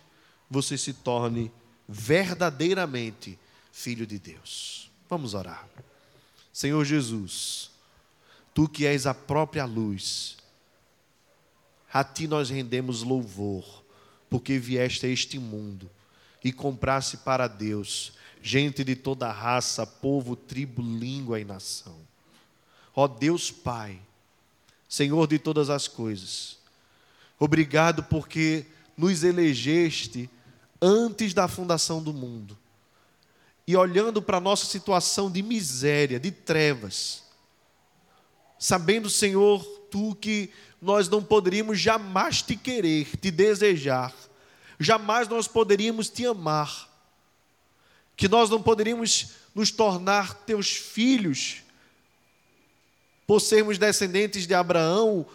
você 0.49 0.77
se 0.77 0.93
torne 0.93 1.51
verdadeiramente 1.87 3.39
filho 3.71 4.05
de 4.05 4.19
Deus. 4.19 4.91
Vamos 5.09 5.33
orar. 5.33 5.67
Senhor 6.51 6.83
Jesus, 6.83 7.69
tu 8.53 8.67
que 8.67 8.85
és 8.85 9.05
a 9.05 9.13
própria 9.13 9.65
luz, 9.65 10.37
a 11.91 12.03
ti 12.03 12.27
nós 12.27 12.49
rendemos 12.49 13.03
louvor, 13.03 13.83
porque 14.29 14.57
vieste 14.57 15.05
a 15.05 15.09
este 15.09 15.39
mundo 15.39 15.89
e 16.43 16.51
comprasse 16.51 17.17
para 17.17 17.47
Deus 17.47 18.13
gente 18.41 18.83
de 18.83 18.95
toda 18.95 19.31
raça, 19.31 19.85
povo, 19.85 20.35
tribo, 20.35 20.81
língua 20.81 21.39
e 21.39 21.45
nação. 21.45 21.97
Ó 22.95 23.07
Deus 23.07 23.51
Pai, 23.51 23.99
Senhor 24.89 25.27
de 25.27 25.37
todas 25.37 25.69
as 25.69 25.87
coisas, 25.87 26.57
obrigado 27.37 28.03
porque 28.03 28.65
nos 28.97 29.23
elegeste 29.23 30.29
antes 30.81 31.33
da 31.33 31.47
fundação 31.47 32.01
do 32.01 32.13
mundo. 32.13 32.57
E 33.65 33.75
olhando 33.75 34.21
para 34.21 34.37
a 34.37 34.41
nossa 34.41 34.65
situação 34.65 35.29
de 35.29 35.41
miséria, 35.41 36.19
de 36.19 36.31
trevas, 36.31 37.23
sabendo, 38.57 39.09
Senhor, 39.09 39.63
tu 39.91 40.15
que 40.15 40.49
nós 40.81 41.09
não 41.09 41.23
poderíamos 41.23 41.79
jamais 41.79 42.41
te 42.41 42.55
querer, 42.55 43.17
te 43.17 43.29
desejar, 43.31 44.13
jamais 44.79 45.27
nós 45.27 45.47
poderíamos 45.47 46.09
te 46.09 46.25
amar, 46.25 46.87
que 48.15 48.27
nós 48.27 48.49
não 48.49 48.61
poderíamos 48.61 49.31
nos 49.53 49.71
tornar 49.71 50.33
teus 50.45 50.69
filhos, 50.69 51.63
por 53.25 53.41
sermos 53.41 53.77
descendentes 53.77 54.47
de 54.47 54.53
Abraão, 54.53 55.25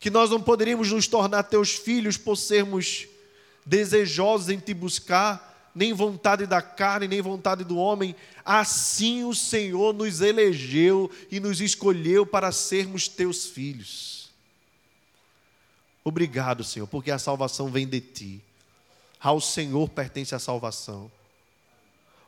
que 0.00 0.08
nós 0.08 0.30
não 0.30 0.40
poderíamos 0.40 0.90
nos 0.90 1.06
tornar 1.06 1.42
teus 1.42 1.72
filhos 1.72 2.16
por 2.16 2.36
sermos 2.36 3.06
desejosos 3.64 4.48
em 4.48 4.58
te 4.58 4.74
buscar, 4.74 5.72
nem 5.74 5.92
vontade 5.92 6.46
da 6.46 6.62
carne, 6.62 7.08
nem 7.08 7.20
vontade 7.20 7.64
do 7.64 7.76
homem. 7.76 8.14
Assim 8.44 9.24
o 9.24 9.34
Senhor 9.34 9.92
nos 9.92 10.20
elegeu 10.20 11.10
e 11.30 11.40
nos 11.40 11.60
escolheu 11.60 12.24
para 12.24 12.52
sermos 12.52 13.08
teus 13.08 13.46
filhos. 13.46 14.30
Obrigado, 16.04 16.62
Senhor, 16.62 16.86
porque 16.86 17.10
a 17.10 17.18
salvação 17.18 17.70
vem 17.70 17.88
de 17.88 18.00
ti. 18.00 18.42
Ao 19.18 19.40
Senhor 19.40 19.88
pertence 19.88 20.34
a 20.34 20.38
salvação. 20.38 21.10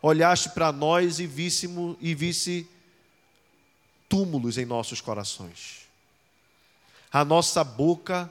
Olhaste 0.01 0.51
para 0.51 0.73
nós 0.73 1.19
e 1.19 1.27
visse, 1.27 1.69
e 2.01 2.15
visse 2.15 2.67
túmulos 4.09 4.57
em 4.57 4.65
nossos 4.65 5.01
corações. 5.01 5.87
A 7.13 7.25
nossa 7.25 7.63
boca 7.63 8.31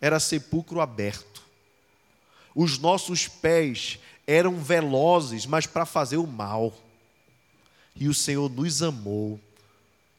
era 0.00 0.20
sepulcro 0.20 0.80
aberto. 0.80 1.35
Os 2.56 2.78
nossos 2.78 3.28
pés 3.28 3.98
eram 4.26 4.58
velozes, 4.58 5.44
mas 5.44 5.66
para 5.66 5.84
fazer 5.84 6.16
o 6.16 6.26
mal. 6.26 6.74
E 7.94 8.08
o 8.08 8.14
Senhor 8.14 8.48
nos 8.48 8.82
amou 8.82 9.38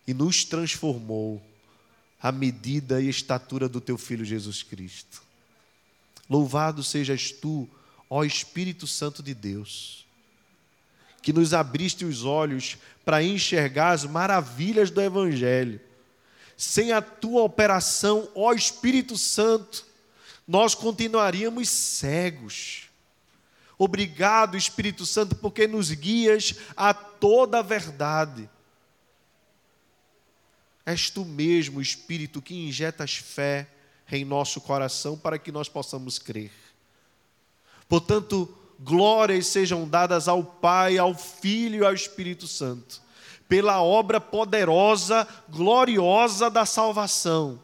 e 0.06 0.14
nos 0.14 0.46
transformou 0.46 1.42
à 2.22 2.32
medida 2.32 3.02
e 3.02 3.10
estatura 3.10 3.68
do 3.68 3.82
teu 3.82 3.98
filho 3.98 4.24
Jesus 4.24 4.62
Cristo. 4.62 5.24
Louvado 6.30 6.84
sejas 6.84 7.32
tu, 7.32 7.68
ó 8.08 8.24
Espírito 8.24 8.86
Santo 8.86 9.24
de 9.24 9.34
Deus, 9.34 10.06
que 11.24 11.34
nos 11.34 11.56
abriste 11.56 12.06
os 12.06 12.24
olhos 12.24 12.78
para 13.04 13.24
enxergar 13.24 13.94
as 13.94 14.06
maravilhas 14.06 14.92
do 14.92 15.02
Evangelho. 15.02 15.82
Sem 16.56 16.92
a 16.92 17.02
tua 17.02 17.42
operação, 17.42 18.30
ó 18.36 18.54
Espírito 18.54 19.18
Santo, 19.18 19.87
nós 20.48 20.74
continuaríamos 20.74 21.70
cegos. 21.70 22.84
Obrigado, 23.78 24.58
Espírito 24.58 25.06
Santo, 25.06 25.36
porque 25.36 25.68
nos 25.68 25.92
guias 25.92 26.56
a 26.76 26.94
toda 26.94 27.60
a 27.60 27.62
verdade. 27.62 28.50
És 30.86 31.10
tu 31.10 31.26
mesmo, 31.26 31.82
Espírito, 31.82 32.42
que 32.42 32.56
injetas 32.56 33.16
fé 33.16 33.68
em 34.10 34.24
nosso 34.24 34.62
coração 34.62 35.18
para 35.18 35.38
que 35.38 35.52
nós 35.52 35.68
possamos 35.68 36.18
crer. 36.18 36.52
Portanto, 37.90 38.58
glórias 38.80 39.48
sejam 39.48 39.88
dadas 39.88 40.30
ao 40.30 40.44
Pai, 40.44 40.98
ao 40.98 41.14
Filho 41.14 41.84
e 41.84 41.86
ao 41.86 41.94
Espírito 41.94 42.48
Santo, 42.48 43.02
pela 43.50 43.82
obra 43.82 44.22
poderosa, 44.22 45.28
gloriosa 45.50 46.50
da 46.50 46.66
salvação. 46.66 47.62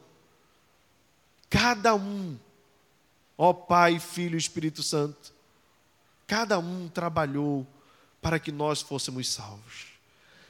Cada 1.49 1.95
um 1.95 2.38
Ó 3.38 3.53
Pai, 3.53 3.99
Filho 3.99 4.36
e 4.36 4.38
Espírito 4.38 4.84
Santo, 4.84 5.34
cada 6.27 6.59
um 6.59 6.88
trabalhou 6.88 7.65
para 8.21 8.39
que 8.39 8.51
nós 8.51 8.81
fôssemos 8.81 9.29
salvos. 9.29 9.93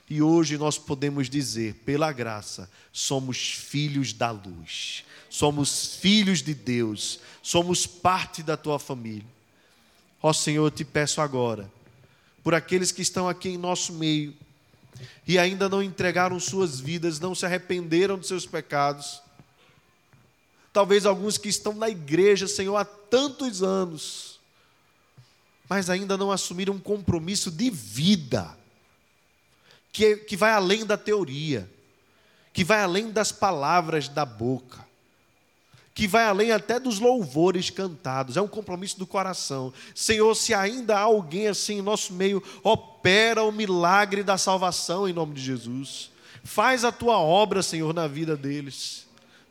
E 0.10 0.22
hoje 0.22 0.58
nós 0.58 0.78
podemos 0.78 1.30
dizer, 1.30 1.76
pela 1.86 2.12
graça, 2.12 2.70
somos 2.92 3.52
filhos 3.52 4.14
da 4.14 4.32
luz, 4.32 5.04
somos 5.30 5.96
filhos 5.96 6.42
de 6.42 6.54
Deus, 6.54 7.20
somos 7.42 7.88
parte 7.88 8.44
da 8.44 8.58
tua 8.58 8.78
família. 8.78 9.26
Ó 10.22 10.32
Senhor, 10.32 10.66
eu 10.68 10.72
te 10.72 10.86
peço 10.86 11.22
agora, 11.22 11.72
por 12.44 12.54
aqueles 12.54 12.92
que 12.92 13.02
estão 13.02 13.28
aqui 13.28 13.50
em 13.50 13.58
nosso 13.58 13.94
meio 13.94 14.36
e 15.26 15.40
ainda 15.40 15.68
não 15.68 15.82
entregaram 15.82 16.40
suas 16.40 16.80
vidas, 16.80 17.20
não 17.20 17.34
se 17.34 17.46
arrependeram 17.46 18.18
dos 18.18 18.28
seus 18.28 18.46
pecados, 18.46 19.22
Talvez 20.74 21.06
alguns 21.06 21.38
que 21.38 21.48
estão 21.48 21.74
na 21.74 21.88
igreja, 21.88 22.48
Senhor, 22.48 22.76
há 22.76 22.84
tantos 22.84 23.62
anos, 23.62 24.40
mas 25.70 25.88
ainda 25.88 26.18
não 26.18 26.32
assumiram 26.32 26.74
um 26.74 26.80
compromisso 26.80 27.52
de 27.52 27.70
vida, 27.70 28.58
que, 29.92 30.18
que 30.18 30.36
vai 30.36 30.52
além 30.52 30.84
da 30.84 30.98
teoria, 30.98 31.70
que 32.52 32.64
vai 32.64 32.82
além 32.82 33.12
das 33.12 33.32
palavras 33.32 34.10
da 34.10 34.26
boca, 34.26 34.84
que 35.94 36.08
vai 36.08 36.26
além 36.26 36.52
até 36.52 36.80
dos 36.80 37.00
louvores 37.00 37.70
cantados, 37.70 38.36
é 38.36 38.42
um 38.42 38.48
compromisso 38.48 38.98
do 38.98 39.06
coração. 39.06 39.72
Senhor, 39.94 40.34
se 40.34 40.56
ainda 40.56 40.98
há 40.98 41.02
alguém 41.02 41.48
assim 41.48 41.78
em 41.78 41.82
nosso 41.84 42.14
meio, 42.14 42.42
opera 42.64 43.44
o 43.44 43.52
milagre 43.52 44.24
da 44.24 44.40
salvação 44.40 45.08
em 45.08 45.14
nome 45.14 45.36
de 45.36 45.42
Jesus. 45.42 46.10
Faz 46.44 46.84
a 46.84 46.92
tua 46.92 47.20
obra, 47.20 47.62
Senhor, 47.62 47.94
na 47.94 48.08
vida 48.08 48.36
deles. 48.36 49.03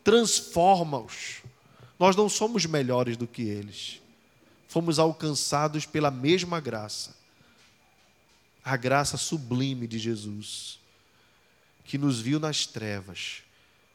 Transforma-os. 0.04 1.42
Nós 1.98 2.16
não 2.16 2.28
somos 2.28 2.66
melhores 2.66 3.16
do 3.16 3.26
que 3.26 3.42
eles. 3.42 4.00
Fomos 4.68 4.98
alcançados 4.98 5.86
pela 5.86 6.10
mesma 6.10 6.60
graça. 6.60 7.14
A 8.64 8.76
graça 8.76 9.16
sublime 9.16 9.86
de 9.86 9.98
Jesus, 9.98 10.78
que 11.84 11.98
nos 11.98 12.20
viu 12.20 12.40
nas 12.40 12.64
trevas, 12.66 13.42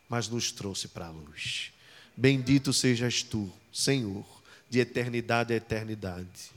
mas 0.09 0.27
nos 0.27 0.51
trouxe 0.51 0.87
para 0.87 1.07
a 1.07 1.11
luz. 1.11 1.71
Bendito 2.15 2.73
sejas 2.73 3.23
tu, 3.23 3.51
Senhor, 3.71 4.25
de 4.69 4.79
eternidade 4.79 5.53
a 5.53 5.57
eternidade. 5.57 6.51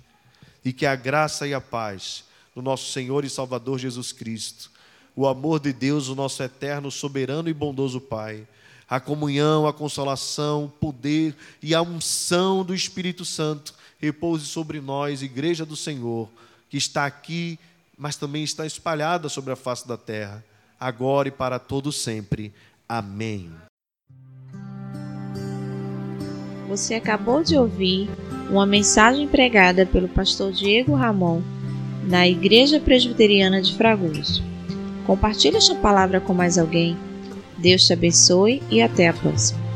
E 0.64 0.72
que 0.72 0.86
a 0.86 0.94
graça 0.94 1.46
e 1.46 1.55
a 1.55 1.61
paz 1.61 2.24
do 2.55 2.62
nosso 2.62 2.92
Senhor 2.92 3.24
e 3.24 3.30
Salvador 3.30 3.78
Jesus 3.78 4.12
Cristo, 4.12 4.70
o 5.14 5.26
amor 5.26 5.61
de 5.61 5.72
Deus, 5.72 6.09
o 6.09 6.14
nosso 6.14 6.42
eterno, 6.42 6.90
soberano 6.90 7.48
e 7.48 7.55
bondoso 7.55 8.01
Pai, 8.01 8.46
a 8.91 8.99
comunhão, 8.99 9.68
a 9.68 9.72
consolação, 9.72 10.64
o 10.64 10.68
poder 10.68 11.36
e 11.62 11.76
a 11.76 11.80
unção 11.80 12.64
do 12.64 12.74
Espírito 12.74 13.24
Santo 13.24 13.72
repouse 14.01 14.45
sobre 14.47 14.80
nós, 14.80 15.22
Igreja 15.22 15.64
do 15.64 15.76
Senhor, 15.76 16.28
que 16.68 16.76
está 16.76 17.07
aqui, 17.07 17.57
mas 17.97 18.16
também 18.16 18.43
está 18.43 18.66
espalhada 18.66 19.28
sobre 19.28 19.53
a 19.53 19.57
face 19.57 19.86
da 19.86 19.97
terra, 19.97 20.45
agora 20.78 21.28
e 21.28 21.30
para 21.30 21.61
todo 21.61 21.93
sempre. 21.93 22.53
Amém. 22.88 23.53
Você 26.68 26.95
acabou 26.95 27.45
de 27.45 27.57
ouvir 27.57 28.09
uma 28.51 28.66
mensagem 28.66 29.28
pregada 29.28 29.86
pelo 29.86 30.09
pastor 30.09 30.51
Diego 30.51 30.95
Ramon 30.95 31.43
na 32.09 32.26
Igreja 32.26 32.80
Presbiteriana 32.80 33.62
de 33.62 33.76
Fragoso. 33.76 34.43
Compartilhe 35.07 35.57
esta 35.57 35.74
palavra 35.76 36.20
com 36.20 36.34
mais 36.34 36.59
alguém. 36.59 36.97
Deus 37.61 37.87
te 37.87 37.93
abençoe 37.93 38.63
e 38.71 38.83
até 38.83 39.09
a 39.09 39.13
próxima. 39.13 39.70